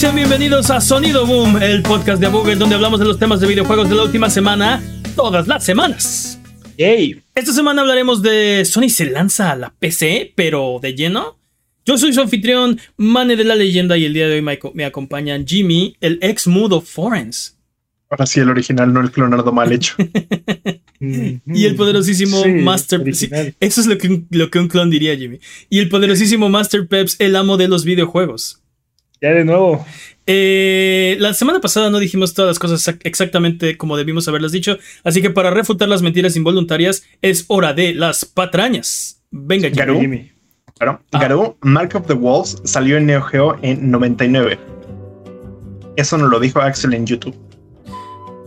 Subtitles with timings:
[0.00, 3.46] Sean bienvenidos a Sonido Boom, el podcast de Abuget donde hablamos de los temas de
[3.46, 4.82] videojuegos de la última semana,
[5.14, 6.40] todas las semanas.
[6.78, 7.22] Yay.
[7.34, 11.36] Esta semana hablaremos de Sony se lanza a la PC, pero de lleno.
[11.84, 14.86] Yo soy su anfitrión, Mane de la Leyenda, y el día de hoy me, me
[14.86, 17.58] acompañan Jimmy, el ex Mudo Forens,
[18.08, 19.96] Ahora sí, el original, no el clonado mal hecho.
[20.98, 23.28] y el poderosísimo Sí, Master sí,
[23.60, 25.40] Eso es lo que, un, lo que un clon diría, Jimmy.
[25.68, 28.62] Y el poderosísimo Master Peps, el amo de los videojuegos.
[29.20, 29.84] Ya de nuevo.
[30.26, 34.78] Eh, la semana pasada no dijimos todas las cosas exac- exactamente como debimos haberlas dicho,
[35.02, 39.22] así que para refutar las mentiras involuntarias es hora de las patrañas.
[39.30, 39.76] Venga, Jimmy.
[39.78, 40.00] Garú.
[40.00, 40.32] Jimmy.
[40.78, 41.02] Claro.
[41.12, 41.18] Ah.
[41.20, 44.58] Garou, Mark of the Wolves salió en Neo Geo en 99.
[45.96, 47.34] Eso nos lo dijo Axel en YouTube.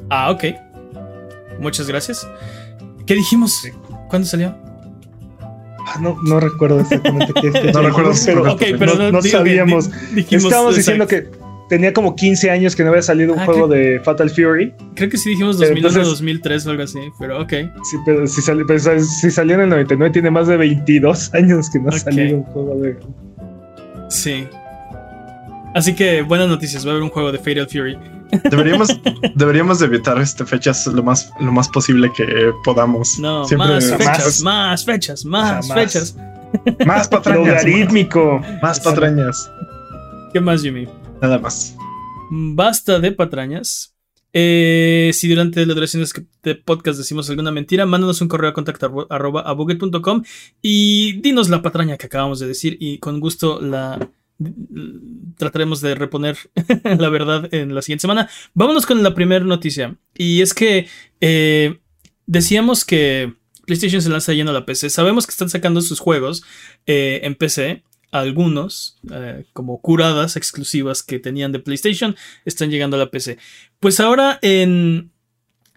[0.09, 0.43] Ah, ok.
[1.59, 2.27] Muchas gracias.
[3.05, 3.61] ¿Qué dijimos?
[4.09, 4.55] ¿Cuándo salió?
[5.87, 8.11] Ah, no, no recuerdo exactamente qué fecha No recuerdo
[8.79, 9.89] pero no, sabíamos.
[10.13, 11.27] dijimos, Estábamos diciendo que
[11.69, 14.73] tenía como 15 años que no había salido un Ah, juego de Fatal Fury.
[14.95, 17.49] Creo que sí dijimos Pero 2001 entonces- 2003 o algo así, pero ok.
[17.83, 21.69] Sí, pero si, sali- pero si salió en el 99, tiene más de 22 años
[21.69, 22.97] que no ha salido un juego de.
[24.09, 24.47] Sí.
[25.73, 27.97] Así que buenas noticias, va a haber un juego de Fatal Fury.
[28.49, 28.89] Deberíamos,
[29.35, 33.19] deberíamos de evitar este, fechas lo más, lo más posible que podamos.
[33.19, 36.15] No, Siempre- más fechas, más fechas, más fechas.
[36.85, 37.47] Más patrañas.
[37.47, 38.41] Logarítmico.
[38.61, 39.49] Más patrañas.
[40.31, 40.87] ¿Qué más, Jimmy?
[41.21, 41.75] Nada más.
[42.29, 43.93] Basta de patrañas.
[44.35, 48.53] Eh, si durante la duración de este podcast decimos alguna mentira, mándanos un correo a
[48.53, 49.45] contacto arroba
[50.61, 54.09] y dinos la patraña que acabamos de decir y con gusto la
[55.37, 56.37] trataremos de reponer
[56.99, 58.29] la verdad en la siguiente semana.
[58.53, 60.87] Vámonos con la primera noticia y es que
[61.21, 61.79] eh,
[62.25, 63.33] decíamos que
[63.65, 64.89] PlayStation se lanza lleno a la PC.
[64.89, 66.43] Sabemos que están sacando sus juegos
[66.85, 67.83] eh, en PC.
[68.11, 72.15] Algunos, eh, como curadas exclusivas que tenían de PlayStation,
[72.45, 73.39] están llegando a la PC.
[73.79, 75.11] Pues ahora en,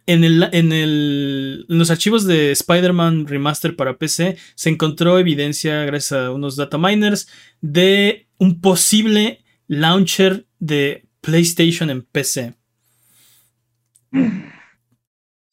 [0.07, 5.83] en, el, en, el- en los archivos de Spider-Man Remaster para PC se encontró evidencia,
[5.87, 7.27] gracias a unos data miners,
[7.63, 12.55] de un posible launcher de PlayStation en PC.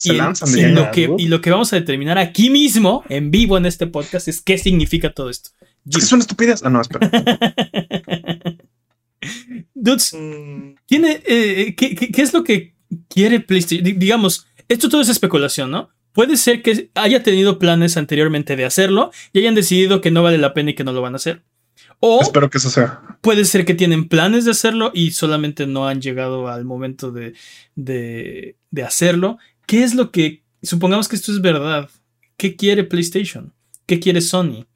[0.06, 3.86] Y, lo que, y lo que vamos a determinar aquí mismo, en vivo en este
[3.86, 5.50] podcast, es qué significa todo esto.
[5.90, 6.62] Es que estupidez.
[6.62, 7.10] Ah, no, espera.
[9.74, 11.22] Dudes, Mm, tiene.
[11.26, 12.74] eh, ¿qué, qué, qué es lo que
[13.08, 13.84] quiere PlayStation?
[13.84, 15.88] Di- Digamos, esto todo es especulación, ¿no?
[16.12, 20.38] Puede ser que haya tenido planes anteriormente de hacerlo y hayan decidido que no vale
[20.38, 21.42] la pena y que no lo van a hacer.
[22.00, 23.00] O Espero que eso sea.
[23.22, 27.34] puede ser que tienen planes de hacerlo y solamente no han llegado al momento de,
[27.74, 29.38] de, de hacerlo.
[29.66, 30.42] ¿Qué es lo que.
[30.62, 31.88] Supongamos que esto es verdad.
[32.36, 33.52] ¿Qué quiere PlayStation?
[33.86, 34.66] ¿Qué quiere Sony?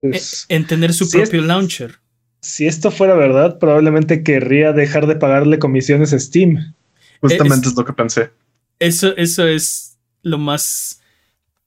[0.00, 1.96] pues, En tener su es- propio launcher.
[2.40, 6.74] si esto fuera verdad, probablemente querría dejar de pagarle comisiones a Steam.
[7.20, 8.30] Justamente Es- es lo que pensé.
[8.78, 11.00] Eso, eso es lo más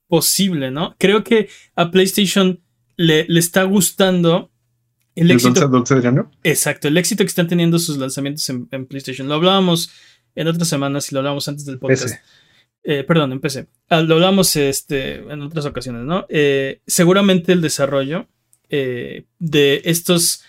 [0.07, 0.95] posible, ¿no?
[0.97, 2.61] Creo que a PlayStation
[3.01, 4.51] le, le está gustando
[5.15, 5.67] el El éxito.
[5.67, 6.21] dulce, dulce.
[6.43, 9.27] Exacto, el éxito que están teniendo sus lanzamientos en, en PlayStation.
[9.27, 9.91] Lo hablábamos
[10.35, 12.15] en otras semanas y lo hablábamos antes del podcast.
[12.83, 13.67] Eh, perdón, empecé.
[13.89, 16.25] Ah, lo hablamos este, en otras ocasiones, ¿no?
[16.29, 18.27] Eh, seguramente el desarrollo
[18.69, 20.43] eh, de estos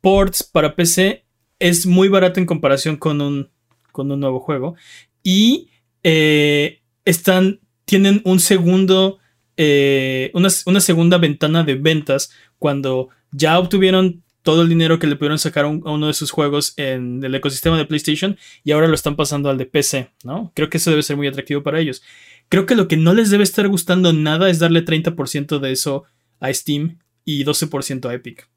[0.00, 1.24] ports para PC
[1.58, 3.50] es muy barato en comparación con un,
[3.90, 4.76] con un nuevo juego.
[5.22, 5.70] Y
[6.02, 9.18] están, tienen un segundo,
[9.56, 15.14] eh, una, una segunda ventana de ventas cuando ya obtuvieron todo el dinero que le
[15.16, 18.72] pudieron sacar a, un- a uno de sus juegos en el ecosistema de PlayStation y
[18.72, 20.50] ahora lo están pasando al de PC, ¿no?
[20.54, 22.02] Creo que eso debe ser muy atractivo para ellos.
[22.48, 26.04] Creo que lo que no les debe estar gustando nada es darle 30% de eso
[26.40, 28.48] a Steam y 12% a Epic.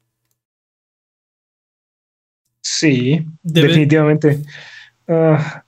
[2.60, 4.42] Sí, Debe- definitivamente.
[5.08, 5.64] Ah,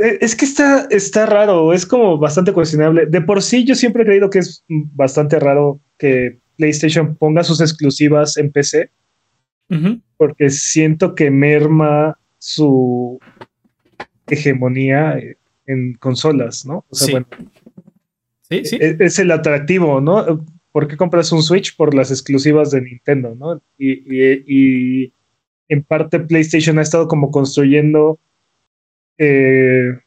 [0.00, 3.06] es que está, está raro, es como bastante cuestionable.
[3.06, 7.60] De por sí, yo siempre he creído que es bastante raro que PlayStation ponga sus
[7.60, 8.90] exclusivas en PC,
[10.16, 13.18] porque siento que merma su
[14.28, 15.36] hegemonía eh,
[15.66, 16.84] en consolas, ¿no?
[16.88, 17.12] O sea, Sí.
[17.12, 17.26] bueno,
[18.48, 18.78] Sí, sí.
[18.80, 20.44] es, es el atractivo, ¿no?
[20.70, 21.76] ¿Por qué compras un Switch?
[21.76, 23.60] Por las exclusivas de Nintendo, ¿no?
[23.76, 25.12] Y, y- y
[25.68, 28.20] en parte PlayStation ha estado como construyendo
[29.18, 29.98] eh,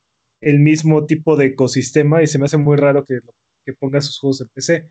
[0.42, 3.20] el mismo tipo de ecosistema y se me hace muy raro que,
[3.66, 4.90] que ponga sus juegos en PC.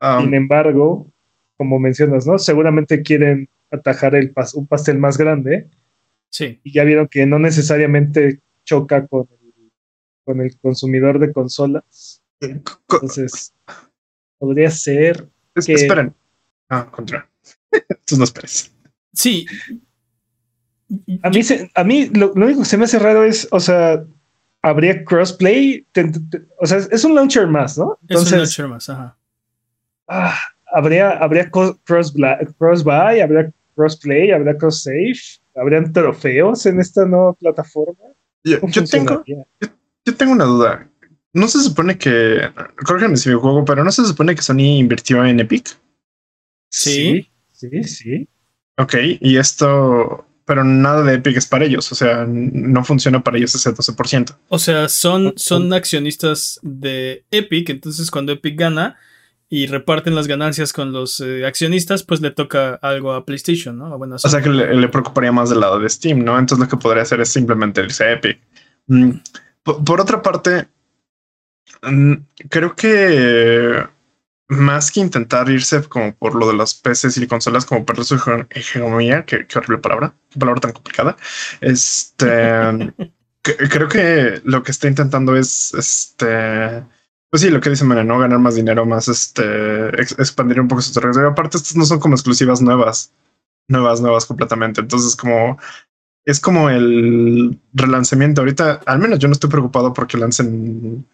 [0.00, 1.12] Um, Sin embargo,
[1.56, 2.38] como mencionas, ¿no?
[2.38, 5.68] Seguramente quieren atajar el pas- un pastel más grande
[6.30, 6.60] Sí.
[6.62, 9.72] y ya vieron que no necesariamente choca con el,
[10.24, 12.22] con el consumidor de consolas.
[12.40, 13.52] co- Entonces,
[14.38, 16.14] podría ser es- que- Esperen.
[16.68, 17.28] Ah, contra.
[18.06, 18.72] Tú no esperes.
[19.12, 19.46] Sí.
[21.22, 23.60] A mí, se- a mí lo, lo único que se me hace raro es, o
[23.60, 24.04] sea,
[24.62, 27.92] habría crossplay, Te- te- te- o sea, es, un launcher más, ¿no?
[27.94, 29.16] Es un Entonces, launcher más, ajá.
[30.08, 30.34] ah,
[30.72, 35.14] habría, habría co- cross, habría crossplay, habría cross save,
[35.54, 38.04] habrían trofeos en esta nueva plataforma.
[38.44, 39.24] Yo, ¿Cómo yo tengo,
[40.04, 40.88] yo tengo una duda.
[41.34, 42.40] No se supone que,
[42.86, 45.76] corrígeme si me juego, pero no se supone que Sony invirtió en Epic.
[46.70, 47.28] Sí.
[47.52, 48.28] sí, sí, sí.
[48.78, 53.36] Ok, y esto, pero nada de Epic es para ellos, o sea, no funciona para
[53.36, 54.34] ellos ese 12%.
[54.48, 58.96] O sea, son, son accionistas de Epic, entonces cuando Epic gana
[59.50, 63.98] y reparten las ganancias con los eh, accionistas, pues le toca algo a PlayStation, ¿no?
[63.98, 66.38] Bueno, O sea que le, le preocuparía más del lado de Steam, ¿no?
[66.38, 68.38] Entonces lo que podría hacer es simplemente irse a Epic.
[68.86, 69.10] Mm,
[69.62, 70.66] Por, por otra parte,
[71.82, 72.14] mm,
[72.48, 73.86] creo que
[74.48, 78.16] más que intentar irse como por lo de los PCs y consolas, como perder su
[78.16, 81.16] hege- hegemonía, que qué horrible palabra, qué palabra tan complicada.
[81.60, 82.94] Este
[83.42, 86.82] que- creo que lo que está intentando es este.
[87.30, 88.18] Pues sí, lo que dice Mene, ¿no?
[88.18, 91.28] Ganar más dinero, más este, ex- expandir un poco su territorio.
[91.28, 93.12] Aparte, estas no son como exclusivas nuevas
[93.68, 94.80] nuevas, nuevas completamente.
[94.80, 95.58] Entonces, como
[96.24, 98.40] es como el relanzamiento.
[98.40, 101.06] Ahorita, al menos yo no estoy preocupado porque lancen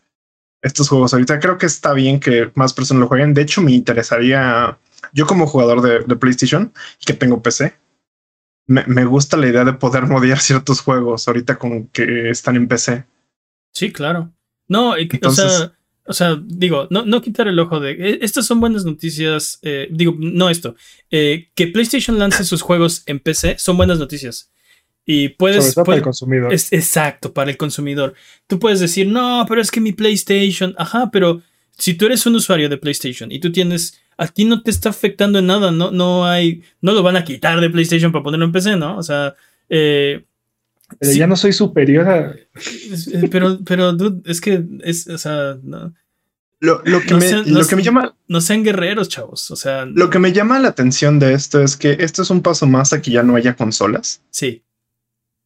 [0.65, 1.13] estos juegos.
[1.13, 3.35] Ahorita creo que está bien que más personas lo jueguen.
[3.35, 4.79] De hecho, me interesaría,
[5.13, 6.73] yo como jugador de, de PlayStation
[7.07, 7.77] que tengo PC,
[8.67, 12.67] me, me gusta la idea de poder modear ciertos juegos ahorita con que están en
[12.67, 13.05] PC.
[13.73, 14.33] Sí, claro.
[14.69, 15.73] No, Entonces- o sea,
[16.07, 17.93] o sea, digo, no, no quitar el ojo de.
[17.93, 19.59] eh, Estas son buenas noticias.
[19.63, 20.75] eh, digo, no esto.
[21.11, 24.51] eh, que PlayStation lance sus juegos en PC son buenas noticias.
[25.07, 25.75] Y Sobre puedes.
[25.75, 26.53] todo para el consumidor.
[26.55, 28.15] es exacto, para el consumidor.
[28.47, 30.75] Tú puedes decir, no, pero es que mi PlayStation.
[30.79, 31.43] Ajá, pero
[31.77, 34.01] si tú eres un usuario de PlayStation y tú tienes.
[34.17, 36.63] A ti no te está afectando en nada, no, no hay.
[36.81, 38.97] No lo van a quitar de PlayStation para ponerlo en PC, ¿no?
[38.97, 39.35] O sea.
[39.69, 40.25] eh,
[41.01, 41.19] Pero sí.
[41.19, 42.31] ya no soy superior a.
[42.31, 45.93] eh, pero, pero, dude, es que es, o sea, no,
[46.61, 49.51] Lo, lo que, No me, lo no que me llama, no sean guerreros, chavos.
[49.51, 52.41] O sea, lo que me llama la atención de esto es que esto es un
[52.41, 54.23] paso más a que ya no haya consolas.
[54.31, 54.63] sí.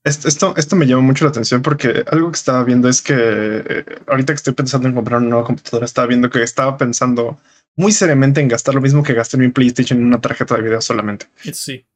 [0.08, 3.14] Esto, esto, esto me llama mucho la atención porque algo que estaba viendo es que
[3.14, 7.38] eh, ahorita que estoy pensando en comprar una nueva computadora, estaba viendo que estaba pensando
[7.76, 10.62] muy seriamente en gastar lo mismo que gasté en mi PlayStation en una tarjeta de
[10.62, 11.26] video solamente.
[11.52, 11.86] Sí.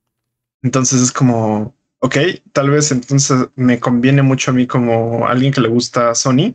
[0.62, 2.16] Entonces es como, ok,
[2.52, 6.54] tal vez entonces me conviene mucho a mí como alguien que le gusta Sony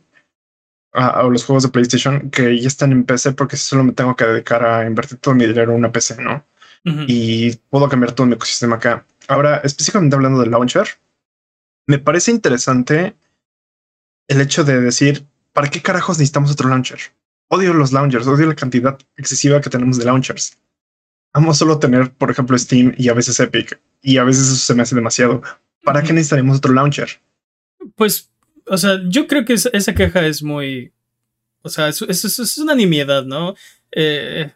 [0.94, 4.16] a, a los juegos de PlayStation que ya están en PC porque solo me tengo
[4.16, 6.46] que dedicar a invertir todo mi dinero en una PC, ¿no?
[6.86, 7.06] Ujú.
[7.08, 9.06] y puedo cambiar todo mi ecosistema acá.
[9.28, 10.88] Ahora, específicamente hablando del launcher,
[11.88, 13.16] me parece interesante
[14.28, 17.00] el hecho de decir, ¿para qué carajos necesitamos otro launcher?
[17.50, 20.58] Odio los launchers, odio la cantidad excesiva que tenemos de launchers.
[21.34, 24.74] Vamos solo tener, por ejemplo, Steam y a veces Epic, y a veces eso se
[24.76, 25.42] me hace demasiado.
[25.84, 27.10] ¿Para qué necesitaremos otro launcher?
[27.96, 28.30] Pues,
[28.66, 30.92] o sea, yo creo que esa, esa queja es muy.
[31.62, 33.56] O sea, es, es- una nimiedad, ¿no?
[33.92, 34.52] Eh,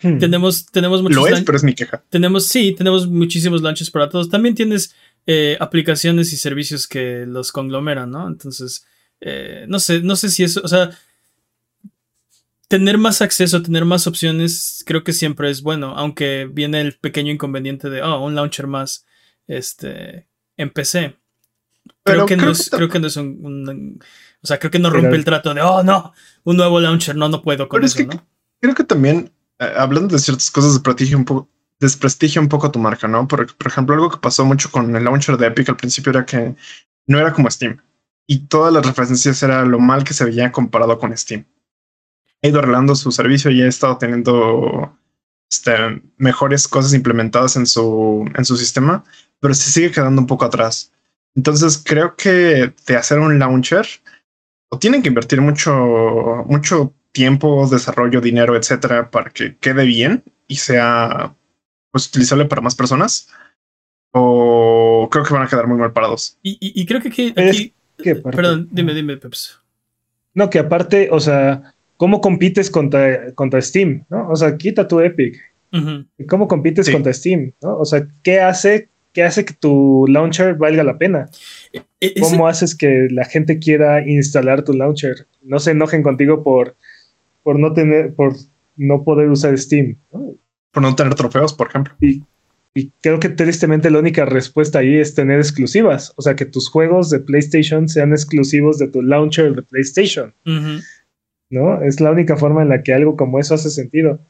[0.00, 0.18] Hmm.
[0.18, 1.16] tenemos, tenemos muchos.
[1.16, 2.00] Lo es, pero es mi queja.
[2.08, 4.28] tenemos, sí, tenemos muchísimos launches para todos.
[4.28, 4.94] También tienes
[5.30, 8.26] eh, aplicaciones y servicios que los conglomeran, ¿no?
[8.26, 8.86] Entonces,
[9.20, 10.90] eh, no sé, no sé si eso, o sea,
[12.68, 17.32] tener más acceso, tener más opciones, creo que siempre es bueno, aunque viene el pequeño
[17.32, 19.06] inconveniente de, oh, un launcher más,
[19.46, 21.16] este, en PC.
[22.04, 23.98] Pero Creo que, no creo es, que creo que no es un, un-
[24.42, 26.12] o sea, creo que no Pero- rompe el trato de, oh, no,
[26.44, 28.26] un nuevo launcher, no, no puedo con Pero es eso, que- ¿no?
[28.60, 31.48] Creo que también, eh, hablando de ciertas cosas, desprestigio un poco,
[31.80, 33.28] desprestigio un poco tu marca, ¿no?
[33.28, 36.26] Por, por ejemplo, algo que pasó mucho con el launcher de Epic al principio era
[36.26, 36.54] que
[37.06, 37.80] no era como Steam.
[38.26, 41.44] Y todas las referencias era lo mal que se veía comparado con Steam.
[42.42, 44.96] Ha ido arreglando su servicio y ha estado teniendo
[45.50, 49.02] este, mejores cosas implementadas en su, sistema,
[49.40, 50.92] pero se sigue quedando un poco atrás.
[51.34, 53.86] Entonces creo que de hacer un launcher,
[54.68, 61.34] o tienen que invertir mucho tiempo, desarrollo, dinero, etcétera, para que quede bien y sea
[61.90, 63.28] pues, utilizable para más personas.
[64.12, 66.38] O creo que van a quedar muy mal parados.
[66.42, 67.32] Y, y- y creo que aquí,
[68.22, 69.60] perdón, dime, dime, Peps.
[70.34, 74.04] No, que aparte, o sea, ¿cómo compites contra, contra Steam?
[74.08, 74.28] ¿no?
[74.30, 75.38] O sea, quita tu Epic.
[76.28, 76.92] ¿Cómo compites Sí.
[76.92, 77.52] contra Steam?
[77.60, 77.76] ¿no?
[77.78, 81.28] O sea, ¿qué hace, ¿qué hace que tu launcher valga la pena?
[81.72, 85.26] E- ese- ¿Cómo haces que la gente quiera instalar tu launcher?
[85.42, 86.76] No se enojen contigo por,
[87.42, 88.34] por no tener, por
[88.76, 89.96] no poder usar Steam.
[90.12, 90.34] ¿no?
[90.72, 91.94] Por no tener trofeos, por ejemplo.
[92.00, 92.22] Y,
[92.74, 96.12] y creo que tristemente la única respuesta ahí es tener exclusivas.
[96.16, 100.34] O sea, que tus juegos de PlayStation sean exclusivos de tu launcher de PlayStation.
[101.50, 101.82] ¿No?
[101.82, 104.20] Es la única forma en la que algo como eso hace sentido.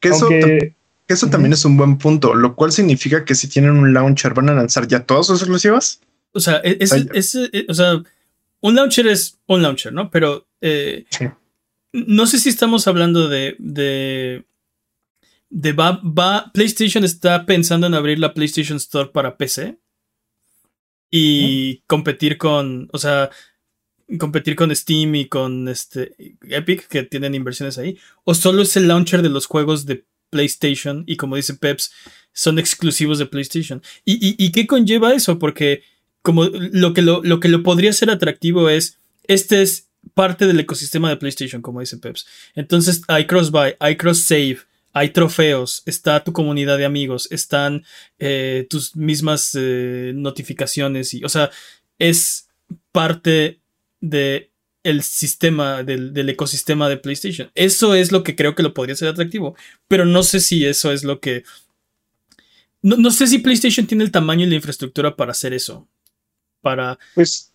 [0.00, 0.74] Que eso Aunque
[1.08, 4.48] Eso también es un buen punto, lo cual significa que si tienen un launcher van
[4.48, 6.00] a lanzar ya todas sus exclusivas.
[6.32, 8.02] O sea, es, es, e, o sea,
[8.60, 10.10] un launcher es un launcher, ¿no?
[10.10, 11.04] Pero eh,
[11.92, 14.44] no sé si estamos hablando de, de,
[15.50, 19.78] de va, va, PlayStation está pensando en abrir la PlayStation Store para PC
[21.10, 23.30] y competir con, o sea,
[24.18, 28.88] competir con Steam y con este Epic que tienen inversiones ahí, o solo es el
[28.88, 31.92] launcher de los juegos de PlayStation y como dice Peps,
[32.32, 33.82] son exclusivos de PlayStation.
[34.04, 35.38] ¿Y, y, qué conlleva eso?
[35.38, 35.82] Porque
[36.22, 40.60] como lo que lo, lo que lo podría ser atractivo es, este es parte del
[40.60, 42.26] ecosistema de PlayStation, como dice Peps.
[42.54, 44.58] Entonces hay cross-buy, hay cross-save,
[44.98, 47.84] hay trofeos, está tu comunidad de amigos, están
[48.18, 51.50] eh, tus mismas eh, notificaciones y, o sea,
[52.00, 52.48] es
[52.90, 53.60] parte
[54.00, 54.50] de
[54.82, 57.50] el sistema, del, ecosistema de PlayStation.
[57.54, 59.54] Eso es lo que creo que lo podría ser atractivo,
[59.86, 61.44] pero no sé si eso es lo que...
[62.82, 65.86] No, sé si PlayStation tiene el tamaño y la infraestructura para hacer eso.
[66.60, 66.98] Para...
[67.14, 67.52] Pues...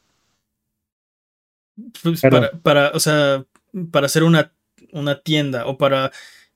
[2.01, 3.45] pues para, para, o sea,
[3.91, 4.53] para hacer una,
[4.91, 6.11] una tienda o para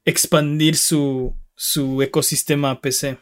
[0.08, 3.18] expandir su, su ecosistema PC.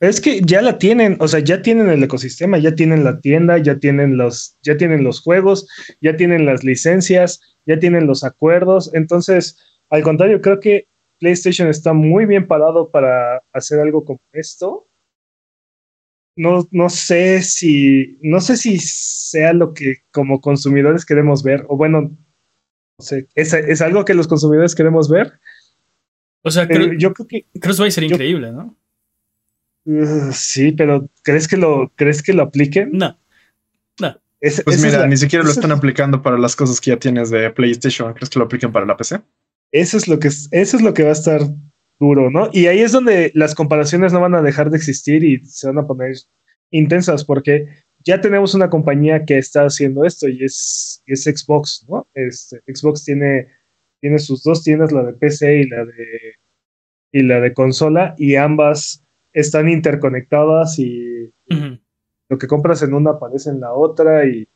[0.00, 3.58] Es que ya la tienen, o sea, ya tienen el ecosistema, ya tienen la tienda,
[3.58, 5.68] ya tienen los, ya tienen los juegos,
[6.00, 8.90] ya tienen las licencias, ya tienen los acuerdos.
[8.94, 9.58] Entonces,
[9.90, 10.88] al contrario, creo que
[11.20, 14.88] PlayStation está muy bien parado para hacer algo como esto.
[16.34, 21.76] No, no sé si, no sé si sea lo que como consumidores queremos ver, o
[21.76, 25.38] bueno, no sé, es, es algo que los consumidores queremos ver.
[26.42, 26.68] O sea,
[26.98, 27.46] yo creo que.
[27.58, 28.76] Creo que va a ser increíble, ¿no?
[30.32, 32.90] sí, pero ¿crees que lo, ¿crees que lo apliquen?
[32.92, 33.18] No.
[34.00, 34.16] No.
[34.64, 38.12] pues mira, ni siquiera lo están aplicando para las cosas que ya tienes de PlayStation.
[38.14, 39.20] ¿Crees que lo apliquen para la PC?
[39.72, 41.40] Eso es lo que eso es lo que va a estar
[41.98, 42.48] duro, ¿no?
[42.52, 45.78] Y ahí es donde las comparaciones no van a dejar de existir y se van
[45.78, 46.14] a poner
[46.70, 47.68] intensas porque
[48.04, 52.08] ya tenemos una compañía que está haciendo esto y es, es Xbox, ¿no?
[52.14, 53.48] Este, Xbox tiene,
[54.02, 56.34] tiene sus dos tiendas, la de PC y la de
[57.12, 61.30] y la de consola, y ambas están interconectadas y
[62.28, 64.48] lo que compras en una aparece en la otra y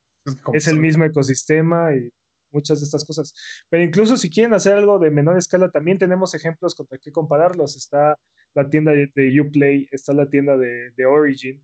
[0.53, 2.11] es, el mismo ecosistema y
[2.49, 3.33] muchas de estas cosas.
[3.69, 7.77] Pero incluso si quieren hacer algo de menor escala, también tenemos ejemplos contra qué compararlos.
[7.77, 8.19] Está
[8.53, 11.61] la tienda de, Uplay, está la tienda de, Origin,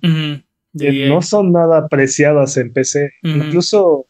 [0.78, 3.12] que no son nada apreciadas en PC.
[3.22, 4.06] Incluso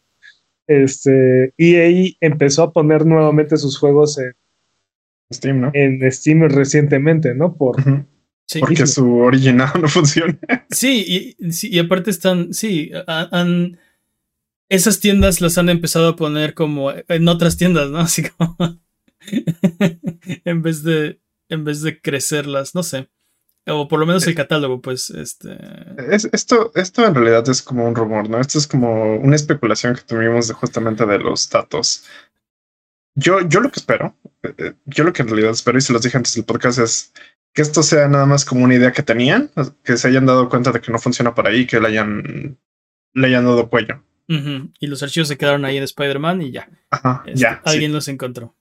[0.67, 4.33] este, EA empezó a poner nuevamente sus juegos en
[5.33, 5.71] Steam, ¿no?
[5.73, 7.55] En Steam recientemente, ¿no?
[7.55, 7.77] Por,
[8.59, 10.37] porque su original no funciona.
[10.69, 13.77] Sí, y, y aparte están, sí, han,
[14.69, 17.97] esas tiendas las han empezado a poner como en otras tiendas, ¿no?
[17.99, 18.57] Así como
[20.45, 21.19] en vez de
[21.49, 23.09] en vez de crecerlas, no sé.
[23.67, 25.57] O por lo menos el eh, catálogo, pues, este.
[26.31, 28.39] esto, esto en realidad es como un rumor, ¿no?
[28.39, 32.05] Esto es como una especulación que tuvimos de justamente de los datos.
[33.15, 35.93] Yo, yo lo que espero, eh, eh, yo lo que en realidad espero, y se
[35.93, 37.13] los dije antes del podcast, es
[37.53, 39.49] que esto sea nada más como una idea que tenían,
[39.83, 42.59] que se hayan dado cuenta de que no funciona por ahí, que le hayan,
[43.13, 44.03] le hayan dado cuello.
[44.27, 46.69] Y los archivos se quedaron ahí en Spider-Man y ya.
[46.89, 48.55] Ajá, este, ya alguien los encontró.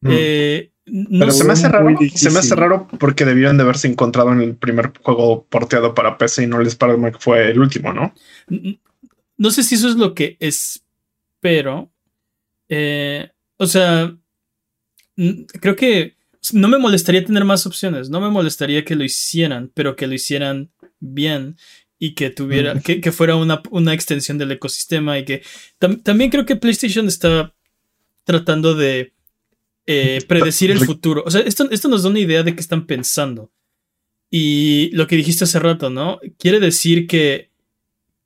[0.00, 0.10] Mm.
[0.10, 4.32] Eh, Pero se me hace raro, se me hace raro porque debieron de haberse encontrado
[4.32, 7.92] en el primer juego porteado para PC y no les spider que fue el último,
[7.92, 8.14] ¿no?
[9.38, 11.90] No sé si eso es lo que espero.
[12.68, 14.14] Eh, o sea,
[15.60, 16.16] creo que
[16.52, 20.14] no me molestaría tener más opciones, no me molestaría que lo hicieran, pero que lo
[20.14, 21.56] hicieran bien
[21.98, 25.42] y que tuviera, que, fuera una, una, extensión del ecosistema y que
[25.78, 27.54] también creo que PlayStation está
[28.24, 29.13] tratando de
[29.86, 31.22] eh, predecir el futuro.
[31.26, 33.50] O sea, esto, esto nos da una idea de qué están pensando.
[34.30, 36.18] Y lo que dijiste hace rato, ¿no?
[36.38, 37.50] Quiere decir que,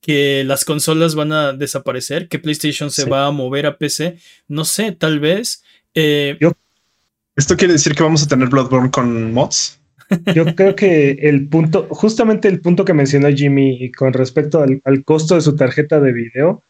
[0.00, 4.18] que las consolas van a desaparecer, que PlayStation se va a mover a PC.
[4.46, 5.62] No sé, tal vez.
[5.94, 6.38] Eh,
[7.36, 9.80] ¿Esto quiere decir que vamos a tener Bloodborne con mods?
[10.34, 15.34] Yo creo que el punto, justamente el punto que mencionó Jimmy con respecto al, costo
[15.34, 16.62] de su tarjeta de video,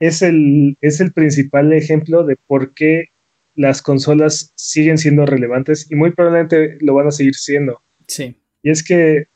[0.00, 3.10] es, el, es el principal ejemplo de por qué
[3.54, 7.82] las consolas siguen siendo relevantes y muy probablemente lo van a seguir siendo.
[8.06, 8.36] Sí.
[8.62, 9.28] Y es que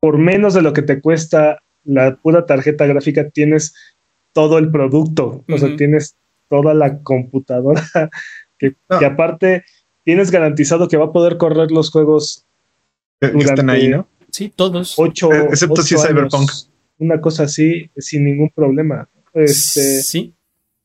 [0.00, 3.74] por menos de lo que te cuesta la pura tarjeta gráfica, tienes
[4.32, 6.16] todo el producto, o sea, tienes
[6.48, 7.82] toda la computadora
[8.58, 9.64] que, que aparte
[10.04, 12.46] tienes garantizado que va a poder correr los juegos
[13.20, 14.06] que están ahí, ¿no?
[14.30, 14.94] Sí, todos.
[14.98, 16.50] Ocho, eh, excepto si es Cyberpunk.
[16.98, 19.08] Una cosa así, sin ningún problema.
[19.32, 20.34] Este, sí.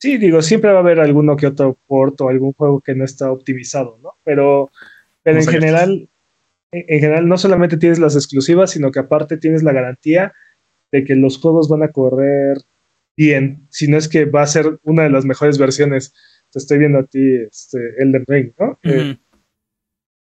[0.02, 3.06] Sí, digo, siempre va a haber alguno que otro port o algún juego que no
[3.06, 4.16] está optimizado, ¿no?
[4.24, 4.72] Pero,
[5.22, 6.10] pero en general,
[6.72, 10.34] en general no solamente tienes las exclusivas, sino que aparte tienes la garantía
[10.92, 12.58] de que los juegos van a correr
[13.16, 16.16] bien, si no es que va a ser una de las mejores versiones.
[16.52, 18.80] Te estoy viendo a ti, este, Elden Ring, ¿no?
[18.82, 19.18] Eh,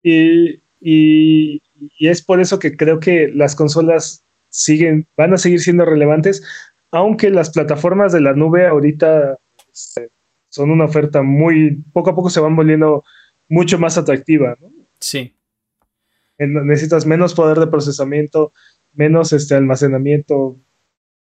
[0.02, 1.62] y, y,
[1.99, 6.43] es por eso que creo que las consolas siguen, van a seguir siendo relevantes,
[6.91, 9.38] aunque las plataformas de la nube ahorita
[9.73, 13.05] son una oferta muy, poco a poco se van volviendo
[13.49, 14.71] mucho más atractiva, ¿no?
[15.00, 15.35] Sí.
[16.38, 18.52] necesitas menos poder de procesamiento,
[18.93, 20.61] menos este almacenamiento,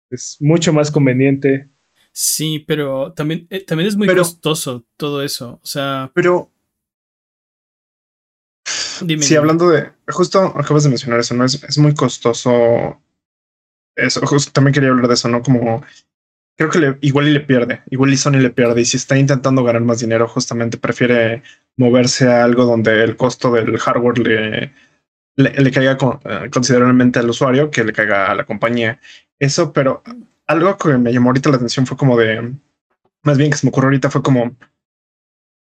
[0.09, 1.69] es mucho más conveniente.
[2.11, 5.59] Sí, pero también, eh, también es muy costoso todo eso.
[5.61, 6.11] O sea.
[6.15, 6.51] Pero.
[9.01, 9.91] Dime, sí, hablando de.
[10.07, 11.45] Justo acabas de mencionar eso, ¿no?
[11.45, 12.99] Es, es muy costoso.
[13.95, 15.43] Eso, justo también quería hablar de eso, ¿no?
[15.43, 15.83] Como.
[16.57, 18.81] Creo que le, igual y le pierde, igual y Sony le pierde.
[18.81, 21.43] Y si está intentando ganar más dinero, justamente prefiere
[21.77, 24.73] moverse a algo donde el costo del hardware le,
[25.35, 28.99] le, caiga eh, considerablemente al usuario que le caiga a la compañía.
[29.39, 30.03] Eso, pero
[30.47, 32.53] algo que me llamó ahorita la atención fue como de,
[33.23, 34.55] más bien que se me ocurrió ahorita fue como,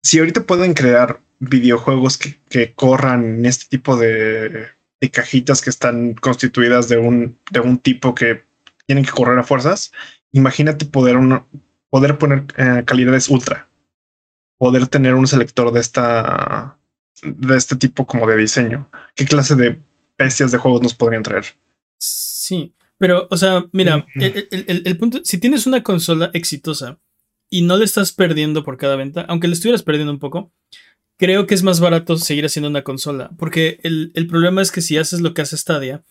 [0.03, 4.67] si ahorita pueden crear videojuegos que, que corran este tipo de,
[5.01, 8.43] de, cajitas que están constituidas de un, de un tipo que
[8.85, 9.91] tienen que correr a fuerzas,
[10.33, 11.17] imagínate poder,
[11.89, 13.69] poder poner eh, calidades ultra,
[14.57, 16.77] poder tener un selector de esta
[17.21, 18.89] de este tipo como de diseño.
[19.15, 19.79] ¿Qué clase de
[20.17, 21.45] bestias de juegos nos podrían traer?
[21.97, 26.99] Sí, pero, o sea, mira, el, punto, si tienes una consola exitosa
[27.49, 30.51] y no le estás perdiendo por cada venta, aunque le estuvieras perdiendo un poco,
[31.17, 34.97] creo que es más barato seguir haciendo una consola, porque el, problema es que si
[34.97, 36.03] haces lo que hace Stadia,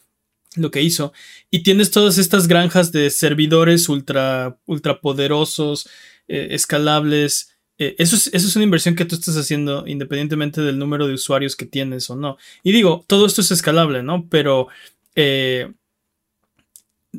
[0.57, 1.12] lo que hizo,
[1.51, 5.88] y tienes todas estas granjas de servidores ultra, ultra poderosos,
[6.29, 11.15] eh, escalables, eh, eso, es, una inversión que tú estás haciendo independientemente del número de
[11.15, 12.37] usuarios que tienes o no.
[12.62, 14.29] Y digo, todo esto es escalable, ¿no?
[14.29, 14.69] Pero,
[15.17, 15.73] eh,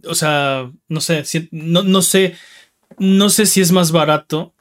[0.05, 2.35] o sea, no sé, no, no, sé,
[2.97, 4.53] no sé si es más barato,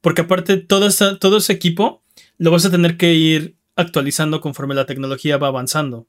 [0.00, 2.02] porque aparte todo, todo ese equipo
[2.38, 6.06] lo vas a tener que ir actualizando conforme la tecnología va avanzando,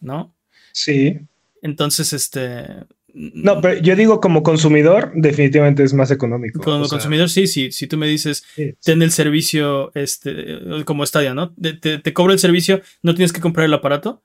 [0.00, 0.34] ¿no?
[0.72, 1.20] Sí.
[1.62, 2.66] Entonces, este,
[3.14, 6.60] no, pero yo digo como consumidor, definitivamente es más económico.
[6.60, 7.70] Como consumidor, sí, sí.
[7.70, 8.44] Si tú me dices,
[8.82, 11.54] ten el servicio, este, como Stadia, ¿no?
[11.54, 14.22] Te, te, cobro el servicio, no tienes que comprar el aparato.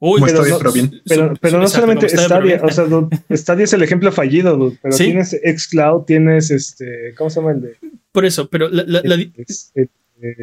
[0.00, 1.00] Uy, pero, no, bien.
[1.40, 2.86] pero, no solamente Stadia, o sea,
[3.30, 7.76] Stadia es el ejemplo fallido, pero tienes Xcloud, tienes este, ¿cómo se llama el de?
[8.10, 8.84] Por eso, pero la,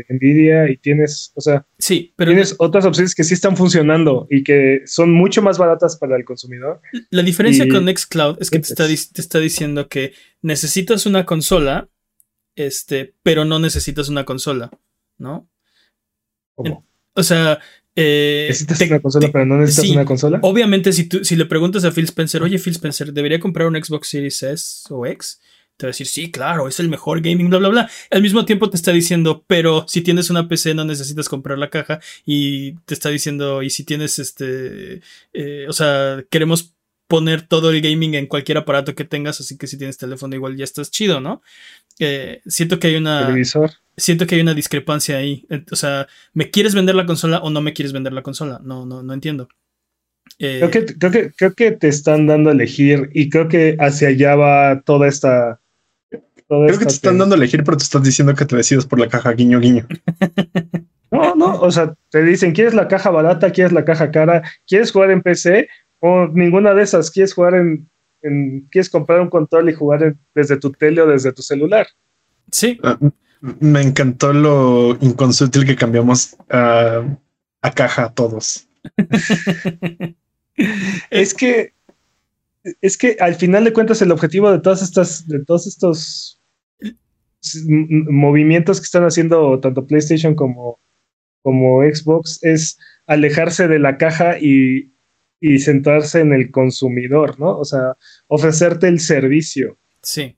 [0.09, 4.43] Nvidia y tienes, o sea, sí, pero tienes otras opciones que sí están funcionando y
[4.43, 6.81] que son mucho más baratas para el consumidor.
[7.09, 11.89] La diferencia con Nextcloud es que te está, te está, diciendo que necesitas una consola,
[12.55, 14.69] este, pero no necesitas una consola,
[15.17, 15.49] ¿no?
[16.55, 16.85] ¿Cómo?
[17.13, 17.59] o sea,
[17.95, 20.39] eh, ¿Necesitas una consola, pero no necesitas una consola?
[20.43, 23.81] Obviamente, si, tú, si le preguntas a Phil Spencer, oye, Phil Spencer, ¿debería comprar un
[23.81, 25.41] Xbox Series S o X?
[25.81, 27.89] Te va a decir, sí, claro, es el mejor gaming, bla, bla, bla.
[28.11, 31.71] Al mismo tiempo te está diciendo, pero si tienes una PC no necesitas comprar la
[31.71, 35.01] caja y te está diciendo, y si tienes este,
[35.33, 36.75] eh, o sea, queremos
[37.07, 40.55] poner todo el gaming en cualquier aparato que tengas, así que si tienes teléfono igual
[40.55, 41.41] ya estás chido, ¿no?
[41.97, 43.25] Eh, siento que hay una...
[43.25, 43.71] Televisor.
[43.97, 45.47] Siento que hay una discrepancia ahí.
[45.71, 48.61] O sea, ¿me quieres vender la consola o no me quieres vender la consola?
[48.63, 49.49] No, no, no entiendo.
[50.37, 54.09] creo, que, creo, que, creo que te están dando a elegir y creo que hacia
[54.09, 55.60] allá va toda esta
[56.51, 58.99] Creo que te están dando a elegir, pero te estás diciendo que te decides por
[58.99, 59.87] la caja guiño guiño.
[61.11, 63.51] no, no, o sea, te dicen, ¿quieres la caja barata?
[63.51, 64.43] ¿Quieres la caja cara?
[64.67, 65.69] ¿Quieres jugar en PC?
[65.99, 67.89] O ninguna de esas, ¿quieres jugar en,
[68.69, 71.87] quieres comprar un control y jugar desde tu tele o desde tu celular?
[72.51, 72.77] Sí.
[72.83, 72.99] Ah,
[73.39, 78.67] me encantó lo inconsútil que cambiamos a caja todos.
[81.09, 81.73] es que
[82.81, 86.40] es que al final de cuentas el objetivo de todas estas, de todos estos
[87.67, 90.79] movimientos que están haciendo tanto PlayStation como,
[91.41, 92.77] como Xbox es
[93.07, 94.93] alejarse de la caja y,
[95.39, 97.57] y centrarse en el consumidor, ¿no?
[97.57, 99.77] O sea, ofrecerte el servicio.
[100.01, 100.37] Sí.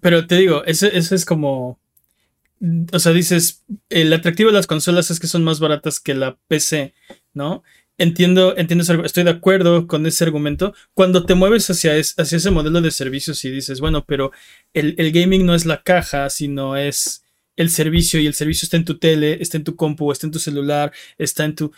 [0.00, 1.78] Pero te digo, eso, es como.
[2.92, 6.38] O sea, dices, el atractivo de las consolas es que son más baratas que la
[6.48, 6.94] PC,
[7.32, 7.62] ¿no?
[8.00, 10.72] Entiendo, entiendo, estoy de acuerdo con ese argumento.
[10.94, 14.32] Cuando te mueves hacia, hacia ese modelo de servicios y dices, bueno, pero
[14.72, 18.86] el, gaming no es la caja, sino es el servicio y el servicio está en
[18.86, 21.72] tu tele, está en tu compu, está en tu celular, está en tu...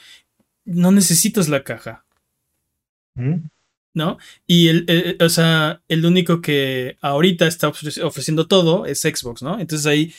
[0.64, 2.04] No necesitas la caja.
[3.16, 3.48] ¿Mm?
[3.94, 4.18] ¿No?
[4.46, 9.58] Y el, o sea, el único que ahorita está ofreciendo todo es Xbox, ¿no?
[9.58, 10.14] Entonces ahí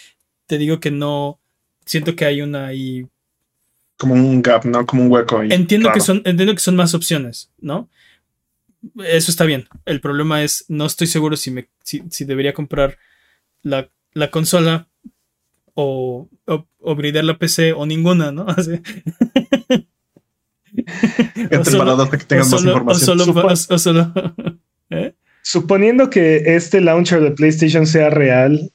[0.48, 1.40] te digo que no,
[1.86, 3.08] siento que hay una ahí
[4.04, 4.86] como un gap, ¿no?
[4.86, 5.42] Como un hueco.
[5.42, 7.90] Entiendo que son, entiendo que son más opciones, ¿no?
[9.06, 9.68] Eso está bien.
[9.86, 12.98] El problema es, no estoy seguro si me, si, si debería comprar
[13.62, 14.88] la, la consola
[15.74, 18.46] o, o, la PC o ninguna, ¿no?
[18.58, 18.80] Así.
[21.36, 23.22] Entre o solo- paradoja que tengan o más solo- información.
[23.22, 24.14] O solo, o solo-
[24.90, 25.16] ¿Eh?
[25.42, 28.72] Suponiendo que este launcher de PlayStation sea real,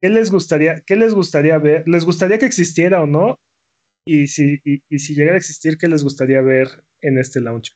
[0.00, 1.86] ¿qué les gustaría, qué les gustaría ver?
[1.88, 3.40] ¿Les gustaría que existiera o no?
[4.04, 7.74] Y si, y, y si llegara a existir, ¿qué les gustaría ver en este launcher?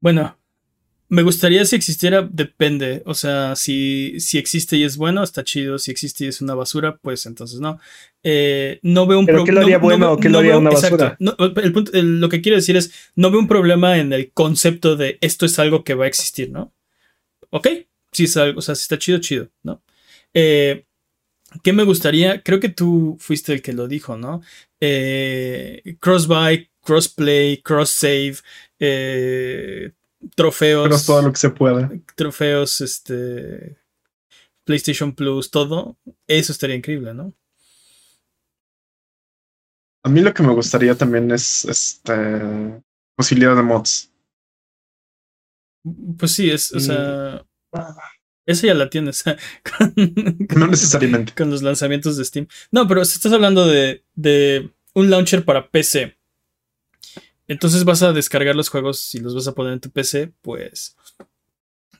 [0.00, 0.36] Bueno,
[1.08, 3.02] me gustaría si existiera, depende.
[3.04, 5.78] O sea, si, si existe y es bueno, está chido.
[5.78, 7.78] Si existe y es una basura, pues entonces no.
[8.22, 10.38] Eh, no veo un ¿Pero pro- qué lo haría no- no bueno o qué lo
[10.38, 10.96] haría veo- una exacto.
[10.96, 11.16] basura?
[11.20, 14.32] No, el punto- el- lo que quiero decir es, no veo un problema en el
[14.32, 16.72] concepto de esto es algo que va a existir, ¿no?
[17.50, 17.68] Ok,
[18.12, 19.82] si es algo, o sea, si está chido, chido, ¿no?
[20.32, 20.86] Eh,
[21.62, 22.42] ¿Qué me gustaría?
[22.42, 24.42] Creo que tú fuiste el que lo dijo, ¿no?
[24.80, 28.36] Eh, cross-buy, cross-play, cross-save,
[28.78, 29.92] eh,
[30.34, 32.02] trofeos Pero es todo lo que se puede.
[32.14, 33.76] trofeos, este,
[34.64, 37.34] PlayStation Plus, todo, eso estaría increíble, ¿no?
[40.04, 42.82] A mí lo que me gustaría también es este
[43.16, 44.10] posibilidad de mods.
[46.18, 47.46] Pues sí, es, o Mm.
[48.46, 49.22] Esa ya la tienes
[49.78, 49.94] con,
[50.58, 51.32] No necesariamente.
[51.34, 52.46] con los lanzamientos de Steam.
[52.70, 56.16] No, pero si estás hablando de, de un launcher para PC,
[57.48, 60.96] entonces vas a descargar los juegos y los vas a poner en tu PC, pues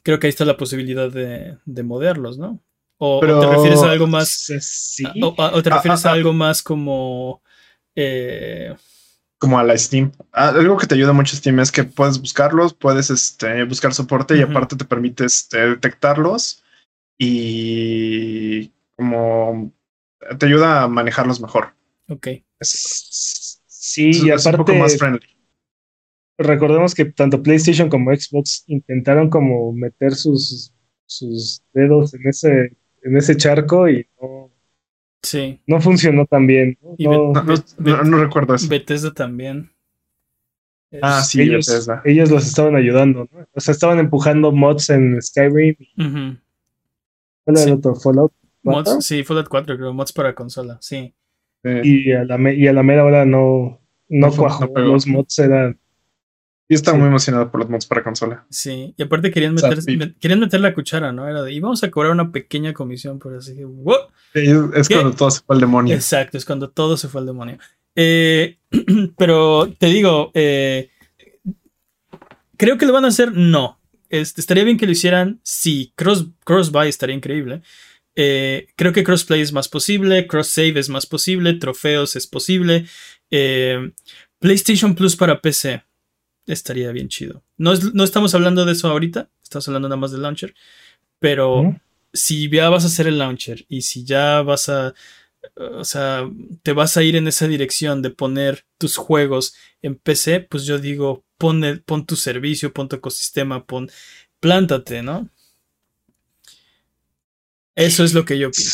[0.02, 2.62] creo que ahí está la posibilidad de, de modearlos, ¿no?
[2.98, 4.28] O, te refieres a algo más
[4.60, 5.04] Sí.
[5.22, 6.14] O, o- o te Ah, refieres ah, a ah.
[6.14, 7.42] algo más como.
[7.96, 8.74] eh,
[9.42, 10.12] Como a la Steam.
[10.32, 14.36] Ah, algo que te ayuda mucho Steam es que puedes buscarlos, puedes este, buscar soporte
[14.38, 16.62] y aparte te permite este, detectarlos
[17.18, 19.72] y como
[20.38, 21.74] te ayuda a manejarlos mejor.
[22.08, 22.28] ok.
[22.60, 25.26] Es, Sí, es- y es un poco aparte, más friendly.
[26.38, 30.72] recordemos que tanto PlayStation como Xbox intentaron como meter sus,
[31.06, 34.41] sus dedos en ese, en ese charco y no,
[35.22, 35.60] Sí.
[35.66, 36.76] no funcionó tan bien.
[36.82, 36.94] ¿no?
[36.98, 38.68] Y No, No, no- no- no recuerdo eso.
[38.68, 39.70] Bethesda también.
[41.00, 42.02] Ah, sí, ellos, Bethesda.
[42.04, 43.46] ellos los estaban ayudando, ¿no?
[43.54, 45.76] O sea, estaban empujando mods en Skyrim.
[45.96, 46.36] Ujú.
[47.44, 47.68] ¿Cuál era Sí.
[47.70, 47.94] el otro?
[47.94, 48.32] Fallout.
[48.62, 48.94] ¿cuatro?
[48.94, 49.92] Mods, sí, Fallout 4, creo.
[49.94, 51.14] Mods para consola, sí.
[51.64, 54.66] Y a la, me- y a la mera hora no, no, cuajó.
[54.76, 55.78] los mods eran.
[56.72, 57.00] Y estaba Sí.
[57.00, 58.46] muy emocionado por los mods para consola.
[58.48, 58.94] Sí.
[58.96, 61.28] Y aparte querían O sea, meter, me- querían meter la cuchara, ¿no?
[61.28, 64.08] Era de, y vamos a cobrar una pequeña comisión por así ¿what?
[64.32, 64.94] Es, es ¿Qué?
[64.94, 65.94] cuando todo se fue al demonio.
[65.94, 67.58] Exacto, es cuando todo se fue al demonio.
[67.94, 68.56] Eh,
[69.18, 70.88] pero te digo, eh,
[72.56, 73.78] creo que lo van a hacer, no.
[74.08, 75.92] Este, estaría bien que lo hicieran, sí.
[75.94, 77.60] Cross, cross-buy estaría increíble.
[78.14, 82.86] Eh, creo que crossplay es más posible, cross-save es más posible, trofeos es posible.
[84.38, 85.82] PlayStation Plus para PC
[86.46, 87.42] estaría bien chido.
[87.56, 90.54] No, es- no estamos hablando de eso ahorita, estamos hablando nada más del launcher,
[91.18, 91.62] pero
[92.12, 94.94] si ya vas a hacer el launcher y si ya vas a,
[95.56, 96.28] o sea,
[96.62, 100.78] te vas a ir en esa dirección de poner tus juegos en PC, pues yo
[100.78, 103.90] digo, pon, el- pon tu servicio, pon tu ecosistema, pon,
[104.40, 105.28] plántate, ¿no?
[107.74, 108.70] Eso es lo que yo opino.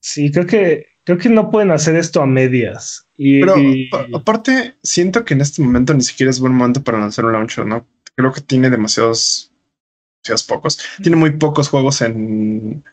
[0.00, 3.06] Sí, creo que, creo que no pueden hacer esto a medias.
[3.16, 6.98] Y, Pero y- aparte, siento que en este momento ni siquiera es buen momento para
[6.98, 7.86] lanzar un launcher, ¿no?
[8.14, 9.52] Creo que tiene demasiados,
[10.24, 10.78] demasiados pocos.
[11.02, 12.84] Tiene muy pocos juegos en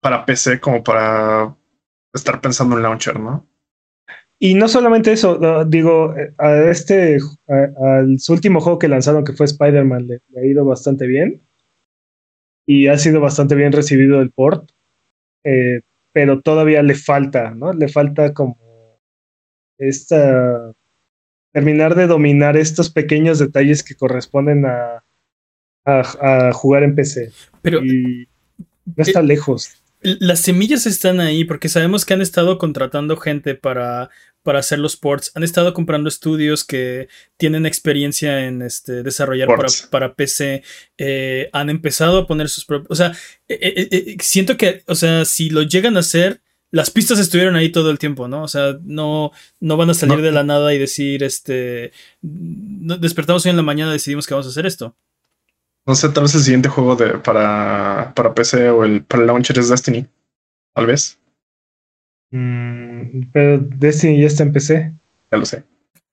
[0.00, 1.56] para PC como para
[2.14, 3.46] estar pensando en launcher, ¿no?
[4.38, 9.32] y no solamente eso, no, digo, a este, al su último juego que lanzaron, que
[9.32, 11.42] fue Spider-Man, le, le ha ido bastante bien.
[12.66, 14.70] Y ha sido bastante bien recibido el port.
[15.44, 15.80] eh,
[16.16, 17.74] pero todavía le falta, ¿no?
[17.74, 18.56] Le falta como
[19.76, 20.72] esta.
[21.52, 25.04] terminar de dominar estos pequeños detalles que corresponden a,
[25.84, 27.32] a, a jugar en PC.
[27.60, 28.28] Pero eh, y
[28.86, 29.82] no está lejos.
[30.00, 34.08] las semillas están ahí porque sabemos que han estado contratando gente para,
[34.46, 35.30] para hacer los ports.
[35.34, 40.62] Han estado comprando estudios que tienen experiencia en este, desarrollar para, para PC.
[40.96, 42.90] eh, han empezado a poner sus propios.
[42.90, 43.12] O sea,
[43.48, 47.70] eh, eh, siento que, o sea, si lo llegan a hacer, las pistas estuvieron ahí
[47.70, 48.42] todo el tiempo, ¿no?
[48.42, 50.22] O sea, no, no van a salir No.
[50.22, 54.50] de la nada y decir, este, despertamos hoy en la mañana decidimos que vamos a
[54.50, 54.96] hacer esto.
[55.86, 59.26] No sé, tal vez el siguiente juego de para, para PC o el para el
[59.28, 60.06] launcher es Destiny.
[60.74, 61.18] Tal vez.
[62.30, 64.92] Mm, pero Destiny ya está en PC.
[65.30, 65.64] Ya lo sé.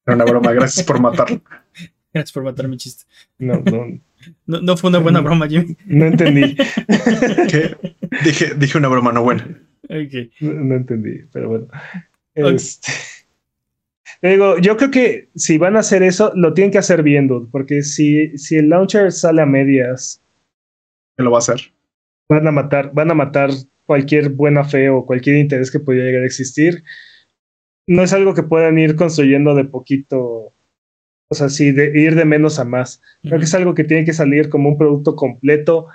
[0.06, 0.52] Era una broma.
[0.54, 1.41] Gracias por matarlo.
[2.13, 3.06] Gracias por matar mi chiste.
[3.39, 3.99] No, no,
[4.45, 5.76] No, no fue una buena broma, Jimmy.
[5.86, 6.56] no entendí.
[7.49, 7.76] ¿Qué?
[8.23, 9.47] Dije, dije una broma no buena.
[9.86, 10.32] Ok.
[10.41, 11.67] No, no entendí, pero bueno.
[12.36, 12.91] Este,
[14.21, 17.47] te digo, yo creo que si van a hacer eso, lo tienen que hacer viendo,
[17.52, 20.21] porque si, si el launcher sale a medias,
[21.17, 21.73] Que lo va a hacer.
[22.30, 23.49] van a matar, van a matar
[23.86, 26.84] cualquier buena fe o cualquier interés que pudiera llegar a existir.
[27.88, 30.54] No es algo que puedan ir construyendo de poquito,
[31.30, 33.02] o sea, sí, de ir de menos a más.
[33.22, 35.88] Creo que es algo que tiene que salir como un producto completo,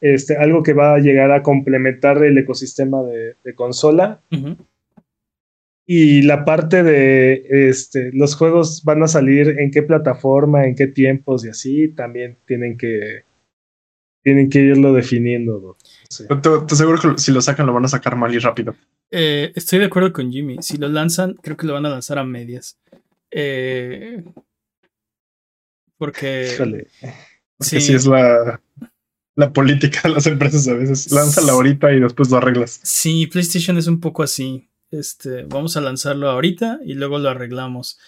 [0.00, 4.22] este, algo que va a llegar a complementar el ecosistema de, de consola.
[4.32, 4.56] Ujú.
[5.86, 10.86] Y la parte de este, los juegos van a salir en qué plataforma, en qué
[10.86, 13.24] tiempos y así, también tienen que
[14.22, 15.60] tienen que irlo definiendo.
[15.60, 15.76] ¿no?
[16.14, 16.24] Sí.
[16.28, 18.74] Te, te aseguro que si lo sacan, lo van a sacar mal y rápido.
[19.10, 20.58] Eh, estoy de acuerdo con Jimmy.
[20.60, 22.78] Si lo lanzan, creo que lo van a lanzar a medias.
[23.30, 24.22] Eh,
[25.98, 26.52] porque.
[26.54, 26.88] Híjole.
[27.56, 27.94] Porque sí.
[27.94, 28.60] es la,
[29.36, 31.10] la política de las empresas a veces.
[31.10, 32.80] Lánzala ahorita y después lo arreglas.
[32.82, 34.68] Sí, PlayStation es un poco así.
[34.90, 37.98] Este, vamos a lanzarlo ahorita y luego lo arreglamos.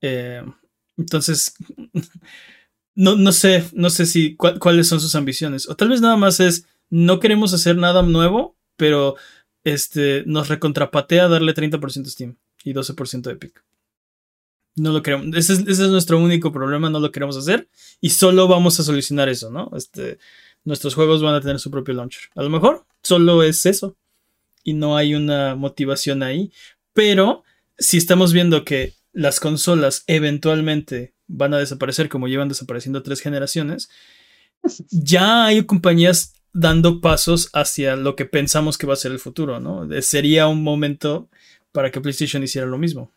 [0.00, 0.42] Eh,
[0.96, 1.54] entonces,
[2.94, 5.68] no, no sé, no sé si cu cuáles son sus ambiciones.
[5.68, 9.16] O tal vez nada más es, no queremos hacer nada nuevo, pero
[9.64, 13.64] este, nos recontrapatea darle 30% Steam y 12% Epic.
[14.76, 15.34] No lo queremos.
[15.36, 17.68] Ese es, ese es, nuestro único problema, no lo queremos hacer.
[18.00, 19.70] Y solo vamos a solucionar eso, ¿no?
[19.76, 20.18] Este,
[20.64, 22.30] nuestros juegos van a tener su propio launcher.
[22.34, 23.96] A lo mejor solo es eso.
[24.62, 26.52] Y no hay una motivación ahí.
[26.92, 27.44] Pero
[27.78, 33.90] si estamos viendo que las consolas eventualmente van a desaparecer como llevan desapareciendo tres generaciones,
[34.90, 39.60] ya hay compañías dando pasos hacia lo que pensamos que va a ser el futuro,
[39.60, 39.88] ¿no?
[40.02, 41.28] Sería un momento
[41.72, 43.12] para que PlayStation hiciera lo mismo.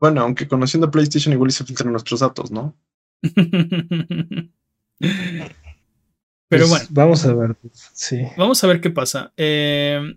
[0.00, 2.76] Bueno, aunque conociendo PlayStation igual se filtran nuestros datos, ¿no?
[6.48, 6.86] Pero Pues, bueno.
[6.90, 7.56] Vamos a ver.
[7.72, 8.22] Sí.
[8.36, 9.32] Vamos a ver qué pasa.
[9.36, 10.14] Eh,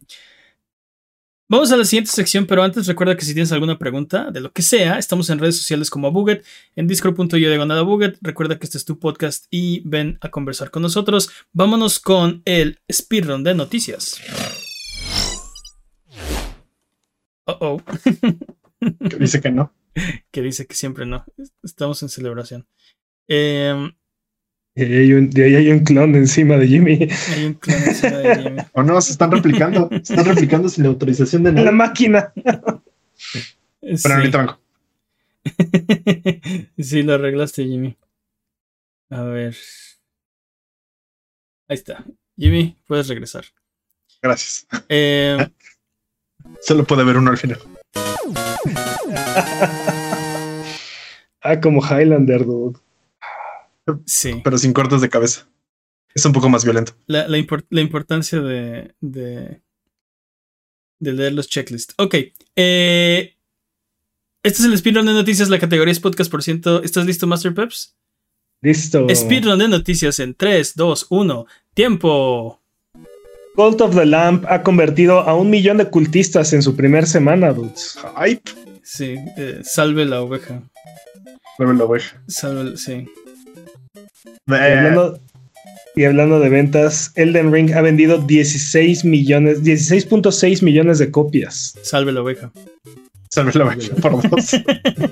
[1.52, 4.54] vamos a la siguiente sección, pero antes recuerda que si tienes alguna pregunta de lo
[4.54, 6.46] que sea, estamos en redes sociales como Abuget,
[6.78, 8.18] en discord.io diagonal Abuget.
[8.22, 11.30] Recuerda que este es tu podcast y ven a conversar con nosotros.
[11.52, 14.22] Vámonos con el speedrun de noticias.
[17.46, 17.82] Uh oh.
[19.10, 19.74] Que dice que no.
[20.32, 21.26] que dice que siempre no.
[21.64, 22.66] Estamos en celebración.
[23.28, 23.92] Eh,
[24.74, 27.08] Y ahí hay un, de ahí hay un clon encima de Jimmy.
[27.34, 28.62] hay un clon encima de Jimmy.
[28.74, 29.90] O no, se están replicando.
[29.90, 32.32] Se están replicando sin autorización de la máquina.
[32.36, 32.84] Pero
[33.98, 34.12] Sí.
[34.12, 34.60] ahorita vengo.
[36.78, 37.98] sí, lo arreglaste, Jimmy.
[39.10, 39.56] A ver.
[41.68, 42.06] Ahí está.
[42.38, 43.46] Jimmy, puedes regresar.
[44.22, 44.68] Gracias.
[44.88, 45.38] Eh,
[46.62, 47.60] Solo puede haber uno al final.
[51.42, 52.80] Ah, como Highlander, dude.
[54.06, 54.42] Sí.
[54.44, 55.48] Pero sin cortes de cabeza.
[56.14, 56.94] Es un poco más violento.
[57.08, 59.62] La, la impor- la importancia de, de.
[61.00, 61.94] de leer los checklists.
[61.98, 62.16] Ok.
[62.56, 63.36] eh,
[64.44, 65.50] este es el speedrun de noticias.
[65.50, 66.82] La categoría es podcast por ciento.
[66.84, 67.96] ¿Estás listo, Master Peps?
[68.62, 69.08] Listo.
[69.14, 71.46] Speedrun de noticias en 3, 2, 1.
[71.76, 72.60] Tiempo.
[73.56, 77.54] Cult of the Lamp ha convertido a un millón de cultistas en su primer semana,
[77.54, 77.98] dudes.
[78.16, 78.42] Ay,
[78.84, 80.62] Sí, eh, salve la oveja.
[81.60, 82.02] no lo voy.
[82.28, 83.08] Salve, sí.
[84.26, 85.20] Y hablando,
[85.96, 91.78] y hablando de ventas, Elden Ring ha vendido 16 millones, 16.6 millones de copias.
[91.82, 92.52] Salve la oveja.
[93.30, 94.52] Salve la vaca por dos.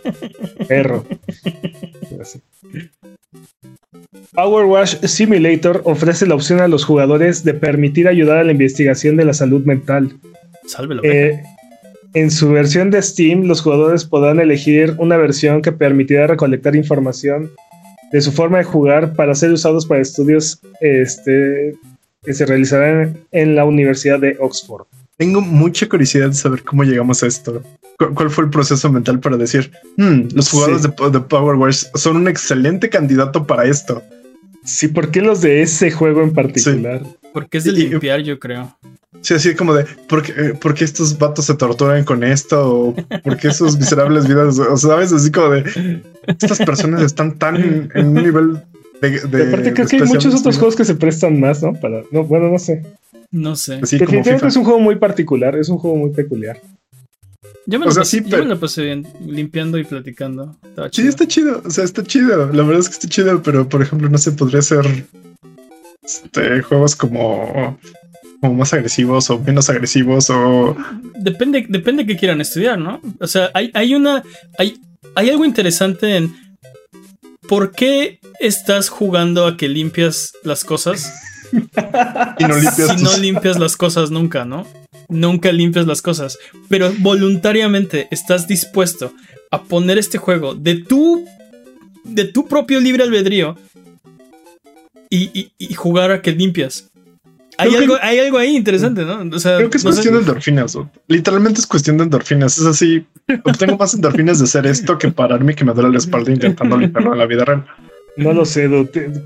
[0.68, 1.06] Perro.
[2.20, 2.42] Así.
[4.34, 9.16] Power Wash Simulator ofrece la opción a los jugadores de permitir ayudar a la investigación
[9.16, 10.18] de la salud mental.
[10.66, 11.16] Salve la oveja.
[11.16, 11.44] Eh,
[12.14, 17.52] en su versión de Steam, los jugadores podrán elegir una versión que permitirá recolectar información
[18.12, 21.76] de su forma de jugar para ser usados para estudios este,
[22.24, 24.86] que se realizarán en la Universidad de Oxford.
[25.18, 27.62] Tengo mucha curiosidad de saber cómo llegamos a esto.
[27.98, 30.88] ¿Cu- ¿Cuál fue el proceso mental para decir, "Hmm, los jugadores Sí.
[30.98, 34.02] de, de Power Wash son un excelente candidato para esto?
[34.64, 37.02] Sí, ¿por qué los de ese juego en particular?
[37.34, 38.76] Porque es de y- limpiar, yo creo.
[39.22, 42.70] Sí, así como de, ¿por qué, eh, por qué estos vatos se torturan con esto?
[42.90, 44.58] ¿O ¿Por qué sus miserables vidas?
[44.60, 48.62] O sabes, así como de, estas personas están tan en un nivel
[49.02, 49.18] de...
[49.48, 51.74] aparte, creo que hay muchos otros juegos que se prestan más, ¿no?
[51.74, 52.84] Para, no, bueno, no sé.
[53.32, 53.80] No sé.
[53.82, 56.60] Así como Definitivamente es un juego muy particular, es un juego muy peculiar.
[57.66, 60.56] Yo me, lo sea, pasé, sí, yo pero- me lo pasé bien, limpiando y platicando.
[60.64, 61.10] Estaba Sí, chido.
[61.10, 62.48] está chido, o sea, está chido.
[62.52, 64.86] La verdad es que está chido, pero por ejemplo, no sé, podría ser
[66.10, 67.78] este, juegos como,
[68.42, 70.76] como más agresivos o menos agresivos o...
[71.16, 73.02] Depende, depende que quieran estudiar, ¿no?
[73.20, 74.24] O sea, hay, hay una.
[74.58, 74.80] Hay,
[75.16, 76.36] hay algo interesante en.
[77.48, 81.12] ¿Por qué estás jugando a que limpias las cosas
[81.52, 84.68] Y no limpias si no limpias las cosas nunca, ¿no?
[85.10, 86.38] nunca limpias las cosas,
[86.70, 89.14] pero voluntariamente estás dispuesto
[89.52, 91.26] a poner este juego de tu,
[92.04, 93.58] de tu propio libre albedrío
[95.10, 96.90] y, y- y jugar a que limpias.
[97.58, 99.36] Hay que- algo, hay algo ahí interesante, ¿no?
[99.36, 100.74] O sea, Creo que es no sé- cuestión de endorfinas.
[100.74, 100.88] dude.
[101.08, 102.58] Literalmente es cuestión de endorfinas.
[102.58, 103.06] Es así.
[103.44, 106.78] Obtengo más endorfinas de hacer esto que pararme y que me duele la espalda intentando
[106.78, 107.66] limpiarlo en la vida real.
[108.16, 108.68] No lo sé,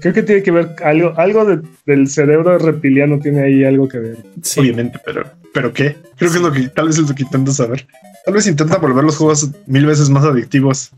[0.01, 3.99] Creo que tiene que ver algo, algo de- del cerebro reptiliano tiene ahí algo que
[3.99, 4.17] ver.
[4.41, 4.59] sí.
[4.59, 5.95] Obviamente, pero, pero qué?
[6.17, 7.87] Creo que es lo que tal vez es lo que intento saber.
[8.25, 10.91] Tal vez intenta volver los juegos mil veces más adictivos.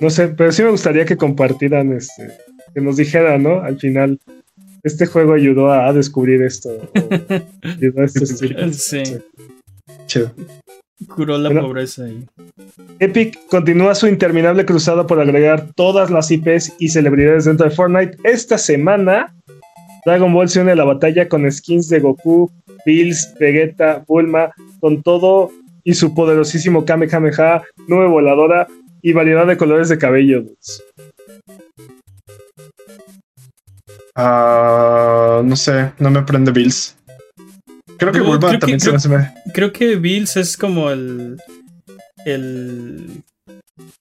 [0.00, 2.30] No sé, pero sí me gustaría que compartieran este,
[2.74, 3.60] que nos dijeran, ¿no?
[3.60, 4.18] Al final,
[4.82, 6.70] este juego ayudó a, a descubrir esto.
[6.70, 6.88] o
[7.62, 8.72] ayudó a este estilo.
[8.72, 9.02] Sí,
[10.06, 10.30] Chido.
[11.14, 11.62] curó la Bueno.
[11.66, 12.24] pobreza ahí.
[12.98, 18.16] Epic continúa su interminable cruzada por agregar todas las IPs y celebridades dentro de Fortnite.
[18.24, 19.34] Esta semana,
[20.04, 22.50] Dragon Ball se une a la batalla con skins de Goku,
[22.86, 25.50] Bills, Vegeta, Bulma, con todo
[25.84, 28.66] y su poderosísimo Kamehameha, nube voladora
[29.02, 30.44] y variedad de colores de cabello.
[34.20, 36.96] Ah, no sé, no me prende Bills.
[37.98, 40.90] Creo que No, Bulma creo que- también se creo- me- Creo que Bills es como
[40.90, 41.36] el.
[42.24, 43.22] el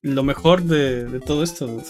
[0.01, 1.81] lo mejor de, de todo esto.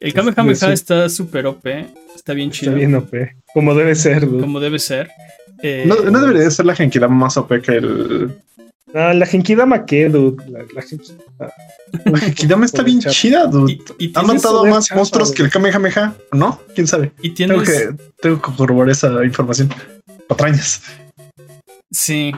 [0.00, 1.66] El Kamehameha está súper OP,
[2.14, 4.26] está bien Está chido, bien OP, como debe ser.
[4.26, 4.40] dude.
[4.40, 5.10] como debe ser.
[5.62, 8.30] Eh, No, no debería de ser la Genkidama más OP que el.
[8.94, 10.42] Ah, la Genkidama que, dude.
[10.50, 11.52] La, la Genkidama.
[12.06, 13.72] La Genkidama está bien chida, dude.
[13.98, 16.14] y, y Ha matado más monstruos que el Kamehameha.
[16.32, 16.60] ¿No?
[16.74, 17.12] ¿Quién sabe?
[17.22, 19.68] y Tengo que, tengo que corroborar esa información.
[20.26, 20.82] Patrañas.
[21.90, 22.32] Sí.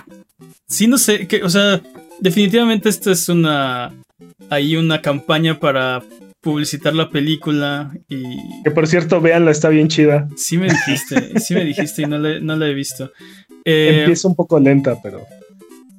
[0.69, 1.27] Sí, no sé.
[1.27, 1.81] Que, o sea,
[2.21, 3.93] definitivamente esto es una.
[4.49, 6.03] Hay una campaña para
[6.41, 7.93] publicitar la película.
[8.09, 8.63] Y.
[8.65, 10.29] Que por cierto, véanla, está bien chida.
[10.37, 11.39] Sí me dijiste.
[11.41, 13.13] sí me dijiste y no la, no la he visto.
[13.67, 15.27] Eh, Empieza un poco lenta, pero.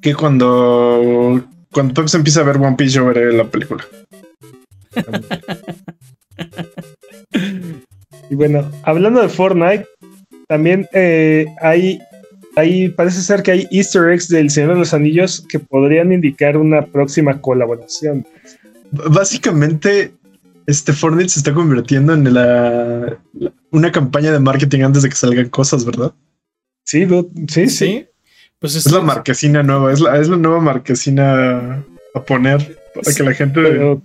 [0.02, 1.42] Que cuando.
[1.72, 3.82] Cuando Peps empiece a ver One Piece, yo veré la película.
[8.30, 9.86] Y bueno, hablando de Fortnite,
[10.48, 11.98] también eh, hay,
[12.56, 16.56] hay, parece ser que hay Easter eggs del Señor de los Anillos que podrían indicar
[16.56, 18.26] una próxima colaboración.
[18.90, 20.12] B- Básicamente,
[20.66, 25.14] este Fortnite se está convirtiendo en la, la- una campaña de marketing antes de que
[25.16, 26.12] salgan cosas, ¿verdad?
[26.84, 27.06] Sí,
[27.48, 27.68] sí.
[27.68, 28.06] sí.
[28.62, 33.22] Pues Es la marquesina nueva, es la, es la nueva marquesina a poner para que
[33.22, 33.60] la gente.
[33.60, 34.00] Pero,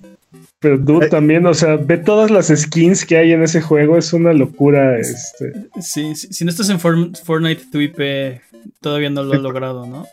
[0.60, 1.10] pero dude, Eh.
[1.10, 4.98] también, o sea, ve todas las skins que hay en ese juego, es una locura.
[5.00, 5.54] Este.
[5.80, 8.41] Sí, sí, si no estás en For- Fortnite, tu IP
[8.82, 10.06] todavía no lo ha logrado, ¿no?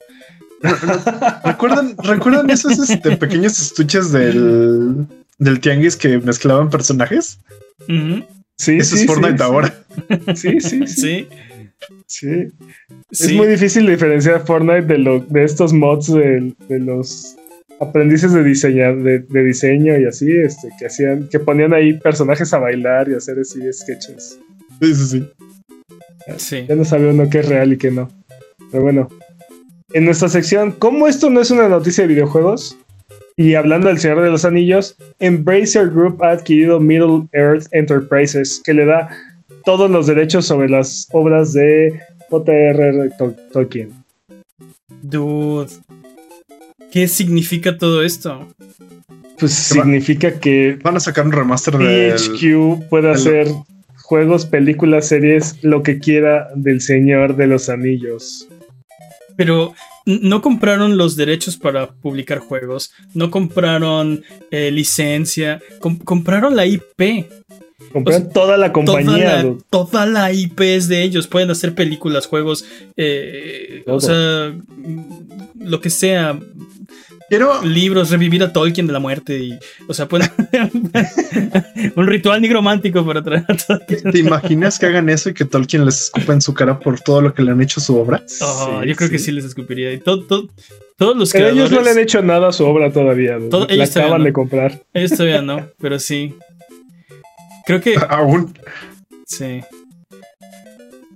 [1.44, 5.06] ¿Recuerdan, ¿recuerdan esos este, pequeños estuches del,
[5.38, 7.38] del tianguis que mezclaban personajes?
[7.88, 8.24] Ujú,
[8.56, 9.74] Sí, Eso sí, es Fortnite sí, ahora.
[10.34, 10.86] Sí, sí, sí.
[10.86, 11.28] Sí,
[12.06, 12.48] sí.
[13.10, 13.24] sí.
[13.26, 17.36] Es muy difícil diferenciar Fortnite de, lo, de estos mods de, de los
[17.80, 22.52] aprendices de, diseñar, de, de diseño y así, este, que hacían, que ponían ahí personajes
[22.54, 24.38] a bailar y hacer así sketches.
[24.80, 25.30] Sí, sí, sí.
[26.38, 26.64] Sí.
[26.68, 28.10] Ya no sabe uno qué es real y qué no.
[28.70, 29.08] Pero bueno,
[29.92, 32.78] en nuestra sección, ¿cómo esto no es una noticia de videojuegos?
[33.36, 38.74] Y hablando del Señor de los Anillos, Embracer Group ha adquirido Middle Earth Enterprises, que
[38.74, 39.08] le da
[39.64, 42.00] todos los derechos sobre las obras de
[42.30, 43.10] J.R.R.
[43.18, 43.92] Tol- Tolkien.
[45.02, 45.70] Dude.
[46.92, 48.48] ¿Qué significa todo esto?
[49.38, 52.14] Pues significa que Van a sacar un remaster del.
[52.14, 53.48] THQ puede del- hacer
[54.02, 58.46] juegos, películas, series, lo que quiera del Señor de los Anillos.
[59.36, 59.74] Pero
[60.06, 67.26] no compraron los derechos para publicar juegos, no compraron eh, licencia, com- compraron la IP.
[67.94, 69.42] Comprar O sea, toda la Toda compañía.
[69.44, 71.26] la, toda la IP es de ellos.
[71.28, 72.66] Pueden hacer películas, juegos,
[72.98, 74.52] eh, o sea,
[75.58, 76.38] lo que sea,
[77.30, 77.62] Quiero.
[77.62, 80.28] libros, revivir a Tolkien de la muerte y, o sea, pueden
[81.96, 84.10] un ritual nigromántico para traer a Tolkien.
[84.12, 87.22] ¿Te imaginas que hagan eso y que Tolkien les escupa en su cara por todo
[87.22, 88.22] lo que le han hecho a su obra?
[88.42, 89.32] Oh, Sí, yo creo que sí.
[89.32, 89.92] les escupiría.
[89.92, 90.48] Y todo, todo-
[90.96, 93.38] todos los Pero ellos no le han hecho nada a su obra todavía.
[93.50, 94.24] Todo- la acaban no.
[94.24, 94.82] de comprar.
[94.92, 96.34] ellos todavía no, pero sí.
[97.66, 98.52] Creo que Aún.
[99.26, 99.62] sí.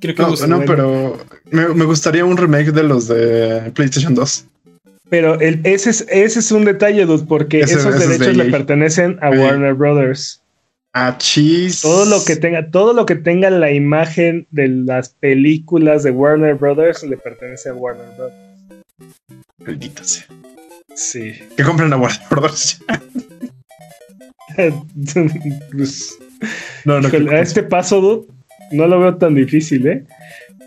[0.01, 1.19] Creo que No, no, pero
[1.51, 4.45] me, me gustaría un remake de los de PlayStation 2.
[5.11, 8.19] Pero el, ese, es, ese es un detalle, dude, porque Ese- esos ese es de
[8.19, 9.31] derechos le pertenecen a.
[9.31, 10.43] Warner Brothers.
[10.93, 11.81] Ah, chis.
[11.83, 16.55] Todo lo que tenga, todo lo que tenga la imagen de las películas de Warner
[16.55, 18.37] Brothers le pertenece a Warner Brothers.
[19.65, 20.27] Maldita sea.
[20.95, 21.33] Sí.
[21.57, 22.81] Que compren a Warner Brothers.
[25.73, 26.19] Pues,
[26.85, 27.09] No, no.
[27.09, 28.27] híjole, a este paso, dude,
[28.73, 30.05] no lo veo tan difícil, ¿eh?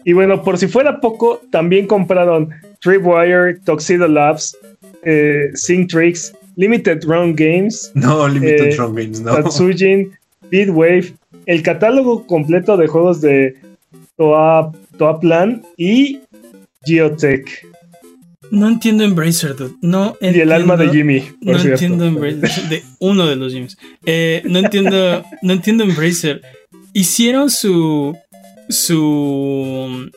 [0.03, 2.49] Y bueno, por si fuera poco, también compraron
[2.81, 4.57] Tripwire, Tuxedo Labs,
[5.03, 9.35] eh, Sync Tricks, Limited Run Games, No, Limited Eh, Run Games, no.
[9.35, 10.11] Tatsujin,
[10.49, 11.13] Beatwave,
[11.45, 13.55] el catálogo completo de juegos de
[14.17, 16.19] Toa, Toa Plan y
[16.83, 17.65] Geotech.
[18.51, 19.75] No entiendo Embracer, dude.
[19.81, 21.83] No Y el alma de entiendo- Jimmy, por No cierto.
[21.85, 22.69] entiendo Embracer.
[22.69, 23.77] De uno de los Jimmys.
[24.05, 25.23] Eh, no entiendo.
[25.41, 26.41] No entiendo Embracer.
[26.93, 28.15] Hicieron su.
[28.69, 30.09] su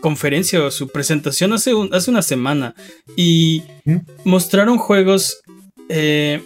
[0.00, 2.74] conferencia o su presentación hace, un- hace una semana.
[3.16, 3.96] Y ¿Mm?
[4.24, 5.38] mostraron juegos.
[5.88, 6.42] eh,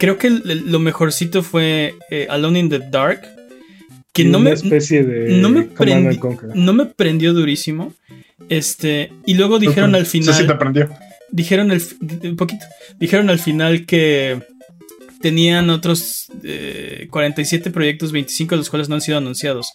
[0.00, 3.22] creo que lo mejorcito fue eh, Alone in the Dark.
[4.12, 7.94] Que no una me, especie de no me prendi- no me prendió durísimo.
[8.48, 9.12] Este.
[9.26, 10.88] Y luego dijeron al final Sí, sí, te aprendió.
[11.30, 11.82] dijeron el,
[12.24, 12.64] un poquito,
[12.98, 14.40] dijeron al final que
[15.20, 19.72] tenían otros eh, 47 proyectos, 25 de los cuales no han sido anunciados.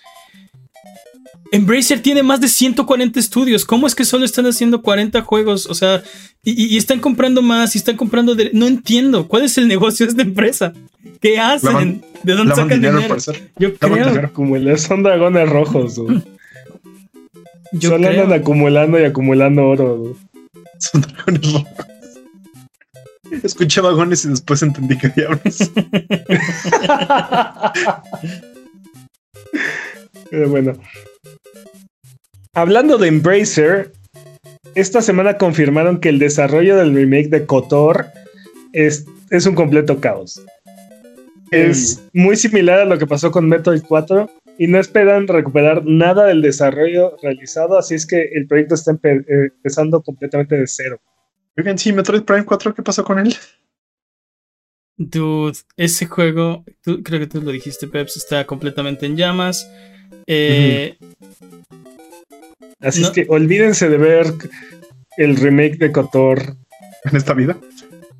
[1.51, 3.63] Embracer tiene más de 140 estudios.
[3.63, 5.67] ¿Cómo es que solo están haciendo 40 juegos?
[5.67, 6.01] O sea,
[6.43, 8.33] y, están comprando más y están comprando.
[8.33, 9.27] de- no entiendo.
[9.27, 10.73] ¿Cuál es el negocio de esta empresa?
[11.21, 12.03] ¿Qué hacen?
[12.23, 13.17] ¿De dónde sacan dinero, dinero?
[13.59, 14.07] Yo creo.
[14.07, 14.27] dinero.
[14.33, 15.95] Acumular- son dragones rojos.
[15.95, 16.23] dude.
[17.73, 18.23] Yo Solo creo.
[18.23, 20.15] andan acumulando y acumulando oro.
[20.79, 21.87] Son dragones rojos.
[23.41, 25.71] Escuché vagones y después entendí que diablos.
[30.29, 30.73] Pero bueno.
[32.53, 33.91] Hablando de Embracer,
[34.75, 38.05] esta semana confirmaron que el desarrollo del remake de KOTOR
[38.73, 40.39] es, es un completo caos.
[41.49, 44.29] Es muy similar a lo que pasó con Metroid 4
[44.59, 49.25] y no esperan recuperar nada del desarrollo realizado, así es que el proyecto está empe-
[49.27, 51.01] eh, empezando completamente de cero.
[51.57, 53.35] Oigan, sí, Metroid Prime 4, ¿qué pasó con él?
[54.97, 59.69] Dude, ese juego, tú- creo que tú lo dijiste, Peps, está completamente en llamas.
[60.27, 60.97] Eh,
[62.79, 63.07] Así No.
[63.07, 64.27] es que olvídense de ver
[65.17, 66.55] el remake de KOTOR
[67.05, 67.57] En esta vida.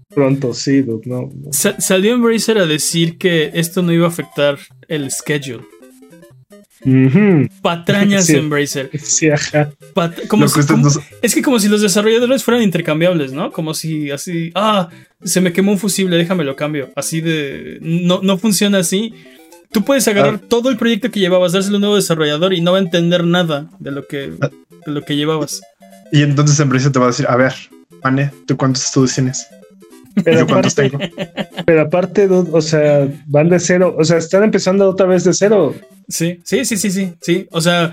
[0.10, 1.52] pronto, sí, dude, no, no.
[1.52, 4.58] sa- salió Embracer a decir que esto no iba a afectar
[4.88, 5.66] el schedule.
[7.62, 8.34] Patrañas Sí.
[8.34, 8.90] de Embracer.
[9.02, 9.72] Sí, ajá.
[9.94, 12.64] Pat- como Lo si- que ustedes como- no- Es que como si los desarrolladores fueran
[12.64, 13.52] intercambiables, ¿no?
[13.52, 14.90] Como si así, ah,
[15.24, 16.92] se me quemó un fusible, déjame lo cambio.
[16.96, 17.78] Así de...
[17.82, 19.14] No, no funciona así.
[19.72, 20.46] Tú puedes agarrar Ah.
[20.48, 23.24] todo el proyecto que llevabas, dárselo a un nuevo desarrollador y no va a entender
[23.24, 24.50] nada de lo que, Ah.
[24.86, 25.62] de lo que llevabas.
[26.12, 27.54] Y entonces Embracer te va a decir, a ver,
[28.02, 29.48] Pane, ¿tú cuántos estudios tienes?
[30.24, 31.00] Pero ¿Yo cuántos tengo?
[31.66, 35.34] pero aparte, dude, o sea, van de cero, o sea, están empezando otra vez de
[35.34, 35.74] cero.
[36.08, 37.48] Sí, sí, sí, sí, sí, sí.
[37.52, 37.92] O sea,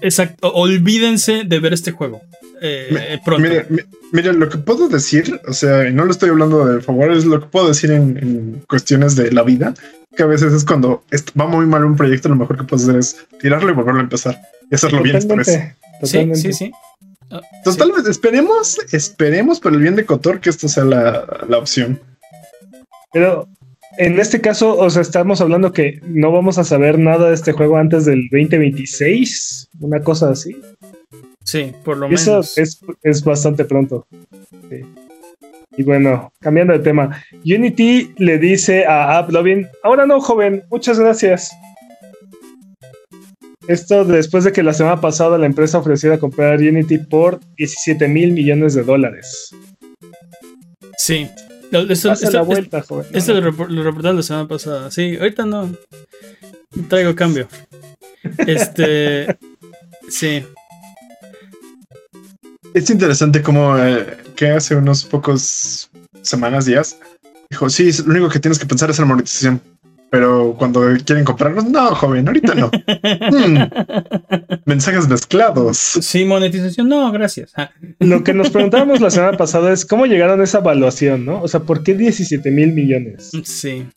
[0.00, 0.52] exacto.
[0.52, 2.20] Olvídense de ver este juego.
[2.60, 3.42] Eh, pronto.
[3.42, 3.80] Mire, mi-
[4.12, 7.24] mire, lo que puedo decir, o sea, y no lo estoy hablando de favor, es
[7.24, 9.74] lo que puedo decir en, en cuestiones de la vida,
[10.16, 11.04] que a veces es cuando
[11.38, 14.04] va muy mal un proyecto, lo mejor que puedes hacer es tirarlo y volverlo a
[14.04, 14.40] empezar
[14.70, 15.46] y hacerlo bien esta vez.
[15.46, 16.40] Totalmente, sí, totalmente.
[16.40, 16.72] sí, sí.
[17.30, 17.78] Ah, Entonces, sí.
[17.78, 22.00] tal vez esperemos, esperemos por el bien de Cotor que esto sea la, la opción.
[23.14, 23.48] Pero
[23.96, 27.52] en este caso, o sea, estamos hablando que no vamos a saber nada de este
[27.52, 30.56] juego antes del 2026, una cosa así.
[31.44, 32.58] Sí, por lo Y eso menos.
[32.58, 34.06] es, es bastante pronto.
[34.68, 34.80] Sí.
[35.76, 41.52] Y bueno, cambiando de tema, Unity le dice a AppLovin, ahora no, joven, muchas gracias.
[43.66, 48.32] Esto después de que la semana pasada la empresa ofreciera comprar Unity por 17 mil
[48.32, 49.54] millones de dólares.
[50.98, 51.28] Sí.
[51.82, 53.06] Lo- Esto, la vuelta, joven.
[53.12, 54.90] esto lo, lo reportaron la semana pasada.
[54.90, 55.74] Sí, ahorita no.
[56.88, 57.48] Traigo cambio.
[58.46, 59.38] Este.
[60.08, 60.44] Sí.
[62.74, 65.88] Es interesante como eh, que hace unos pocos
[66.22, 66.98] semanas, días,
[67.50, 69.60] dijo, sí, lo único que tienes que pensar es en la monetización.
[70.14, 72.68] Pero cuando quieren comprarnos, no, joven, ahorita no.
[72.68, 73.58] Hmm,
[74.64, 75.76] mensajes mezclados.
[75.76, 76.88] Sí, monetización.
[76.88, 77.50] No, gracias.
[77.56, 81.42] Ah, Lo que nos preguntábamos la semana pasada es cómo llegaron a esa evaluación, ¿no?
[81.42, 83.32] O sea, ¿por qué 17 mil millones?
[83.42, 83.88] Sí.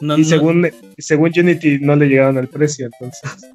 [0.00, 3.50] No, Y no- según, según Unity no le llegaron al precio, entonces.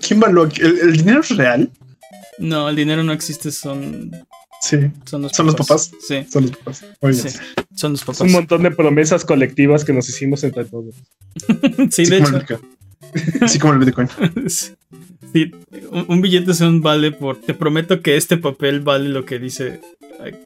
[0.00, 0.22] ¿Quién?
[0.22, 1.68] ¿El, el dinero es real?
[2.38, 4.12] no, el dinero no existe, son,
[4.60, 5.90] Sí, son los ¿Son los papás?
[6.06, 6.84] Sí, son los papás.
[7.00, 7.30] Muy bien.
[7.30, 7.38] sí,
[7.74, 8.20] son los Es papás.
[8.22, 10.94] un montón de promesas colectivas que nos hicimos entre todos.
[11.90, 12.32] Sí, de hecho.
[12.32, 12.60] Bitcoin.
[13.40, 14.08] Así como el Bitcoin.
[15.32, 15.50] Sí,
[15.90, 17.38] un, un billete son vale por.
[17.38, 19.80] Te prometo que este papel vale lo que dice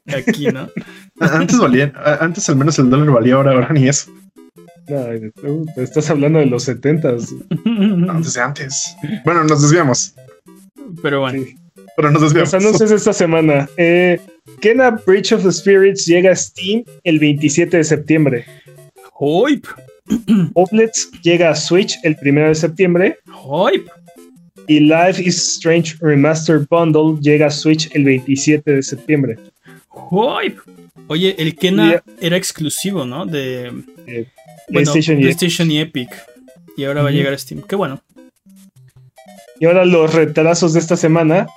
[0.07, 0.67] aquí, ¿no?
[1.21, 4.11] Antes valía, antes al menos el dólar valía, ahora, ahora ni eso.
[4.89, 5.05] No,
[5.41, 8.09] tú estás hablando de los 70s.
[8.09, 8.95] Antes de antes.
[9.23, 10.15] Bueno, nos desviamos.
[11.01, 11.55] Pero bueno, Sí.
[11.95, 12.53] Pero nos desviamos.
[12.53, 13.69] Los anuncios de esta semana.
[13.77, 14.19] Eh,
[14.61, 18.45] Kena Breach of the Spirits llega a Steam el 27 de septiembre.
[19.19, 19.61] ¡Hoy!
[20.53, 23.17] Oblets llega a Switch el 1 de septiembre.
[23.51, 23.85] ¡Ay!
[24.67, 29.37] Y Life is Strange Remastered Bundle llega a Switch el 27 de septiembre.
[30.11, 30.55] ¡Ay!
[31.07, 33.25] Oye, el Kena era exclusivo, ¿no?
[33.25, 33.67] De
[34.07, 34.27] Eh,
[34.69, 36.09] bueno, PlayStation y PlayStation y Epic.
[36.77, 37.61] Y ahora va a llegar a Steam.
[37.61, 38.01] Qué bueno.
[39.59, 41.47] Y ahora los retrasos de esta semana.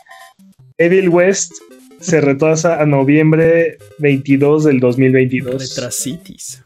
[0.78, 1.52] Evil West
[2.00, 5.54] se retrasa a noviembre 22 del 2022.
[5.70, 6.62] Retrasitis.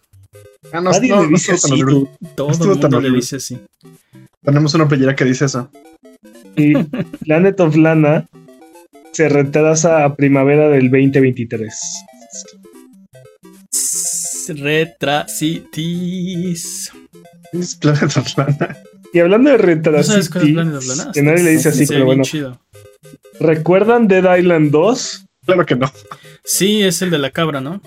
[0.73, 2.11] Ah, no, Nadie no, le no dice tan así, dude.
[2.37, 3.17] Todo el tan mundo le horrible.
[3.21, 3.59] dice así.
[4.43, 5.71] Tenemos una playera que dice eso.
[6.57, 6.75] Y
[7.25, 8.27] Planet of Lana
[9.13, 11.73] se retrasa a primavera del 2023.
[14.49, 16.93] Retrasitis.
[17.53, 18.77] Es Planet of Lana.
[19.13, 21.11] Y hablando de ¿No sabes cuál es retrasitis, Planet of Lana?
[21.13, 22.23] que nadie le dice así, pero bueno.
[22.23, 22.61] chido.
[23.41, 25.27] ¿Recuerdan Dead Island 2?
[25.47, 25.91] Claro que no.
[26.45, 27.81] Sí, es el de la cabra, ¿no?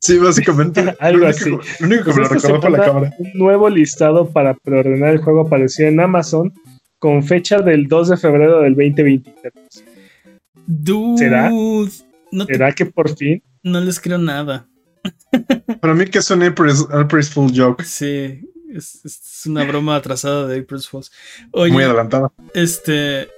[0.00, 0.94] Sí, básicamente.
[1.00, 1.44] Algo así.
[1.44, 3.12] que- Lo único que Pues me lo recordó fue la cámara.
[3.18, 6.52] Un nuevo listado para preordenar el juego apareció en Amazon
[6.98, 9.52] con fecha del 2 de febrero del 2023.
[10.66, 11.18] Dude.
[11.18, 11.50] ¿Será?
[11.50, 13.42] No, te- ¿Será que por fin?
[13.62, 14.66] no les creo nada.
[15.80, 17.82] Para mí que es un April's, April's Full joke.
[17.84, 18.42] Sí,
[18.72, 21.10] es, es una broma atrasada de April's Fools.
[21.52, 22.30] Oye, Muy adelantada.
[22.54, 23.28] este.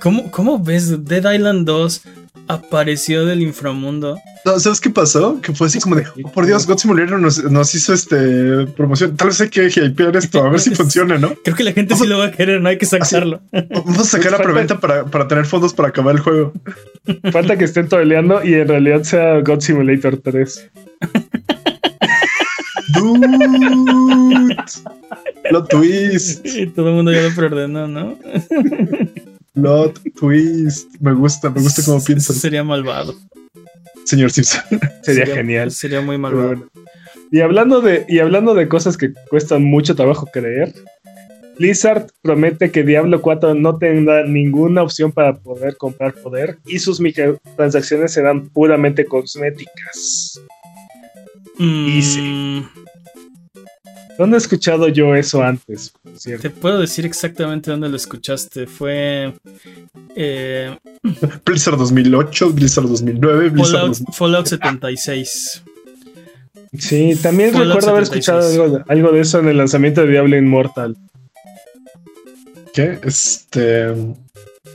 [0.00, 1.04] ¿Cómo, ¿Cómo ves?
[1.04, 2.02] Dead Island 2
[2.48, 4.18] apareció del inframundo.
[4.44, 5.40] No, ¿Sabes qué pasó?
[5.40, 9.16] Que fue así como de, oh, por Dios, God Simulator nos, nos hizo este promoción.
[9.16, 11.34] Tal vez hay que hypear esto, a ver si funciona, ¿no?
[11.42, 13.40] Creo que la gente sí lo va a querer, no hay que sacarlo.
[13.52, 16.52] Vamos a sacar la preventa para, para tener fondos para acabar el juego.
[17.32, 20.70] Falta que estén toleando y en realidad sea God Simulator 3.
[22.94, 23.26] Dude.
[25.48, 26.46] Plot twist.
[26.46, 28.18] Y todo el mundo ya lo preordenó, ¿no?
[29.56, 30.88] Plot twist.
[31.00, 33.14] Me gusta, me gusta cómo Eso piensas, Sería malvado.
[34.04, 34.62] señor Simpson.
[35.02, 35.70] Sería, genial.
[35.72, 36.46] Sería muy malvado.
[36.48, 36.66] bueno.
[37.32, 40.72] Y hablando de, y hablando de cosas que cuestan mucho trabajo creer,
[41.58, 47.00] Blizzard promete que Diablo 4 no tendrá ninguna opción para poder comprar poder y sus
[47.00, 50.40] microtransacciones serán puramente cosméticas.
[51.58, 52.64] Mm, sí.
[54.18, 55.92] ¿Dónde he escuchado yo eso antes?
[56.40, 58.66] Te puedo decir exactamente dónde lo escuchaste.
[58.66, 59.34] Fue
[60.14, 60.76] eh,
[61.44, 64.14] Blizzard 2008, Blizzard 2009, Blizzard Fallout, 2000.
[64.14, 65.62] Fallout 76.
[66.78, 68.16] Sí, también Fallout recuerdo haber 76.
[68.16, 70.96] escuchado algo de, algo de eso en el lanzamiento de Diablo Immortal.
[72.72, 72.98] ¿Qué?
[73.02, 73.94] Este.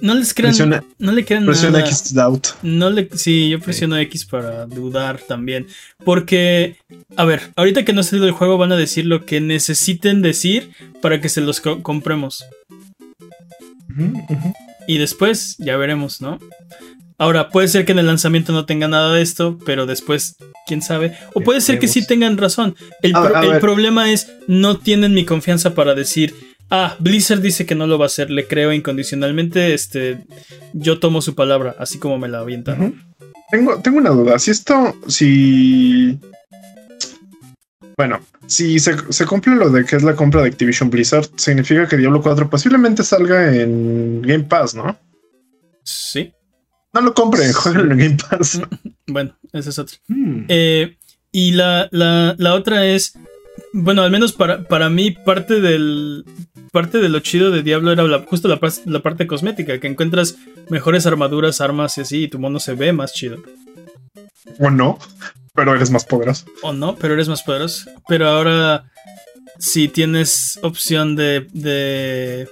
[0.02, 1.90] No les crean, Presiona, no le crean presiona nada.
[1.90, 2.48] X Doubt.
[2.64, 5.68] No le, sí, yo presiono X para dudar también.
[6.04, 6.78] Porque,
[7.16, 10.22] a ver, ahorita que no ha salido el juego van a decir lo que necesiten
[10.22, 10.72] decir
[11.02, 12.44] para que se los co- compremos.
[14.88, 16.40] Y después ya veremos, ¿no?
[17.18, 20.36] Ahora, puede ser que en el lanzamiento no tenga nada de esto, pero después,
[20.66, 21.16] quién sabe.
[21.34, 22.76] O puede ser que sí tengan razón.
[23.04, 23.62] El, A- pro- a el ver.
[23.62, 26.34] problema es, no tienen mi confianza para decir,
[26.72, 30.26] ah, Blizzard dice que no lo va a hacer, le creo incondicionalmente, este,
[30.74, 33.04] yo tomo su palabra, así como me la avientan.
[33.52, 34.40] Tengo, tengo una duda.
[34.40, 36.18] Si esto, si.
[37.98, 41.88] Bueno, si se, se cumple lo de que es la compra de Activision Blizzard, significa
[41.88, 44.98] que Diablo 4 posiblemente salga en Game Pass, ¿no?
[45.84, 46.32] Sí,
[46.94, 48.62] No lo compren, jueguenlo en Game Pass.
[49.08, 49.98] bueno, ese es otro.
[50.08, 50.46] Mm.
[50.48, 50.98] Eh,
[51.32, 53.14] y la, la, la otra es,
[53.74, 56.26] bueno, al menos para, para mí, parte del
[56.72, 60.38] parte de lo chido de Diablo era la- justo la, parte cosmética, que encuentras
[60.70, 63.38] mejores armaduras, armas y así, y tu mono se ve más chido.
[64.60, 64.98] O no,
[65.54, 66.46] pero eres más poderoso.
[66.62, 67.90] O no, pero eres más poderoso.
[68.08, 68.90] Pero ahora,
[69.60, 71.48] si tienes opción de.
[71.52, 72.48] de.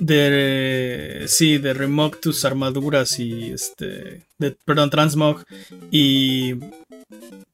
[0.00, 1.24] de.
[1.28, 4.22] sí, de remog tus armaduras y este.
[4.38, 5.42] De, perdón, transmog
[5.90, 6.54] y.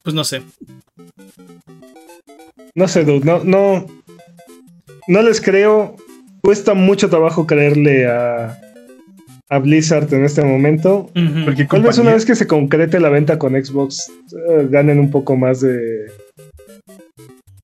[0.03, 0.41] pues no sé.
[2.75, 3.85] No sé, dude, no, no,
[5.07, 5.95] no les creo.
[6.41, 8.59] Cuesta mucho trabajo creerle a,
[9.49, 11.09] a Blizzard en este momento.
[11.45, 14.11] Porque Tal vez una vez que se concrete la venta con Xbox
[14.49, 16.11] eh, ganen un poco más de,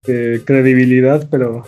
[0.06, 1.66] de credibilidad, pero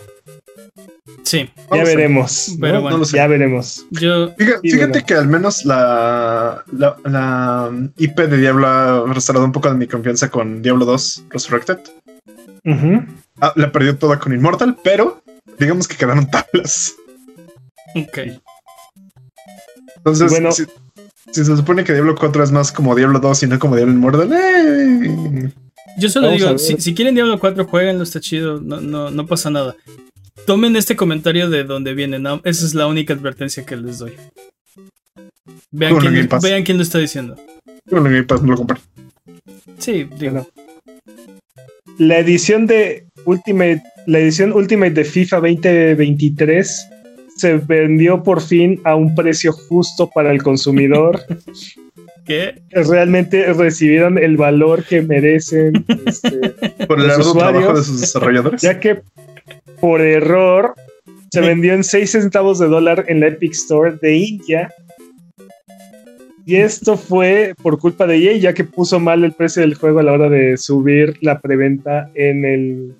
[1.32, 2.56] Sí, ya veremos.
[2.60, 2.98] Pero no bueno.
[2.98, 3.16] lo sé.
[3.16, 3.86] Ya veremos.
[3.90, 4.34] yo.
[4.36, 5.06] Fíjate, Y fíjate bueno.
[5.06, 9.86] que al menos la, la, la IP de Diablo ha restaurado un poco de mi
[9.86, 11.78] confianza con Diablo 2 Resurrected.
[13.40, 15.22] Ah, la perdió toda con Immortal, pero
[15.58, 16.96] digamos que quedaron tablas.
[17.94, 18.18] Ok.
[19.96, 20.52] Entonces, Bueno.
[20.52, 20.64] si,
[21.30, 23.94] si se supone que Diablo 4 es más como Diablo 2 y no como Diablo
[23.94, 25.50] Immortal, ¡eh!
[25.98, 29.26] Yo solo Vamos digo, si, si quieren Diablo 4, jueguenlo, está chido, no, no, no
[29.26, 29.74] pasa nada.
[30.46, 32.40] Tomen este comentario de donde viene, ¿no?
[32.44, 34.12] esa es la única advertencia que les doy.
[35.70, 36.42] Vean, quién, Game Pass.
[36.42, 37.36] vean quién lo está diciendo.
[37.90, 38.78] Bueno, en Game Pass no lo compré.
[39.78, 40.46] Sí, digo.
[41.98, 46.88] La edición de Ultimate, la edición Ultimate de FIFA 2023
[47.36, 51.20] se vendió por fin a un precio justo para el consumidor.
[52.24, 52.62] ¿Qué?
[52.70, 56.50] Realmente recibieron el valor que merecen este,
[56.86, 58.62] Por el Los arduo trabajo de sus desarrolladores.
[58.62, 59.02] ya que
[59.82, 60.74] por error
[61.32, 64.72] se vendió en 6 centavos de dólar en la Epic Store de India.
[66.46, 69.98] Y esto fue por culpa de EA, ya que puso mal el precio del juego
[69.98, 72.94] a la hora de subir la preventa en, el,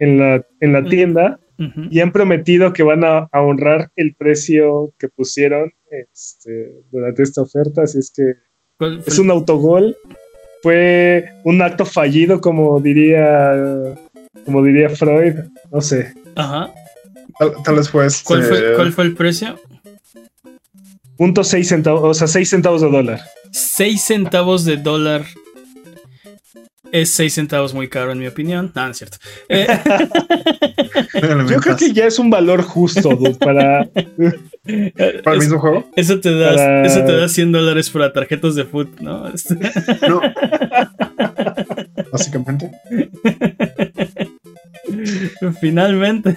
[0.00, 0.88] en, la, en la Mm.
[0.88, 1.38] tienda.
[1.88, 7.42] Y han prometido que van a, a honrar el precio que pusieron este, durante esta
[7.42, 7.82] oferta.
[7.82, 8.34] Así es que
[8.76, 9.96] ¿Cuál fue es un autogol.
[10.64, 13.94] Fue un acto fallido, como diría,
[14.44, 15.34] como diría Freud.
[15.70, 16.12] No sé.
[16.36, 16.70] Ajá.
[17.38, 18.24] Tal, tal vez fue este.
[18.24, 19.58] ¿Cuál fue, cuál fue el precio?
[21.16, 23.20] Punto seis centavos, o sea, 6 centavos de dólar.
[23.52, 25.24] 6 centavos de dólar.
[26.90, 28.72] Es 6 centavos muy caro, en mi opinión.
[28.74, 29.18] No, no es cierto.
[29.48, 29.66] Eh,
[31.48, 33.88] Yo creo que ya es un valor justo, dude, para.
[35.24, 35.88] ¿Para el mismo juego?
[35.94, 39.28] eso, te da, Para- eso te da 100 dólares para tarjetas de foot, ¿no?
[39.28, 39.56] Este,
[40.08, 40.20] No.
[42.12, 42.70] Básicamente.
[45.60, 46.36] Finalmente.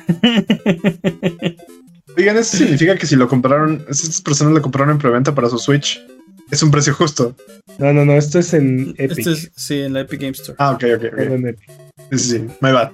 [2.18, 5.50] Oigan, eso significa que si lo compraron, si estas personas lo compraron en preventa para
[5.50, 6.02] su Switch,
[6.50, 7.36] es un precio justo.
[7.78, 9.20] No, no, no, esto es en Epic.
[9.20, 10.56] Esto es, sí, en la Epic Game Store.
[10.60, 11.20] Ah, ok, ok, ok.
[11.20, 11.60] Epic.
[12.12, 12.40] Sí, sí, sí.
[12.62, 12.92] My bad.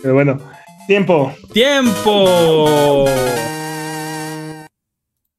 [0.00, 0.40] Pero bueno,
[0.86, 1.34] tiempo.
[1.52, 3.04] ¡Tiempo!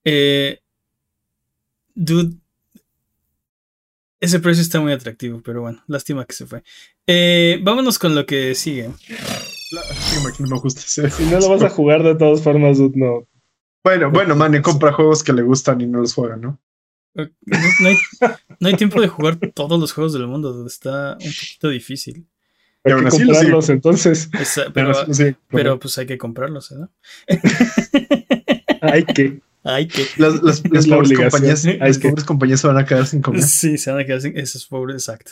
[0.03, 0.59] Eh,
[1.95, 2.35] dude.
[4.19, 6.61] Ese precio está muy atractivo, pero bueno, lástima que se fue.
[7.11, 8.89] Eh, vámonos con lo que sigue.
[9.71, 9.81] La-
[10.23, 13.27] me- no me gusta ese- Si no lo vas a jugar de todas formas, no.
[13.83, 16.59] Bueno, bueno, man, compra juegos que le gustan y no los juega, ¿no?
[17.15, 17.97] Eh, No, no hay,
[18.59, 22.27] no hay tiempo de jugar todos los juegos del mundo, está un poquito difícil.
[22.83, 24.29] Hay que comprarlos entonces.
[24.39, 26.89] Esa- Pero, pero, sí, pero pues hay que comprarlos, ¿no?
[28.81, 29.39] Hay que.
[29.63, 30.05] Hay que.
[30.17, 31.29] las, las, las Es la pobres obligación.
[31.31, 33.41] compañías, las que- pobres compañías se van a quedar sin comer.
[33.43, 34.37] Sí, se van a quedar sin.
[34.37, 35.31] Eso es pobre, exacto.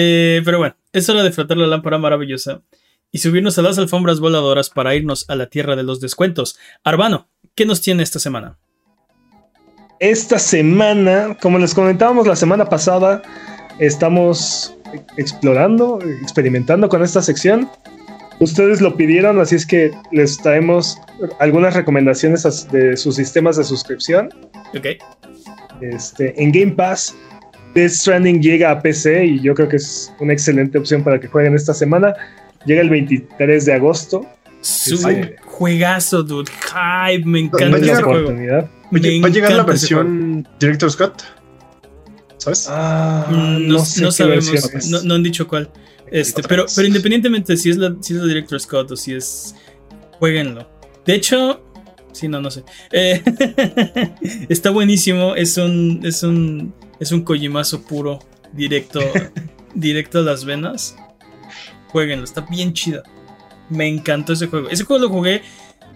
[0.00, 2.62] Eh, pero bueno, es hora de frotar la lámpara maravillosa
[3.10, 6.56] y subirnos a las alfombras voladoras para irnos a la tierra de los descuentos.
[6.84, 8.58] Arbano, ¿qué nos tiene esta semana?
[9.98, 13.22] Esta semana, como les comentábamos la semana pasada,
[13.80, 14.72] estamos
[15.16, 17.68] explorando, experimentando con esta sección.
[18.38, 20.96] Ustedes lo pidieron, así es que les traemos
[21.40, 24.28] algunas recomendaciones de sus sistemas de suscripción.
[24.76, 24.86] Ok.
[25.80, 27.16] Este, en Game Pass,
[27.74, 31.28] Death Stranding llega a PC y yo creo que es una excelente opción para que
[31.28, 32.14] jueguen esta semana.
[32.66, 34.26] Llega el 23 de agosto.
[34.60, 34.96] Sí.
[35.44, 36.50] juegazo, dude.
[36.50, 38.70] Hype, me Va a encanta la ese llegar- oportunidad.
[38.90, 41.12] Oye, Me ¿va a llegar la versión Director's Cut?
[42.38, 42.66] ¿Sabes?
[42.70, 44.90] Ah, Mm, No, no sé no qué sabemos, es.
[44.90, 45.70] no, no han dicho cuál.
[46.10, 49.54] Este, pero, pero independientemente si es la, si es la Director Scott o si es.
[50.18, 50.66] Jueguenlo.
[51.04, 51.62] De hecho.
[52.12, 52.64] Sí, no, no sé.
[52.90, 53.22] Eh,
[54.48, 55.34] está buenísimo.
[55.36, 56.00] Es un.
[56.04, 56.72] Es un.
[57.00, 58.18] Es un Kojimazo puro.
[58.52, 59.00] Directo.
[59.74, 60.96] directo a las venas.
[61.88, 62.24] Jueguenlo.
[62.24, 63.02] Está bien chido.
[63.68, 64.68] Me encantó ese juego.
[64.68, 65.42] Ese juego lo jugué.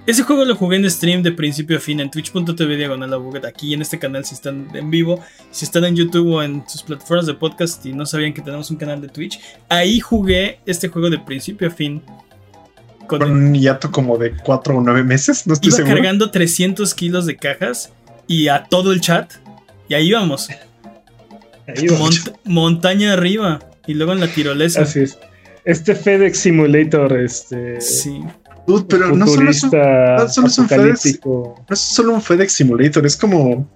[0.04, 3.14] Ese juego lo jugué en stream de principio a fin en twitch.tv diagonal
[3.46, 5.22] aquí en este canal si están en vivo,
[5.52, 8.68] si están en YouTube o en sus plataformas de podcast y no sabían que tenemos
[8.72, 9.38] un canal de Twitch,
[9.68, 12.02] ahí jugué este juego de principio a fin.
[13.06, 15.94] Con Con un hiato como de cuatro o nueve meses, no estoy iba seguro.
[15.94, 17.92] cargando 300 kilos de cajas
[18.26, 19.32] y a todo el chat.
[19.88, 20.26] Y ahí va.
[21.66, 24.82] Mont- montaña arriba y luego en la tirolesa.
[24.82, 25.18] Así es.
[25.64, 27.80] Este FedEx Simulator, este.
[27.80, 28.20] Sí.
[28.66, 31.64] Dude, pero no solo, es un, no solo es un apocalíptico.
[31.68, 33.68] no es solo un FedEx Simulator, es como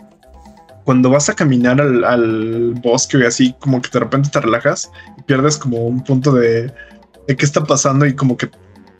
[0.85, 4.89] cuando vas a caminar al, al bosque y así, como que de repente te relajas
[5.19, 6.73] y pierdes como un punto de,
[7.27, 8.49] de qué está pasando y como que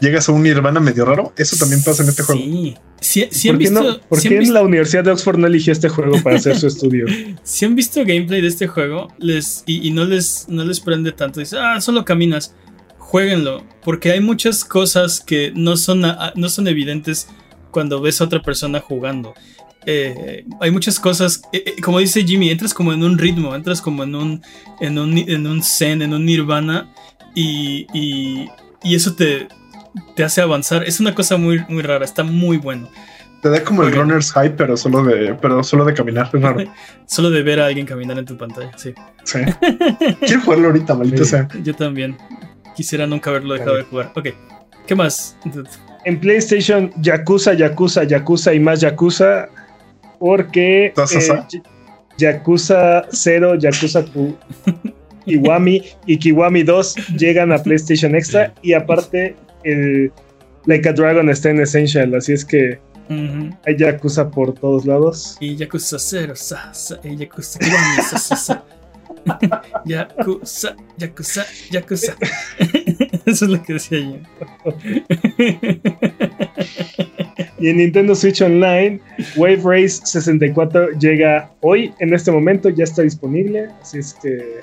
[0.01, 1.33] llegas a un nirvana medio raro.
[1.37, 2.41] Eso también pasa en este juego.
[2.43, 2.75] Sí.
[2.99, 5.05] Sí, sí han ¿Por qué, visto, no- por sí qué han en visto- la Universidad
[5.05, 7.07] de Oxford no eligió este juego para hacer su estudio?
[7.43, 11.13] si han visto gameplay de este juego les, y, y no, les, no les prende
[11.13, 12.55] tanto, dices, ah, solo caminas,
[12.99, 16.03] jueguenlo, porque hay muchas cosas que no son,
[16.35, 17.29] no son evidentes
[17.71, 19.35] cuando ves a otra persona jugando.
[19.89, 23.81] Eh, hay muchas cosas, eh, eh, como dice Jimmy, entras como en un ritmo, entras
[23.81, 24.43] como en un,
[24.81, 26.93] en un, en un zen, en un nirvana,
[27.35, 28.49] y, y,
[28.83, 29.47] y eso te,
[30.15, 30.85] te hace avanzar.
[30.85, 32.89] Es una cosa muy, muy rara, está muy bueno.
[33.43, 34.03] Te da como el bien.
[34.03, 36.31] runner's high, pero solo de, pero solo de caminar.
[36.33, 36.65] Es raro.
[37.07, 38.93] Solo de ver a alguien caminar en tu pantalla, sí.
[39.25, 39.39] Sí.
[40.21, 41.31] Quiero jugarlo ahorita, maldito Sí.
[41.31, 41.49] sea.
[41.63, 42.17] Yo también.
[42.75, 44.13] Quisiera nunca haberlo dejado de jugar.
[44.17, 44.29] Ok.
[44.87, 45.37] ¿Qué más?
[46.05, 49.49] En PlayStation, Yakuza, Yakuza, Yakuza y más Yakuza.
[50.19, 51.63] Porque ¿Estás eh,
[52.19, 54.37] Yakuza 0, Yakuza Q.
[55.27, 59.35] Kiwami y Kiwami 2 llegan a PlayStation Extra y aparte
[59.71, 60.13] el
[60.67, 65.37] Like a Dragon está en Essential, así es que hay Yakuza por todos lados.
[65.41, 68.65] Y Yakuza 0, sa, sa, y Yakuza Kiwami, sa, sa, sa.
[69.85, 72.17] Yakuza, Yakuza, Yakuza.
[73.27, 74.19] Eso es lo que decía yo.
[77.59, 79.01] Y en Nintendo Switch Online,
[79.37, 84.61] Wave Race 64 llega hoy, en este momento ya está disponible, así es que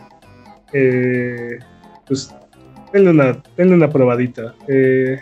[0.74, 1.60] eh,
[2.06, 2.34] pues
[2.94, 4.54] denle una, denle una probadita.
[4.68, 5.22] Eh,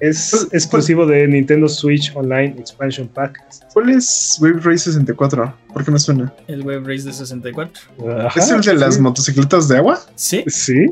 [0.00, 3.42] es ¿Cuál- exclusivo de Nintendo Switch Online Expansion Pack.
[3.74, 5.54] ¿Cuál es Wave Race 64?
[5.72, 6.32] ¿Por qué me suena?
[6.48, 7.82] El Wave Race de 64.
[8.26, 10.00] Ajá, ¿Es el de las motocicletas de agua?
[10.14, 10.42] Sí.
[10.46, 10.86] Sí,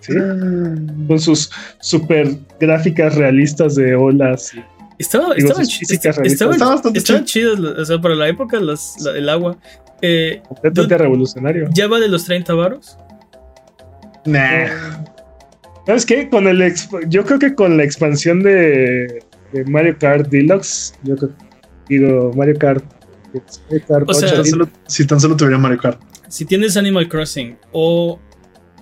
[0.00, 0.14] sí.
[0.18, 0.74] Ah.
[1.06, 1.50] Con sus
[1.80, 4.52] super gráficas realistas de olas.
[4.54, 4.64] y-
[4.98, 7.54] Estaba, Digo, estaban, est- estaban, estaban chido.
[7.56, 9.56] chidas, o sea, para la época, las- la- el agua.
[10.02, 11.68] Eh, completamente revolucionario.
[11.72, 12.98] ¿Ya va de los 30 varos?
[14.26, 14.66] Nah.
[15.90, 16.28] ¿Sabes qué?
[16.28, 21.16] Con el exp- yo creo que con la expansión de, de Mario Kart Deluxe, yo
[21.16, 21.32] creo,
[21.88, 22.84] digo Mario Kart,
[23.68, 26.00] Mario Kart O sea, Si 8, tan solo, si tan solo tuviera Mario Kart.
[26.28, 28.20] Si tienes Animal Crossing o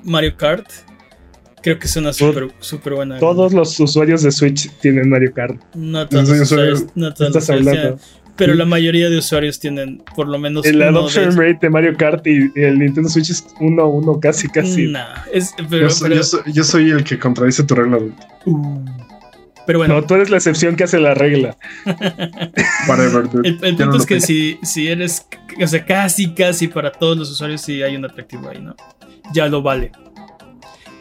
[0.04, 0.66] Mario Kart,
[1.62, 3.18] creo que es una súper super buena.
[3.18, 5.58] todos los usuarios de Switch tienen Mario Kart.
[5.74, 8.02] No todos los usuarios, no todos los Estás usuarios hablando.
[8.38, 11.96] Pero la mayoría de usuarios tienen por lo menos El adoption de rate de Mario
[11.96, 14.86] Kart y, el Nintendo Switch es uno a uno, casi, casi.
[14.86, 17.98] Nah, es, pero, yo, soy, pero- yo soy- yo soy el que contradice tu regla.
[17.98, 18.14] dude.
[19.66, 21.56] pero bueno, No, tú eres la excepción que hace la regla.
[22.88, 23.48] Whatever, dude.
[23.48, 24.26] el, el punto no es que tengo.
[24.26, 25.26] si, si eres,
[25.62, 28.74] o sea, casi, casi para todos los usuarios, sí hay un atractivo ahí, ¿no?
[29.34, 29.92] Ya lo vale.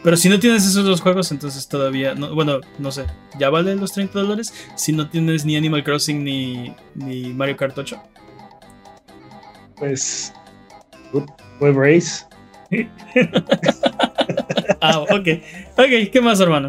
[0.02, 3.06] Pero si no tienes esos dos juegos, entonces todavía, no, bueno, no sé,
[3.38, 4.54] ya vale los 30 dólares.
[4.76, 8.00] Si no tienes ni Animal Crossing ni, ni Mario Kart 8.
[9.76, 10.32] Pues.
[11.60, 12.24] Web Race.
[14.80, 15.26] Ah, ok.
[15.76, 16.68] Ok, ¿qué más, hermano?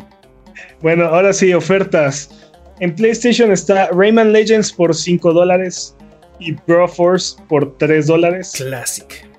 [0.82, 2.30] Bueno, ahora sí, ofertas.
[2.80, 5.96] En PlayStation está Rayman Legends por 5 dólares
[6.40, 8.54] y Broforce por 3 dólares.
[8.56, 9.30] Classic.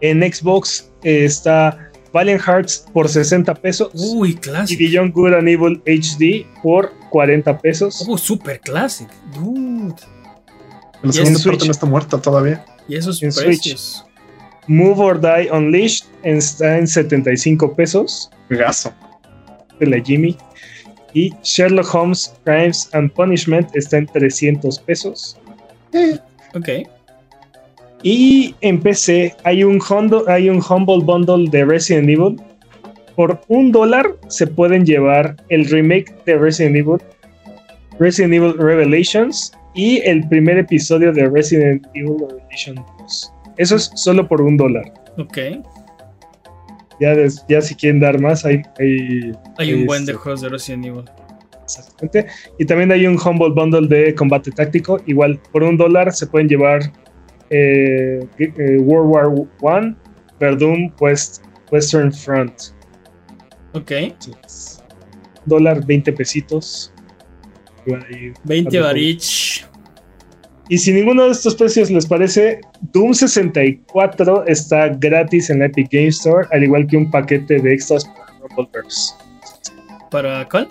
[0.00, 4.78] En Xbox eh, está Valiant Hearts por 60 pesos Uy, y classic.
[4.78, 8.04] Beyond Good and Evil HD por 40 pesos.
[8.08, 9.08] Oh, super classic.
[9.34, 9.94] Dude.
[11.02, 11.64] La Y segunda parte Switch.
[11.66, 12.64] no está muerta todavía.
[12.88, 14.04] Y esos En precios.
[14.66, 18.92] Move or Die Unleashed está en 75 pesos Gaso.
[19.80, 20.36] de la Jimmy.
[21.14, 25.38] Y Sherlock Holmes Crimes and Punishment está en 300 pesos.
[26.54, 26.68] Ok.
[28.02, 32.36] Y en PC hay un, Hondo- hay un Humble Bundle de Resident Evil.
[33.16, 36.98] Por un dólar se pueden llevar el remake de Resident Evil,
[37.98, 43.32] Resident Evil Revelations y el primer episodio de Resident Evil Revelation 2.
[43.56, 44.92] Eso es solo por un dólar.
[45.18, 45.36] Ok.
[47.00, 50.22] Ya, des- ya si quieren dar más, hay, hay Hay un buen de Este.
[50.22, 51.04] juegos de Resident Evil.
[51.64, 52.26] exactamente.
[52.60, 55.00] Y también hay un Humble Bundle de combate táctico.
[55.06, 56.80] Igual, por un dólar se pueden llevar
[57.50, 59.96] eh, eh, World War One,
[60.40, 62.72] Verdun, West, Western Front.
[63.72, 63.90] Ok.
[63.90, 64.82] Entonces,
[65.46, 66.92] dólar 20 pesitos.
[67.86, 68.84] Ahí, 20 Tampoco.
[68.84, 69.66] varich.
[70.70, 72.60] Y si ninguno de estos precios les parece,
[72.92, 77.72] Doom 64 está gratis en la Epic Game Store, al igual que un paquete de
[77.72, 79.14] extras para Rumbleverse.
[80.10, 80.68] ¿Para cuál?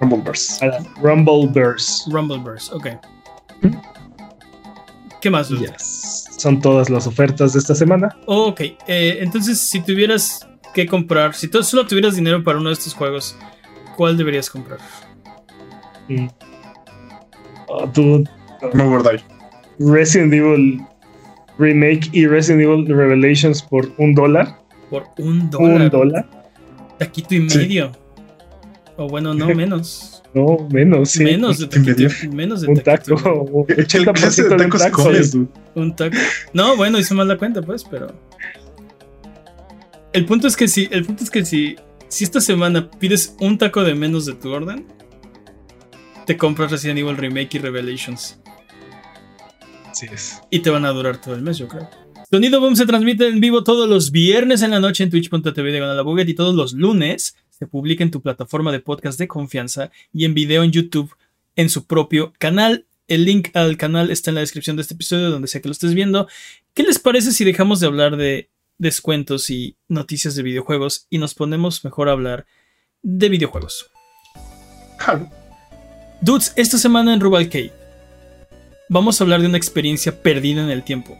[0.00, 0.68] Rumbleverse.
[1.00, 2.10] Rumbleverse.
[2.10, 2.74] Rumbleverse.
[2.74, 2.88] Ok.
[5.20, 5.48] ¿Qué más?
[5.48, 5.66] dude?
[5.66, 6.26] Yes.
[6.36, 8.16] Son todas las ofertas de esta semana.
[8.26, 8.60] Oh, ok.
[8.86, 12.94] Eh, entonces, si tuvieras que comprar, si tú solo tuvieras dinero para uno de estos
[12.94, 13.36] juegos,
[13.96, 14.78] ¿cuál deberías comprar?
[16.08, 16.28] Mm.
[17.68, 17.86] Oh,
[18.74, 19.24] Move or Die.
[19.80, 20.80] Resident Evil
[21.58, 24.58] Remake y Resident Evil Revelations por un dólar.
[24.90, 25.82] Por un dólar.
[25.82, 26.30] Un dólar.
[26.98, 27.58] Taquito y Sí.
[27.58, 27.92] medio.
[28.96, 30.17] O bueno, no menos.
[30.34, 31.24] No, menos, sí.
[31.24, 33.66] Menos de taquito Menos de Un taquito taco.
[33.66, 35.02] ¿Qué clase 80% de de un tacos taco.
[35.04, 35.48] comes, dude?
[35.74, 36.16] Un taco.
[36.52, 38.14] No, bueno, hice mal la cuenta, pues, pero.
[40.12, 40.88] El punto es que si.
[40.90, 41.76] El punto es que si.
[42.08, 44.86] Si esta semana pides un taco de menos de tu orden,
[46.26, 48.40] te compras Resident Evil Remake y Revelations.
[49.90, 50.40] Así es.
[50.50, 51.88] Y te van a durar todo el mes, yo creo.
[52.30, 55.80] Sonido Boom se transmite en vivo todos los viernes en la noche en twitch.tv de
[55.80, 59.90] la Buget y todos los lunes se publica en tu plataforma de podcast de confianza
[60.12, 61.14] y en video en YouTube
[61.56, 62.86] en su propio canal.
[63.08, 65.72] El link al canal está en la descripción de este episodio, donde sea que lo
[65.72, 66.28] estés viendo.
[66.74, 71.34] ¿Qué les parece si dejamos de hablar de descuentos y noticias de videojuegos y nos
[71.34, 72.46] ponemos mejor a hablar
[73.02, 73.90] de videojuegos?
[74.98, 75.28] Jalo.
[76.20, 77.72] Dudes, esta semana en Rubalcade
[78.88, 81.16] vamos a hablar de una experiencia perdida en el tiempo.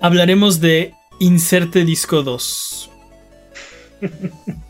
[0.00, 2.90] Hablaremos de inserte disco 2.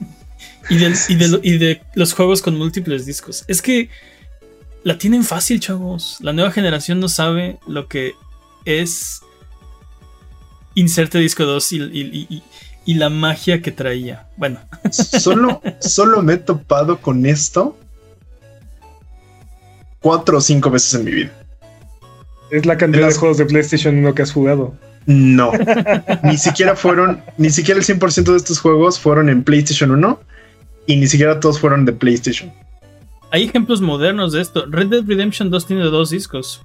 [0.70, 3.44] y, del- y de, y de los juegos con múltiples discos.
[3.48, 3.88] Es que
[4.84, 6.18] la tienen fácil, chavos.
[6.20, 8.12] La nueva generación no sabe lo que
[8.64, 9.20] es
[10.74, 12.42] inserte disco 2 y, y- y-
[12.84, 14.28] y la magia que traía.
[14.36, 14.60] Bueno,
[14.90, 17.76] Solo, solo me he topado con esto
[20.00, 21.32] cuatro o cinco veces en mi vida.
[22.50, 24.74] Es la cantidad las- de juegos de PlayStation 1 que has jugado.
[25.06, 25.52] No,
[26.22, 30.20] ni siquiera fueron, ni siquiera el 100% de estos juegos fueron en PlayStation 1
[30.88, 32.52] y ni siquiera todos fueron de PlayStation.
[33.30, 34.64] hay ejemplos modernos de esto.
[34.68, 36.62] Red Dead Redemption 2 tiene dos discos.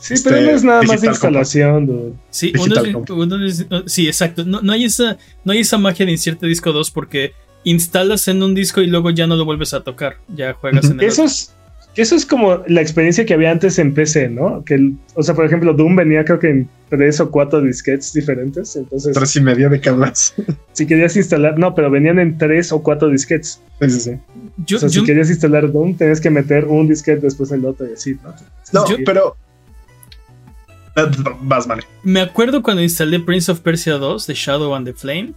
[0.00, 1.86] Sí, Este, pero no es nada más de instalación.
[1.86, 2.12] dude.
[2.30, 3.10] Sí, uno Digital es- Compact.
[3.18, 4.44] uno es- sí, exacto.
[4.44, 8.42] No, no hay esa, no hay esa magia de inserte disco 2 porque instalas en
[8.42, 10.18] un disco y luego ya no lo vuelves a tocar.
[10.28, 10.94] Ya juegas Ujú.
[10.94, 11.32] en el Eso otro.
[11.32, 11.54] es,
[11.96, 14.64] eso es como la experiencia que había antes en PC, ¿no?
[14.64, 18.74] Que, o sea, por ejemplo, Doom venía creo que en tres o cuatro disquetes diferentes.
[18.76, 20.34] Entonces, Tres y media de cablas.
[20.72, 23.60] si querías instalar, no, pero venían en tres o cuatro disquetes.
[23.80, 24.10] Sí, sí, sí.
[24.66, 27.64] Yo, o sea, yo- si querías instalar Doom, tenías que meter un disquete después el
[27.64, 28.34] otro y así, ¿no?
[28.72, 28.96] No, Sí.
[29.04, 29.36] pero.
[31.42, 31.82] Vas, vale.
[32.04, 35.32] me acuerdo cuando instalé Prince of Persia 2 de Shadow and the Flame.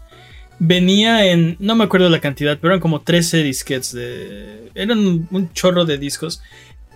[0.59, 1.55] Venía en.
[1.59, 3.93] No me acuerdo la cantidad, pero eran como 13 disquetes.
[3.93, 4.99] De, eran
[5.29, 6.41] un chorro de discos.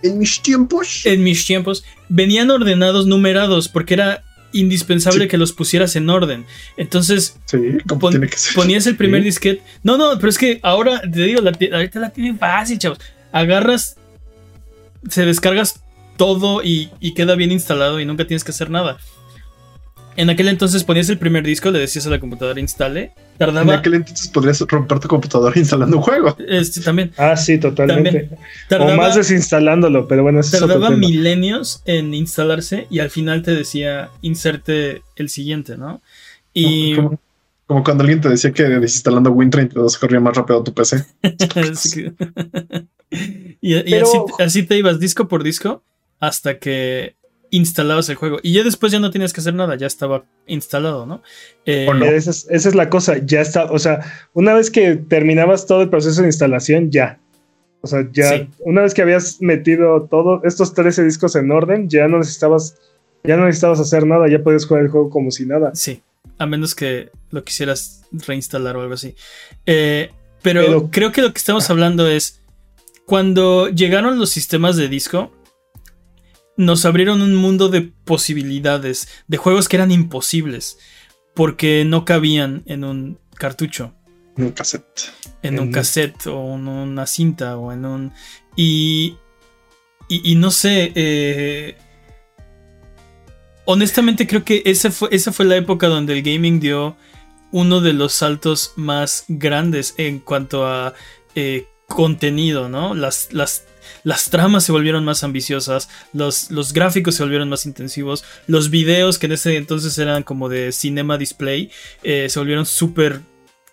[0.02, 1.06] En mis tiempos.
[1.06, 1.84] En mis tiempos.
[2.08, 5.28] Venían ordenados, numerados, porque era indispensable Sí.
[5.28, 6.44] que los pusieras en orden.
[6.76, 8.54] Entonces, sí, como pon- tiene que ser.
[8.54, 9.26] ponías el primer Sí.
[9.26, 9.62] disquete.
[9.84, 12.98] No, no, pero es que ahora te digo, la, ahorita la tienen fácil, chavos.
[13.30, 13.96] Agarras,
[15.08, 15.82] se descargas
[16.16, 18.98] todo y, y queda bien instalado y nunca tienes que hacer nada.
[20.16, 23.74] En aquel entonces ponías el primer disco, le decías a la computadora instale, En tardaba.
[23.74, 26.36] aquel entonces podrías romper tu computadora instalando un juego.
[26.46, 28.28] este, también Ah, sí, totalmente.
[28.68, 33.52] tardaba, o más desinstalándolo, pero bueno, eso tardaba milenios en instalarse y al final te
[33.54, 36.02] decía inserte el siguiente, ¿no?
[36.52, 37.18] Y Como,
[37.66, 41.04] como cuando alguien te decía que desinstalando Win32 corría más rápido tu PC.
[43.60, 45.82] Y, y Pero- así, así te ibas disco por disco
[46.18, 47.14] hasta que
[47.52, 48.38] instalabas el juego.
[48.42, 51.22] Y ya después ya no tenías que hacer nada, ya estaba instalado, ¿no?
[51.66, 51.86] Eh.
[52.14, 54.00] Esa es, esa es la cosa, ya está, o sea,
[54.32, 57.20] una vez que terminabas todo el proceso de instalación, ya.
[57.82, 58.48] O sea, ya, Sí.
[58.60, 62.76] una vez que habías metido todos estos 13 discos en orden, ya no necesitabas,
[63.22, 65.72] ya no necesitabas hacer nada, ya podías jugar el juego como si nada.
[65.74, 66.00] Sí,
[66.38, 69.14] a menos que lo quisieras reinstalar o algo así.
[69.66, 70.10] Eh,
[70.42, 72.40] pero, Pero- creo que lo que estamos hablando es
[73.04, 75.32] cuando llegaron los sistemas de disco.
[76.56, 80.78] Nos abrieron un mundo de posibilidades, de juegos que eran imposibles,
[81.34, 83.94] porque no cabían en un cartucho.
[84.36, 85.12] En un cassette.
[85.42, 88.12] en un cassette o en una cinta o en un...
[88.56, 89.16] Y,
[90.08, 91.76] y, y no sé, eh,
[93.64, 96.96] honestamente creo que esa fue, esa fue la época donde el gaming dio
[97.50, 100.94] uno de los saltos más grandes en cuanto a
[101.34, 102.94] eh, contenido, ¿no?
[102.94, 103.66] Las, las,
[104.04, 109.18] las tramas se volvieron más ambiciosas, los, los gráficos se volvieron más intensivos, los videos
[109.18, 111.70] que en ese entonces eran como de cinema display
[112.02, 113.20] eh, se volvieron súper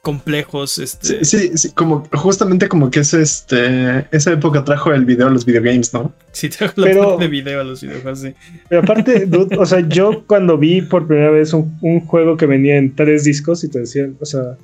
[0.01, 0.77] complejos.
[0.77, 5.27] Este, Sí, sí, sí, como justamente como que es este esa época trajo el video
[5.27, 6.13] a los videogames, ¿no?
[6.31, 8.33] Sí, trajo la Pero- parte de video a los videojuegos, sí.
[8.69, 12.45] Pero aparte, dude, o sea, yo cuando vi por primera vez un, un juego que
[12.45, 14.57] venía en tres discos y te decían, o sea,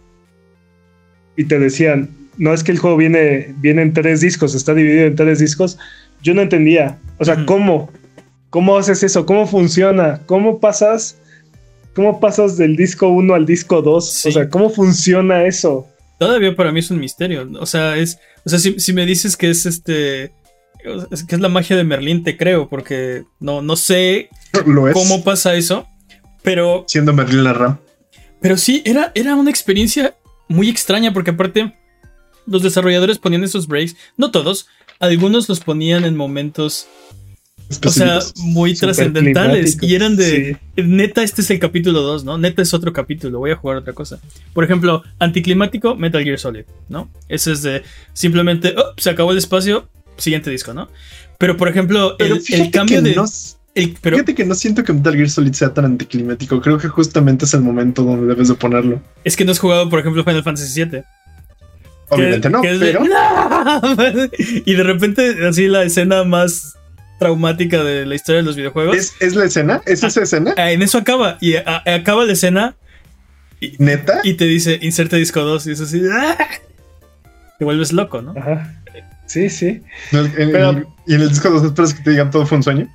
[1.36, 5.06] y te decían, no es que el juego viene, viene en tres discos, está dividido
[5.06, 5.78] en tres discos,
[6.22, 6.98] yo no entendía.
[7.20, 7.46] O sea.
[7.46, 7.92] ¿cómo?
[8.50, 9.26] ¿Cómo haces eso?
[9.26, 10.22] ¿Cómo funciona?
[10.26, 11.18] ¿Cómo pasas?
[11.94, 14.12] ¿Cómo pasas del disco 1 al disco 2?
[14.12, 14.30] Sí.
[14.30, 15.88] O sea, ¿cómo funciona eso?
[16.20, 17.50] Todavía para mí es un misterio.
[17.60, 18.18] O sea, es.
[18.46, 20.32] O sea, si, si me dices que es este.
[21.12, 24.30] es- que es la magia de Merlín, te creo, porque no, no sé
[24.66, 24.94] Lo es.
[24.94, 25.86] cómo pasa eso.
[26.44, 26.86] Pero.
[26.88, 27.78] Siendo Merlin la RAM.
[28.42, 30.16] Pero sí, era, era una experiencia
[30.48, 31.74] muy extraña, porque aparte.
[32.48, 33.96] Los desarrolladores ponían esos breaks.
[34.18, 34.68] No todos.
[35.00, 36.88] Algunos los ponían en momentos.
[37.84, 39.78] O sea, muy trascendentales.
[39.82, 40.58] Y eran de.
[40.76, 40.82] Sí.
[40.84, 42.38] Neta, este es el capítulo 2, ¿no?
[42.38, 44.20] Neta es otro capítulo, voy a jugar otra cosa.
[44.54, 47.10] Por ejemplo, anticlimático, Metal Gear Solid, ¿no?
[47.28, 47.82] Ese es de
[48.14, 50.90] simplemente, oh, se acabó el espacio, siguiente disco, ¿no?
[51.40, 53.16] Pero por ejemplo, Pero el, cambio de...
[53.16, 53.26] no,
[53.74, 56.62] el- pero fíjate que no siento que Metal Gear Solid sea tan anticlimático.
[56.62, 59.02] Creo que justamente es el momento donde debes de ponerlo.
[59.24, 61.02] es que no has jugado, por ejemplo, Final Fantasy VII.
[62.10, 63.04] Obviamente no, de- pero
[64.66, 66.78] y de repente, así la escena más
[67.20, 68.96] traumática de la historia de los videojuegos.
[68.96, 71.38] ¿es, es la escena, es esa escena, ah, en eso acaba.
[71.42, 72.76] Y a- acaba la escena
[73.80, 74.20] neta.
[74.24, 75.66] y te dice, inserte disco 2.
[75.68, 76.38] Y es así, ¡ah!
[77.58, 78.34] te vuelves loco, ¿no?
[78.38, 78.82] Ajá.
[79.28, 79.82] Sí, sí.
[80.12, 82.46] En el- en Pero- el- y en el disco 2 esperas que te digan todo
[82.46, 82.88] fue un sueño.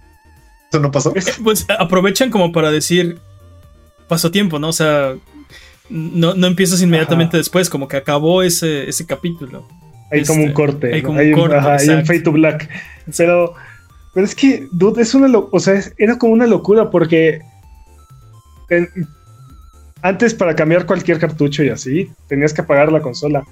[0.70, 1.12] Eso no pasó.
[1.42, 3.18] Pues aprovechan como para decir.
[4.06, 4.68] pasó tiempo, ¿no?
[4.68, 5.14] O sea,
[5.90, 7.38] no, no empiezas inmediatamente Ajá.
[7.38, 9.66] después, como que acabó ese, ese capítulo.
[10.12, 10.94] Hay como un Este, corte.
[10.94, 11.06] hay ¿no?
[11.08, 12.68] como Hay un corte, ajá, hay un fade to black.
[13.16, 13.54] Pero,
[14.14, 17.40] pero es que, dude, es una o sea, es- era como una locura porque
[18.70, 18.88] en-
[20.02, 23.44] antes para cambiar cualquier cartucho y así, tenías que apagar la consola.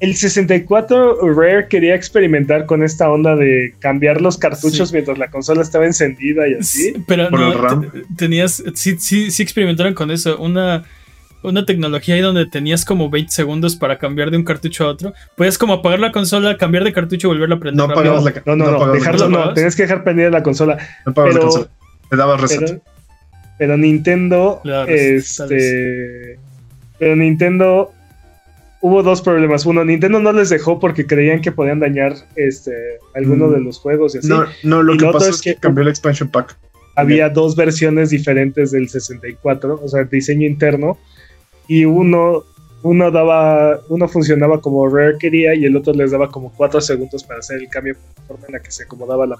[0.00, 4.92] El 64 Rare quería experimentar con esta onda de cambiar los cartuchos Sí.
[4.94, 6.92] mientras la consola estaba encendida y así.
[6.92, 7.90] Sí, pero Por no, el RAM.
[7.90, 10.84] te- tenías, sí, sí, sí experimentaron con eso, una,
[11.44, 15.14] una tecnología ahí donde tenías como 20 segundos para cambiar de un cartucho a otro.
[15.36, 17.86] Podías como apagar la consola, cambiar de cartucho y volverla a prender.
[17.86, 19.44] No apagabas la No, no, no no, dejarlo, consola.
[19.46, 20.78] no, tenías que dejar prendida la consola.
[21.06, 21.70] No apagabas la pero- consola.
[22.10, 22.60] Le dabas reset.
[22.60, 22.80] Pero,
[23.58, 26.38] pero Nintendo, este,
[26.98, 27.92] pero Nintendo
[28.80, 29.64] hubo dos problemas.
[29.66, 32.72] Uno, Nintendo no les dejó porque creían que podían dañar este
[33.14, 33.52] alguno Mm.
[33.54, 34.28] de los juegos y así.
[34.28, 36.56] No, no, lo Y que pasó es que que- cambió el expansion pack.
[36.96, 40.96] Había dos versiones diferentes del 64, o sea, diseño interno,
[41.68, 42.44] y uno
[42.84, 47.24] uno daba, uno funcionaba como Rare quería y el otro les daba como cuatro segundos
[47.24, 49.36] para hacer el cambio por la forma en la que se acomodaba la.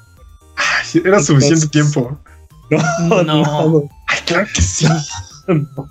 [0.57, 2.19] Ay, Era suficiente tiempo.
[2.71, 3.91] No, No.
[4.09, 4.87] Ay, claro que sí.
[5.47, 5.91] no.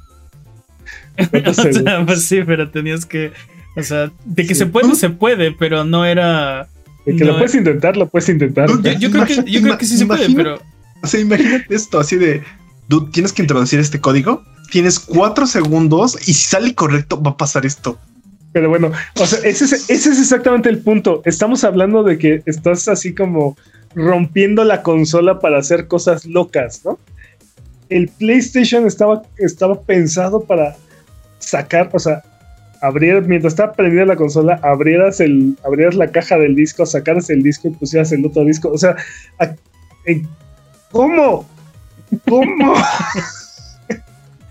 [1.46, 3.32] O sea, pues sí, pero tenías que.
[3.76, 6.68] O sea, de que se puede, se puede, pero no era.
[7.06, 8.68] De que No, lo puedes intentar, lo puedes intentar.
[8.68, 10.60] No, Yo, yo creo, que, yo creo que sí se puede, pero.
[11.04, 12.42] O sea, imagínate esto, así de,
[12.88, 14.44] dude, tienes que introducir este código,
[14.74, 18.00] tienes cuatro segundos y si sale correcto va a pasar esto.
[18.54, 21.22] Pero bueno, o sea, ese es, ese es exactamente el punto.
[21.26, 23.56] Estamos hablando de que estás así como
[23.94, 26.98] rompiendo la consola para hacer cosas locas, ¿no?
[27.90, 30.76] El PlayStation estaba, estaba pensado para
[31.38, 32.24] sacar, o sea,
[32.82, 37.44] abrir, mientras estaba prendida la consola, abrieras, el, abrieras la caja del disco, sacaras el
[37.44, 38.72] disco y pusieras el otro disco.
[38.72, 38.96] O sea,
[40.92, 41.48] ¿cómo?
[42.28, 42.74] ¿Cómo?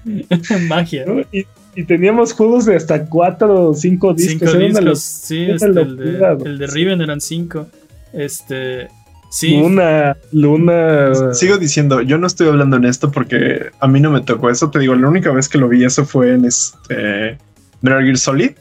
[0.69, 1.05] Magia.
[1.07, 1.21] ¿no?
[1.33, 4.51] Y, y teníamos juegos de hasta cuatro o cinco discos.
[4.51, 6.37] Cinco discos, sí, este, el, de, güey.
[6.45, 7.67] el de Riven eran cinco.
[8.13, 8.89] Este,
[9.31, 11.33] sí, Luna, Luna.
[11.33, 14.71] Sigo diciendo, yo no estoy hablando en esto porque a mí no me tocó eso.
[14.71, 17.39] Te digo, la única vez que lo vi eso fue en este
[17.81, 18.53] Metal Gear Solid.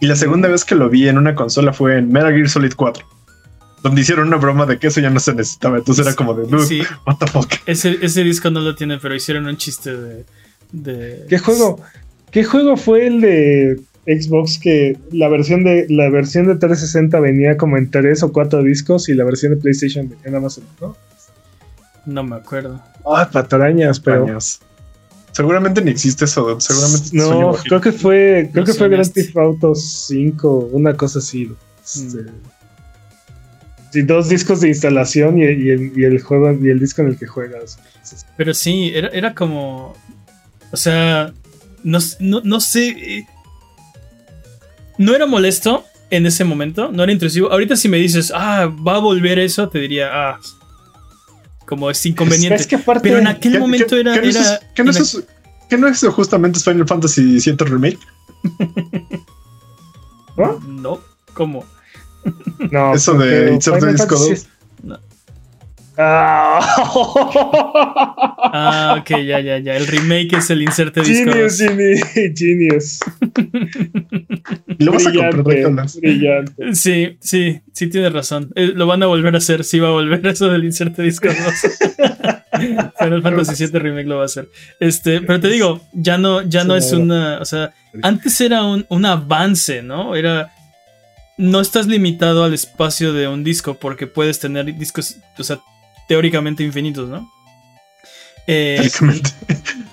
[0.00, 2.72] Y la segunda vez que lo vi en una consola fue en Metal Gear Solid
[2.76, 3.06] 4.
[3.82, 5.78] Donde hicieron una broma de que eso ya no se necesitaba.
[5.78, 7.50] Entonces era como de, sí, what the fuck.
[7.64, 10.26] ese, ese disco no lo tiene, pero hicieron un chiste de.
[10.72, 11.80] De ¿Qué juego?
[12.30, 17.56] ¿Qué juego fue el de Xbox que la versión de la versión de 360 venía
[17.56, 20.64] como en tres o cuatro discos y la versión de PlayStation venía nada más en
[20.80, 20.96] ¿no?
[22.06, 22.80] No me acuerdo.
[23.04, 24.38] Ah, patrañas, pero.
[25.32, 26.58] Seguramente ni existe eso.
[26.60, 29.12] Seguramente no, creo que fue creo que fue Grand.
[29.12, 31.50] Theft Auto 5, una cosa así.
[31.84, 32.24] Este,
[33.92, 34.06] Mm.
[34.06, 37.18] dos discos de instalación y, y el, y el juego y el disco en el
[37.18, 37.78] que juegas.
[38.36, 39.96] Pero sí, era, era como.
[40.72, 41.32] O sea,
[41.82, 42.88] no, no, no sé.
[42.88, 43.26] eh,
[44.98, 47.50] No era molesto en ese momento, no era intrusivo.
[47.50, 50.40] Ahorita, si me dices, ah, va a volver eso, te diría, ah,
[51.66, 52.56] como es inconveniente.
[52.56, 54.14] Es que aparte Pero en aquel ¿Qué- momento era.
[54.14, 55.24] qué no es era ¿Qué no es?
[55.68, 57.98] ¿Qué no es justamente es Final Fantasy VII Remake?
[60.36, 60.58] ¿no?
[60.60, 61.00] No,
[61.34, 61.64] ¿cómo?
[62.70, 64.48] No, Eso de insert Final disco es-.
[66.02, 66.60] Ah.
[68.52, 69.76] Ah, ok, ya, ya, ya.
[69.76, 71.30] El remake es el inserte disco.
[71.30, 71.58] Genius,
[72.36, 73.00] genius,
[74.78, 75.44] lo vas a comprar,
[76.00, 76.74] brillante.
[76.74, 78.50] Sí, sí, sí tienes razón.
[78.54, 81.28] Eh, lo van a volver a hacer, sí va a volver eso del inserte disco
[81.28, 81.36] 2.
[82.98, 84.48] Final Fantasy VII Remake lo va a hacer.
[84.80, 87.38] Este, pero te digo, ya no, ya no es una.
[87.40, 87.72] O sea,
[88.02, 90.16] antes era un, un avance, ¿no?
[90.16, 90.50] Era.
[91.36, 95.58] No estás limitado al espacio de un disco porque puedes tener discos, o sea,
[96.10, 97.30] teóricamente infinitos, ¿no?
[98.48, 98.80] Eh,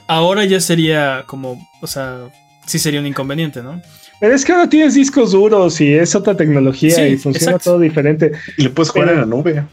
[0.07, 2.21] ahora ya sería como, o sea,
[2.65, 3.79] sí sería un inconveniente, ¿no?
[4.19, 7.69] Pero es que ahora tienes discos duros y es otra tecnología Sí, y funciona exacto.
[7.73, 8.31] todo diferente.
[8.57, 9.63] Y le puedes jugar Pero- en la nube.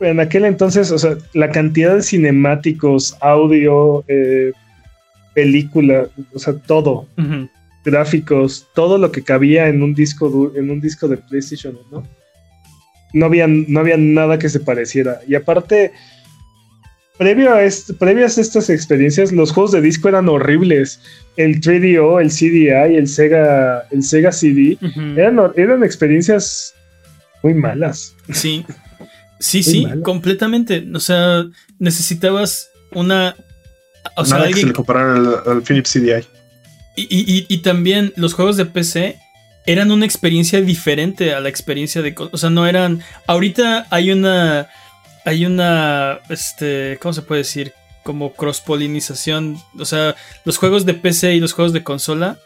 [0.00, 4.50] Pero en aquel entonces, o sea, la cantidad de cinemáticos, audio, eh,
[5.34, 7.06] película, o sea, todo,
[7.84, 12.02] gráficos, todo lo que cabía en un disco en un disco de PlayStation, ¿no?
[13.12, 15.20] No había, no había nada que se pareciera.
[15.26, 15.92] Y aparte,
[17.18, 17.58] previo a
[17.98, 21.00] previas a estas experiencias, los juegos de disco eran horribles.
[21.36, 24.76] El 3DO, el CDI, el Sega, el Sega CD,
[25.16, 26.74] eran, eran experiencias
[27.42, 28.14] muy malas.
[28.32, 28.64] Sí.
[29.40, 30.84] Sí, Muy sí, completamente.
[30.94, 31.44] O sea,
[31.78, 33.36] necesitabas una.
[34.16, 34.68] O sea, Nada que se alguien.
[34.68, 36.24] le comparara al, al Philips CDI.
[36.96, 39.16] Y, y- y- y también los juegos de PC
[39.68, 42.14] eran una experiencia diferente a la experiencia de.
[42.32, 43.02] O sea, no eran.
[43.26, 44.68] Ahorita hay una.
[45.24, 46.20] Hay una.
[46.28, 46.98] Este.
[47.00, 47.72] ¿Cómo se puede decir?
[48.08, 49.58] como cross-polinización.
[49.78, 50.16] O sea,
[50.46, 52.38] los juegos de PC y los juegos de consola,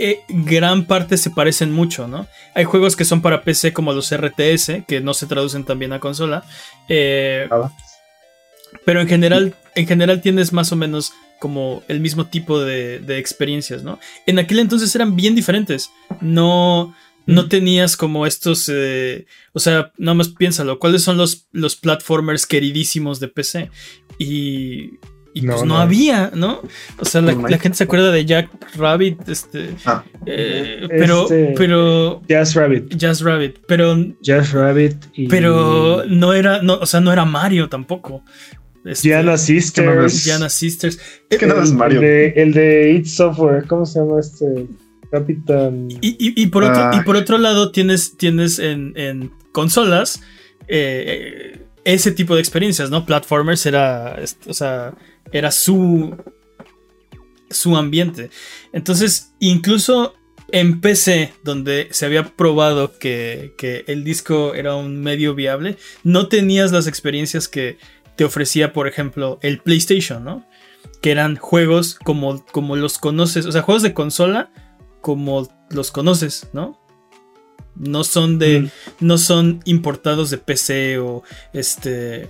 [0.00, 2.26] eh, gran parte se parecen mucho, ¿no?
[2.54, 6.00] Hay juegos que son para PC como los RTS, que no se traducen también a
[6.00, 6.42] consola.
[6.88, 7.48] Eh,
[8.84, 13.18] pero en general, en general tienes más o menos como el mismo tipo de, de
[13.18, 13.98] experiencias, ¿no?
[14.26, 15.90] En aquel entonces eran bien diferentes.
[16.20, 16.94] No
[17.26, 22.46] no tenías como estos, eh, o sea, nada más piénsalo, ¿cuáles son los, los platformers
[22.46, 23.70] queridísimos de PC?
[24.18, 24.92] Y,
[25.34, 26.62] y no, pues no, había, ¿no?
[26.98, 30.04] O sea, la, gente se acuerda de Jack Rabbit, este, ah.
[30.24, 34.96] eh, pero, este, pero, Jazz Rabbit, Jazz Rabbit, pero, Jazz Rabbit,
[35.28, 38.22] pero no era, no, o sea, no era Mario tampoco.
[38.86, 40.24] Este, Gianna Sisters.
[40.24, 40.98] Gianna Sisters.
[41.28, 42.00] Es que no es Mario.
[42.00, 44.66] El de, el de It Software, ¿cómo se llama este?
[45.10, 45.88] Capitán.
[46.00, 50.22] Y, por, otro, y por otro lado, tienes, tienes en, consolas
[50.68, 53.06] eh, ese tipo de experiencias, ¿no?
[53.06, 54.18] Platformers era.
[54.46, 54.94] O sea,
[55.32, 56.16] era su.
[57.50, 58.30] su ambiente.
[58.72, 60.14] Entonces, incluso
[60.52, 66.28] en PC, donde se había probado que, que, el disco era un medio viable, no
[66.28, 67.78] tenías las experiencias que
[68.16, 70.44] te ofrecía, por ejemplo, el PlayStation, ¿no?
[71.00, 74.50] Que eran juegos como, como los conoces, o sea, juegos de consola
[75.00, 76.80] como los conoces, ¿no?
[77.76, 78.60] No son de.
[78.60, 78.70] Mm.
[79.00, 82.28] No son importados de PC o este.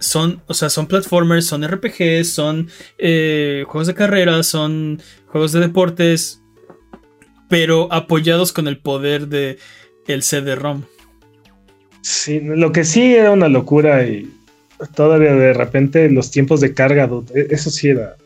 [0.00, 5.60] Son, o sea, son platformers, son RPGs, son eh, juegos de carrera, son juegos de
[5.60, 6.40] deportes,
[7.48, 9.58] pero apoyados con el poder de
[10.06, 10.84] el CD-ROM.
[12.00, 14.32] Sí, lo que sí era una locura y
[14.94, 18.16] todavía de repente los tiempos de carga, e, eso sí era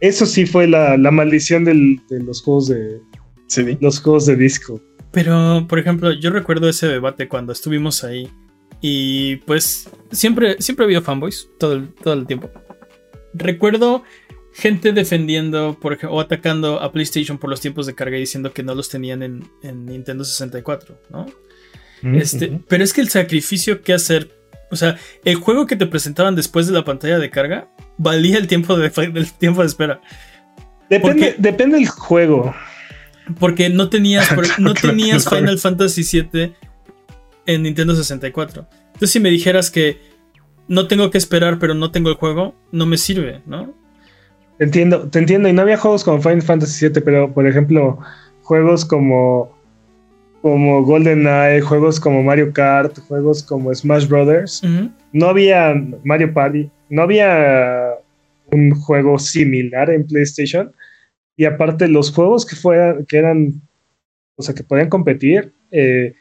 [0.00, 3.00] eso sí fue la, maldición de los juegos de.
[3.80, 4.80] Los juegos de disco.
[5.10, 8.28] Pero, por ejemplo, yo recuerdo ese debate cuando estuvimos ahí.
[8.80, 12.50] Y pues siempre, siempre ha habido fanboys todo el, todo el tiempo.
[13.34, 14.04] Recuerdo
[14.52, 18.52] gente defendiendo por ejemplo, o atacando a PlayStation por los tiempos de carga y diciendo
[18.52, 19.44] que no los tenían en,
[19.84, 21.26] Nintendo 64, ¿no?
[22.02, 24.30] Mm, este, Pero es que el sacrificio que hacer,
[24.70, 27.68] o sea, el juego que te presentaban después de la pantalla de carga
[27.98, 30.00] valía el tiempo de, del tiempo de espera.
[30.88, 32.54] Depende, depende del juego.
[33.38, 36.54] Porque no tenías, no tenías Final Fantasy VII
[37.46, 38.66] en Nintendo 64.
[38.86, 39.98] Entonces, si me dijeras que
[40.68, 43.74] no tengo que esperar, pero no tengo el juego, no me sirve, ¿no?
[44.58, 45.48] Te entiendo, te entiendo.
[45.48, 47.98] Y no había juegos como Final Fantasy VII, pero por ejemplo,
[48.42, 49.56] juegos como,
[50.42, 54.62] como GoldenEye, juegos como Mario Kart, juegos como Smash Brothers.
[55.12, 55.74] No había
[56.04, 57.94] Mario Party no había
[58.50, 60.72] un juego similar en PlayStation.
[61.36, 63.62] Y aparte, los juegos que, fueran, que eran,
[64.36, 66.14] o sea, que podían competir, eh,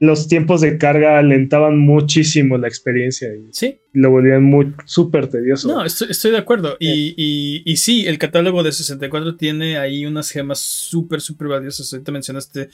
[0.00, 3.80] los tiempos de carga alentaban muchísimo la experiencia y ¿Sí?
[3.92, 5.66] lo volvían muy súper tedioso.
[5.66, 6.76] No, estoy, de acuerdo.
[6.78, 11.92] Y, y, y, sí, el catálogo de 64 tiene ahí unas gemas súper, súper valiosas.
[11.92, 12.68] Ahorita mencionaste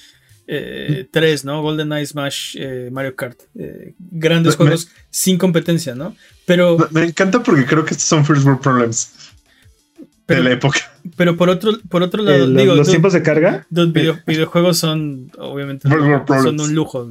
[0.47, 1.63] eh, tres, ¿no?
[1.63, 3.41] GoldenEye, Smash, eh, Mario Kart.
[3.59, 6.15] Eh, grandes juegos sin competencia, ¿no?
[6.47, 6.77] Pero.
[6.91, 9.13] Me, encanta porque creo que estos son first world problems.
[10.29, 10.81] de la época.
[11.17, 12.75] Pero por otro, por otro lado, digo.
[12.75, 13.67] ¿Los tiempos de carga?
[13.71, 17.09] Los videojuegos son, obviamente, son un lujo.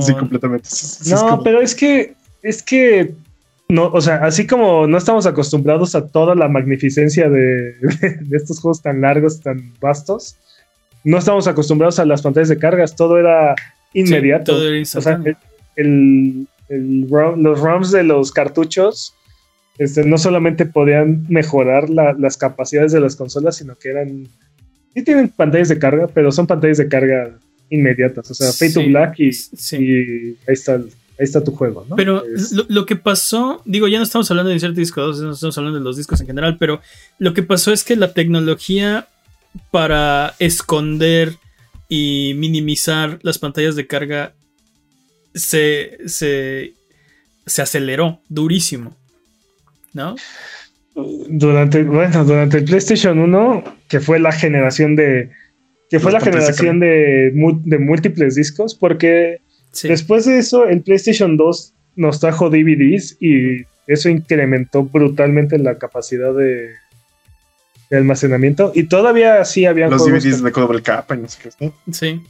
[0.00, 0.68] sí, completamente.
[1.10, 2.14] no, pero es que.
[2.42, 3.14] Es que.
[3.68, 7.76] No, o sea, así como no estamos acostumbrados a toda la magnificencia de
[8.32, 10.36] estos juegos tan largos, tan vastos,
[11.04, 13.54] no estamos acostumbrados a las pantallas de cargas, todo era
[13.94, 14.52] inmediato.
[14.52, 15.20] todo era o sea,
[15.76, 19.14] los ROMs de los cartuchos
[19.78, 24.28] este, no solamente podían mejorar la, las capacidades de las consolas, sino que eran.
[24.94, 27.30] Sí tienen pantallas de carga, pero son pantallas de carga
[27.70, 28.30] inmediatas.
[28.30, 30.84] O sea, Pay to Black y, ahí está ahí
[31.18, 31.96] está tu juego, ¿no?
[31.96, 32.22] Pero
[32.68, 35.78] lo, que pasó, digo, ya no estamos hablando de Insert Disco 2, no estamos hablando
[35.78, 36.80] de los discos en general, pero
[37.18, 39.06] lo que pasó es que la tecnología
[39.70, 41.34] para esconder
[41.88, 44.32] y minimizar las pantallas de carga
[45.34, 46.72] se, se,
[47.60, 48.96] aceleró durísimo.
[49.92, 50.14] ¿No?
[50.94, 55.30] Durante, bueno, durante el PlayStation 1, que fue la generación de.
[55.88, 59.40] que fue la generación de, de, múltiples discos, porque
[59.82, 66.32] después de eso, el PlayStation 2 nos trajo DVDs y eso incrementó brutalmente la capacidad
[66.34, 66.70] de,
[67.90, 68.72] de almacenamiento.
[68.74, 71.72] Y todavía sí habían Los DVDs de Cobra Kappa y no sé qué.
[71.92, 72.22] Sí.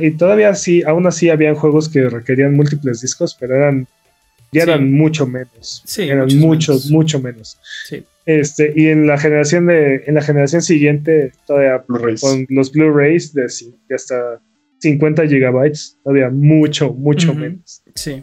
[0.00, 3.86] Y todavía sí, aún así habían juegos que requerían múltiples discos, pero eran
[4.52, 5.82] ya eran mucho menos.
[5.86, 7.58] Sí, eran muchos, mucho menos.
[7.86, 8.04] Sí.
[8.26, 11.82] Este, y en la generación de, en la generación siguiente, todavía
[12.20, 13.46] con los Blu-rays de,
[13.94, 14.40] hasta
[14.80, 17.82] 50 gigabytes, todavía mucho, mucho menos.
[17.94, 18.22] Sí.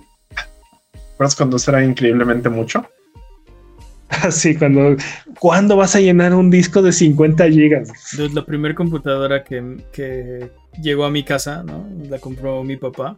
[1.11, 2.89] ¿Recuerdas cuando será increíblemente mucho?
[4.09, 4.95] Así, cuando,
[5.39, 7.91] ¿cuándo vas a llenar un disco de 50 gigas?
[8.33, 10.49] La primera computadora que, que
[10.81, 11.87] llegó a mi casa, ¿no?
[12.09, 13.17] La compró mi papá.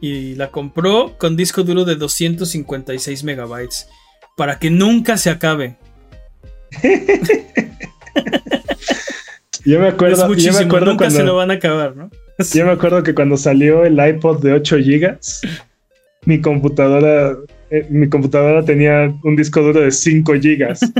[0.00, 3.88] Y la compró con disco duro de 256 megabytes.
[4.36, 5.76] Para que nunca se acabe.
[9.64, 12.10] Yo me acuerdo, es yo me muchísimo, acuerdo nunca se lo van a acabar, ¿no?
[12.54, 15.42] yo me acuerdo que cuando salió el iPod de 8 gigas,
[16.24, 17.36] mi computadora,
[17.70, 20.80] eh, mi computadora tenía un disco duro de 5 gigas.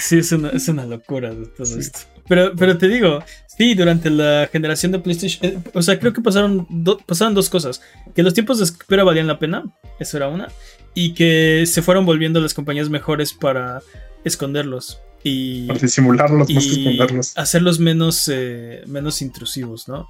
[0.00, 2.00] Sí, es una, es una locura de todo esto.
[2.28, 6.20] Pero, pero te digo, sí, durante la generación de PlayStation, eh, o sea, creo que
[6.20, 7.80] pasaron, do- pasaron dos cosas.
[8.14, 9.64] Que los tiempos de espera valían la pena,
[10.00, 10.48] eso era una,
[10.94, 13.80] y que se fueron volviendo las compañías mejores para
[14.24, 17.38] esconderlos y, Para disimularlos, más que y esconderlos.
[17.38, 20.08] hacerlos menos, eh, menos intrusivos, ¿no?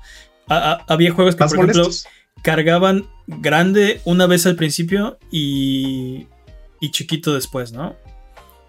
[0.49, 1.89] A- a- había juegos que, Más por ejemplo.
[2.43, 6.27] Cargaban grande una vez al principio y,
[6.81, 7.97] y chiquito después, ¿no?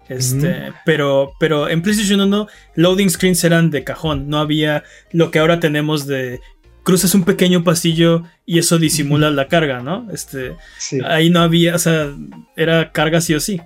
[0.08, 4.82] Este, pero, pero en PlayStation 1 loading screens eran de cajón, no había
[5.12, 6.40] lo que ahora tenemos de
[6.82, 10.08] cruzas un pequeño pasillo y eso disimula la carga, ¿no?
[10.12, 10.98] Este, Sí.
[11.06, 12.08] ahí no había, o sea,
[12.56, 13.60] era carga sí o sí.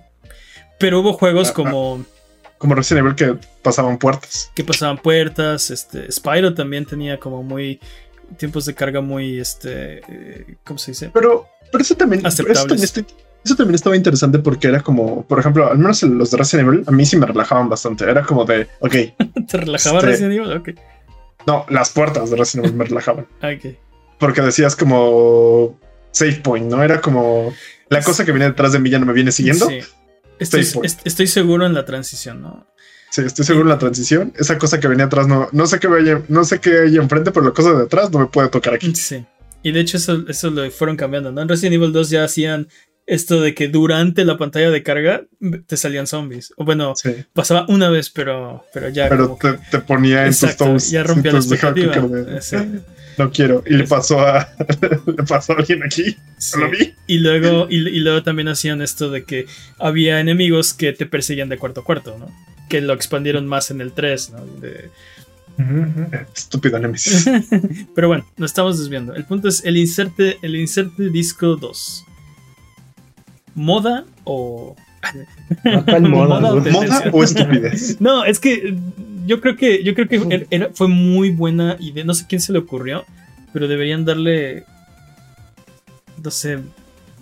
[0.79, 1.55] Pero hubo juegos Ah, ah.
[1.55, 2.05] como
[2.59, 4.51] Como Resident Evil que pasaban puertas.
[4.55, 7.81] que pasaban puertas, este, Spyro también tenía como muy
[8.37, 11.11] tiempos de carga muy, este, eh, ¿cómo se dice?
[11.13, 13.05] Pero, pero eso también, eso también, está-
[13.45, 16.85] eso también estaba interesante porque era como, por ejemplo, al menos los de Resident Evil,
[16.87, 18.05] a mí sí me relajaban bastante.
[18.09, 18.95] Era como de, ok,
[19.49, 20.53] ¿Te relajaba Este- Resident Evil?
[20.53, 20.69] Ok.
[21.47, 23.27] no, las puertas de Resident Evil me relajaban.
[23.43, 23.75] Ok.
[24.19, 25.79] Porque decías como
[26.13, 26.83] save point, ¿no?
[26.83, 27.53] Era como
[27.91, 29.69] la cosa que viene detrás de mí ya no me viene siguiendo.
[29.69, 29.81] Sí.
[30.39, 32.67] Estoy, est- estoy seguro en la transición, ¿no?
[33.15, 34.33] Sí, estoy seguro en la transición.
[34.37, 37.31] Esa cosa que venía atrás no, no sé qué vaya, no sé qué hay enfrente,
[37.31, 38.93] pero la cosa de atrás no me puede tocar aquí.
[38.97, 39.25] Sí.
[39.63, 41.41] Y de hecho eso, eso lo fueron cambiando, ¿no?
[41.41, 42.67] En Resident Evil 2 ya hacían
[43.07, 45.23] esto de que durante la pantalla de carga
[45.69, 46.53] te salían zombies.
[46.57, 47.15] O bueno, Sí.
[47.33, 50.91] pasaba una vez, pero, pero ya Pero que- te, te ponía en Exacto, tus toes.
[50.91, 51.95] ya rompía la expectativa.
[52.41, 52.57] Sí,
[53.19, 53.63] No quiero.
[53.67, 54.49] Y le pasó a
[55.07, 56.17] le pasó a alguien aquí.
[56.39, 56.59] sí.
[56.59, 56.95] Lo vi.
[57.07, 59.47] Y luego, y, y luego también hacían esto de que
[59.79, 62.27] había enemigos que te perseguían de cuarto a cuarto, ¿no?
[62.69, 64.45] Que lo expandieron más en el 3, ¿no?
[64.61, 64.91] De-
[66.35, 67.27] Estúpido Nemesis.
[67.95, 69.15] Pero bueno, nos estamos desviando.
[69.15, 72.05] El punto es el inserte, el inserte disco 2.
[73.55, 74.75] ¿Moda o.?
[75.85, 76.61] ¿Cuál moda, Moda o.
[76.61, 78.01] ¿Moda o estupidez?
[78.01, 78.77] No, es que
[79.27, 82.05] yo creo que yo creo que era- fue muy buena idea.
[82.05, 83.05] No sé quién se le ocurrió,
[83.53, 84.65] pero deberían darle,
[86.23, 86.59] no sé,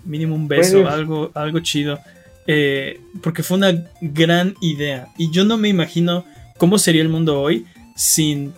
[0.05, 0.91] mínimo un beso, Bueno.
[0.91, 1.99] algo, algo chido,
[2.45, 5.07] Eh, porque fue una gran idea.
[5.17, 6.25] Y yo no me imagino
[6.59, 8.53] cómo sería el mundo hoy sin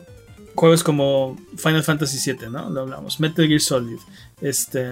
[0.54, 2.70] juegos como Final Fantasy VII, ¿no?
[2.70, 3.98] Lo hablamos, Metal Gear Solid,
[4.40, 4.86] este,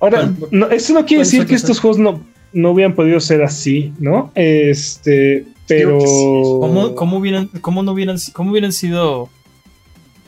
[0.00, 0.68] Ahora, ¿Cuál- no,
[1.06, 4.32] quiere decir que estos juegos no, no hubieran podido ser así, ¿no?
[4.34, 5.46] Este,
[5.78, 6.00] pero.
[6.00, 6.06] Sí.
[6.60, 9.28] ¿cómo, cómo hubieran, cómo no hubieran, cómo hubieran sido,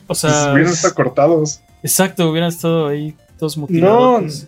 [0.07, 1.61] o sea, Hubieran estado cortados.
[1.83, 4.47] Exacto, hubieran estado ahí todos mutilados.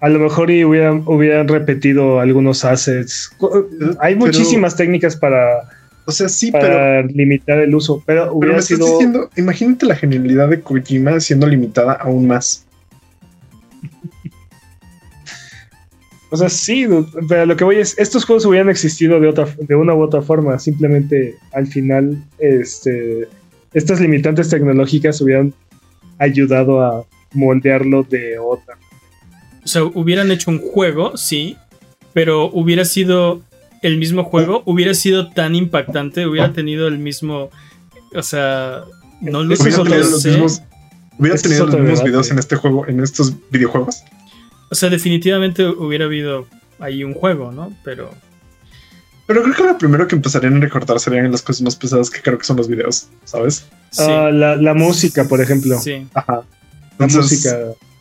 [0.00, 3.30] A lo mejor y hubieran, hubieran repetido algunos assets.
[3.98, 5.68] Hay Pero- muchísimas técnicas para,
[6.04, 8.86] O sea, sí, pero, para limitar el uso, pero pero me hubiera estás sido.
[8.92, 12.64] diciendo, imagínate la genialidad de Kojima siendo limitada aún más.
[16.30, 16.86] O sea, sí,
[17.28, 20.20] pero lo que voy es, estos juegos hubieran existido de otra, de una u otra
[20.20, 20.58] forma.
[20.58, 23.28] Simplemente al final, este,
[23.72, 25.54] estas limitantes tecnológicas hubieran
[26.18, 28.76] ayudado a moldearlo de otra.
[29.64, 31.56] O sea, hubieran hecho un juego, sí,
[32.12, 33.42] pero hubiera sido
[33.82, 37.50] el mismo juego, hubiera sido tan impactante, hubiera tenido el mismo,
[38.14, 38.84] o sea,
[39.20, 40.62] no lo, Hubiera lo tenido los mismos,
[41.18, 44.04] hubiera tenido los mismos videos en este juego, en estos videojuegos.
[44.70, 46.46] O sea, definitivamente hubiera habido
[46.78, 47.74] ahí un juego, ¿no?
[47.84, 48.10] Pero
[49.26, 52.20] Pero creo que lo primero que empezarían a recortar serían las cosas más pesadas que
[52.22, 53.66] creo que son los videos, ¿sabes?
[53.90, 54.02] sí.
[54.06, 55.78] Ah, la, la música, por ejemplo.
[55.78, 56.06] Sí.
[56.14, 56.42] Ajá.
[56.98, 57.58] La Entonces, música.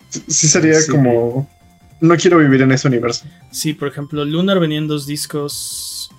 [0.09, 0.91] sí- Sí sería Sí.
[0.91, 1.49] como...
[1.99, 3.25] No quiero vivir en ese universo.
[3.51, 6.09] Sí, por ejemplo, Lunar venían dos discos.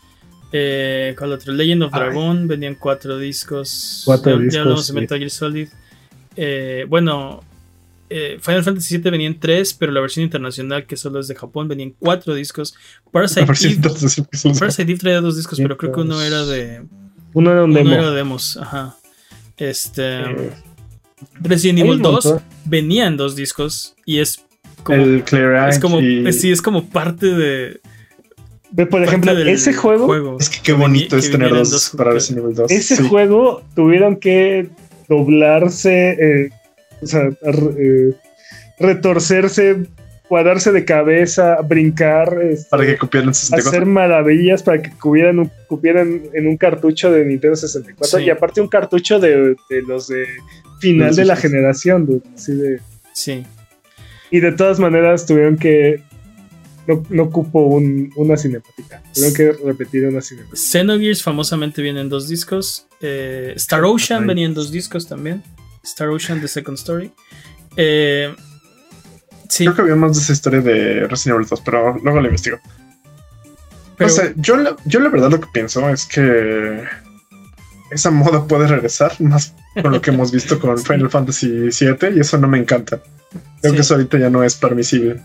[0.53, 1.53] Eh, ¿Cuál otro?
[1.53, 2.01] Legend of Ay.
[2.01, 4.03] Dragon venían cuatro discos.
[4.05, 5.01] Cuatro ya, ya discos, hablamos de sí.
[5.01, 5.69] Metal Gear Solid.
[6.37, 7.43] Eh, bueno,
[8.10, 11.68] eh, Final Fantasy VII venían tres, pero la versión internacional, que solo es de Japón,
[11.68, 12.74] venían cuatro discos.
[13.10, 16.82] Parasite Eve, traía dos discos, pero creo que uno era de.
[17.35, 17.93] Uno era un Uno demo.
[17.94, 18.56] era de demos.
[18.56, 18.97] Ajá.
[19.56, 20.20] Este.
[20.20, 20.51] Eh,
[21.40, 22.43] Resident Evil un 2 montón.
[22.64, 24.44] venía en dos discos y es
[24.85, 25.02] como.
[25.02, 27.80] el Clear es como, y- sí, es como parte de,
[28.70, 32.12] Ve, Por ejemplo, parte ese juego, Es que qué bonito es tener dos para.
[32.12, 32.70] Resident Evil 2.
[32.70, 33.09] ese Sí.
[33.09, 34.68] juego tuvieron que
[35.09, 36.51] doblarse, eh,
[37.03, 37.29] o sea,
[37.79, 38.12] eh,
[38.79, 39.87] retorcerse
[40.29, 43.70] cuadrarse de cabeza, brincar, este, Para que cupieran 64.
[43.70, 48.25] hacer maravillas para que cupieran, un- cupieran en un cartucho de Nintendo 64 Sí.
[48.27, 50.27] y aparte un cartucho de, de los de
[50.81, 52.05] final de la generación.
[52.05, 52.79] dude, así de-
[53.15, 53.47] Sí.
[54.31, 56.03] y de todas maneras tuvieron que
[56.87, 60.57] no, no cupo un- una cinemática, tuvieron que repetir una cinemática.
[60.59, 62.87] Xenogears famosamente viene en dos discos.
[63.01, 65.43] Eh, Star Ocean venía en dos discos también.
[65.89, 67.10] Star Ocean, The Second Story.
[67.77, 68.35] Eh,
[69.48, 72.27] sí, Creo que había más de esa historia de Resident Evil 2, pero luego lo
[72.27, 72.59] investigo.
[73.97, 76.82] pero no sé, yo la, yo la verdad lo que pienso es que
[77.90, 82.20] esa moda puede regresar, más con lo que hemos visto con Final Fantasy VII, y
[82.20, 83.01] eso no me encanta.
[83.60, 83.77] Creo Sí.
[83.77, 85.20] que eso ahorita ya no es permisible.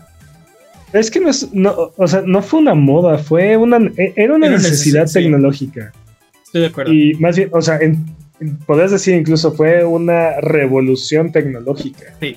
[0.92, 4.34] Es que no es, no, o sea, no fue una moda, fue una, e- era
[4.34, 5.12] una Era necesidad necesidad, sí.
[5.14, 5.92] tecnológica.
[6.44, 6.92] estoy de acuerdo.
[6.92, 8.06] Y más bien, o sea, en-
[8.66, 12.14] podrías decir incluso fue una revolución tecnológica.
[12.20, 12.36] Sí.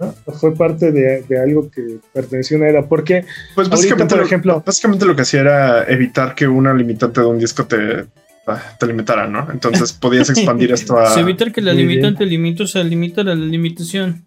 [0.00, 0.12] ¿no?
[0.34, 2.86] Fue parte de, de algo que perteneció a una era.
[2.86, 6.74] Porque Pues Ahorita, básicamente, por lo, ejemplo- básicamente lo que hacía era evitar que una
[6.74, 8.04] limitante de un disco te,
[8.46, 9.48] ah, te limitara, ¿no?
[9.50, 11.06] Entonces podías expandir esto a...
[11.10, 14.24] Se evitar que la limitante limita, o sea, limita la limitación.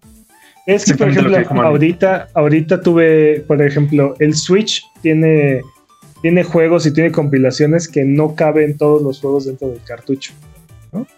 [0.65, 5.61] es que, por ejemplo, que ahorita, ahorita tuve, por ejemplo, el Switch tiene,
[6.23, 10.33] tiene juegos y tiene compilaciones que no caben todos los juegos dentro del cartucho.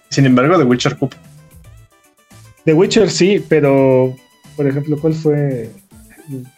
[0.10, 1.14] Sin embargo, The Witcher Cup.
[2.66, 4.16] The Witcher sí, pero,
[4.56, 5.70] por ejemplo, ¿cuál fue?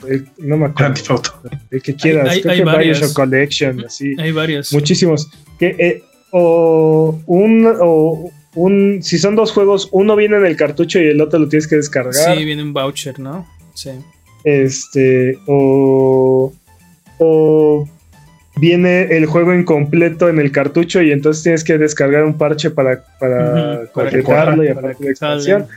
[0.07, 0.94] El- no me Grand acuerdo.
[0.94, 1.31] Theft Auto.
[1.72, 2.30] El que quieras.
[2.30, 2.99] Hay- hay- Creo hay que varias.
[2.99, 4.15] Bioshock Collection, así.
[4.19, 4.73] Hay varios.
[4.73, 5.30] Muchísimos.
[5.57, 10.99] Que, eh, o un, o un, si son dos juegos, uno viene en el cartucho
[10.99, 12.14] y el otro lo tienes que descargar.
[12.14, 13.48] Sí, viene un voucher, ¿no?
[13.73, 13.91] Sí.
[14.44, 16.53] Este, o,
[17.19, 17.90] o
[18.58, 23.04] viene el juego incompleto en el cartucho y entonces tienes que descargar un parche para,
[23.20, 25.68] para para que completarlo corra, y para aparte la expansión.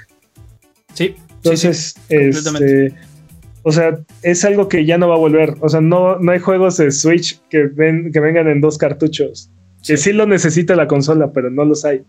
[0.95, 1.07] Sí.
[1.09, 2.87] sí, Entonces, sí, completamente.
[2.87, 2.99] este,
[3.63, 5.55] o sea, es algo que ya no va a volver.
[5.61, 9.51] O sea, no, no hay juegos de Switch que, ven, que vengan en dos cartuchos.
[9.85, 12.03] Que sí lo necesita la consola, pero no los hay.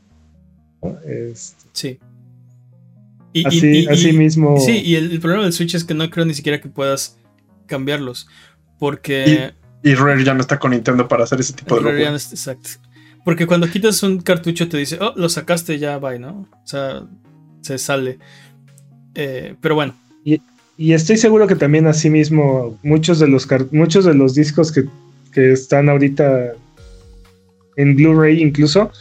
[1.06, 1.99] Este, Sí.
[3.34, 4.60] Y, así, y- así mismo.
[4.60, 7.18] Sí, y el, el problema del Switch es que no creo ni siquiera que puedas
[7.68, 8.27] cambiarlos.
[8.80, 9.52] Porque.
[9.83, 12.15] Y Rare ya no está con Nintendo para hacer ese tipo de locura.
[12.15, 12.69] es- exacto.
[13.23, 16.47] Porque cuando quitas un cartucho te dice, oh, lo sacaste, ya bye, ¿no?
[16.63, 17.03] O sea,
[17.61, 18.19] se sale.
[19.15, 19.93] Eh, pero bueno,
[20.79, 24.85] Y estoy seguro que también así mismo muchos de los muchos de los discos que,
[25.33, 26.53] que están ahorita
[27.77, 28.91] en Blu-ray incluso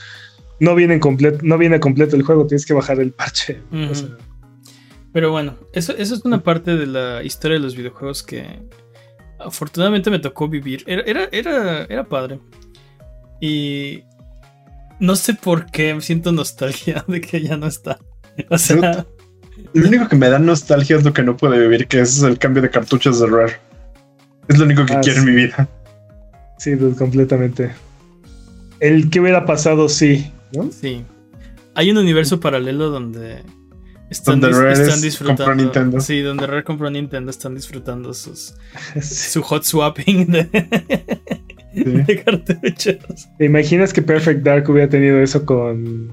[0.58, 3.60] no vienen completo, no viene completo el juego, tienes que bajar el parche.
[3.72, 3.92] Ujú.
[3.92, 4.08] O sea,
[5.12, 8.46] pero bueno, eso, eso es una parte de la historia de los videojuegos que
[9.46, 10.82] afortunadamente me tocó vivir.
[10.86, 12.40] Era, era, era, era padre.
[13.40, 14.02] Y
[15.00, 17.98] no sé por qué siento nostalgia de que ya no está.
[18.50, 19.06] O sea,
[19.72, 22.38] Lo único que me da nostalgia es lo que no puedo vivir, que es el
[22.38, 23.56] cambio de cartuchos de Rare.
[24.48, 25.28] Es lo único que Ah, quiero sí.
[25.28, 25.68] en mi vida.
[26.58, 27.72] sí, dude, completamente.
[28.80, 30.70] El que hubiera pasado, sí, ¿no?
[30.70, 31.04] sí.
[31.74, 33.42] Hay un universo paralelo donde
[34.10, 35.44] están, Donde dis- Rare están es- disfrutando.
[35.44, 36.00] compró Nintendo.
[36.00, 38.54] Sí, donde Rare compró Nintendo, están disfrutando sus,
[39.00, 39.30] Sí.
[39.30, 40.48] su hot swapping de,
[41.74, 41.82] Sí.
[41.84, 43.28] de cartuchos.
[43.38, 46.10] ¿Te imaginas que Perfect Dark hubiera tenido eso con,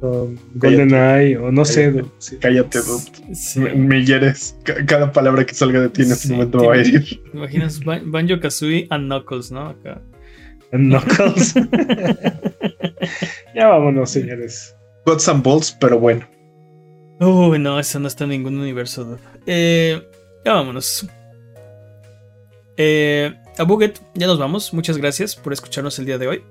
[0.00, 1.92] con GoldenEye o no sé?
[1.92, 2.08] Cállate.
[2.18, 2.36] sí.
[2.40, 3.34] Cállate, dude.
[3.34, 3.60] Sí.
[3.60, 4.56] Me, me hieres.
[4.86, 7.22] Cada palabra que salga de ti en este momento me va a herir.
[7.30, 9.68] ¿Te imaginas Ban- Banjo Kazooie and Knuckles, ¿no?
[9.68, 10.02] Acá.
[10.72, 11.54] Knuckles.
[13.54, 14.74] ya vámonos, señores.
[15.06, 16.26] Gods and Balls, pero bueno.
[17.20, 19.04] Uy, no, eso no está en ningún universo.
[19.04, 19.20] dude.
[19.46, 20.08] Eh,
[20.44, 21.06] ya vámonos.
[22.76, 24.72] Eh, a Buget, ya nos vamos.
[24.72, 26.44] Muchas gracias por escucharnos el día de hoy.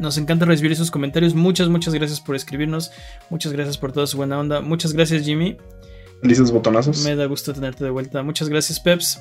[0.00, 1.34] Nos encanta recibir sus comentarios.
[1.34, 2.90] Muchas, muchas gracias por escribirnos.
[3.30, 4.60] Muchas gracias por toda su buena onda.
[4.60, 5.56] Muchas gracias, Jimmy.
[6.22, 7.04] Felices botonazos.
[7.04, 8.22] Me da gusto tenerte de vuelta.
[8.22, 9.20] Muchas gracias, Peps.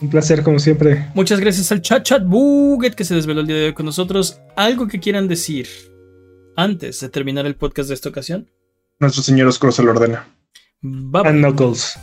[0.00, 1.08] Un placer, como siempre.
[1.14, 4.40] Muchas gracias al chat chat Buget que se desveló el día de hoy con nosotros.
[4.54, 5.66] ¿Algo que quieran decir
[6.56, 8.48] antes de terminar el podcast de esta ocasión?
[9.00, 10.26] Nuestro señor oscuro se lo ordena.
[10.82, 11.98] And Knuckles.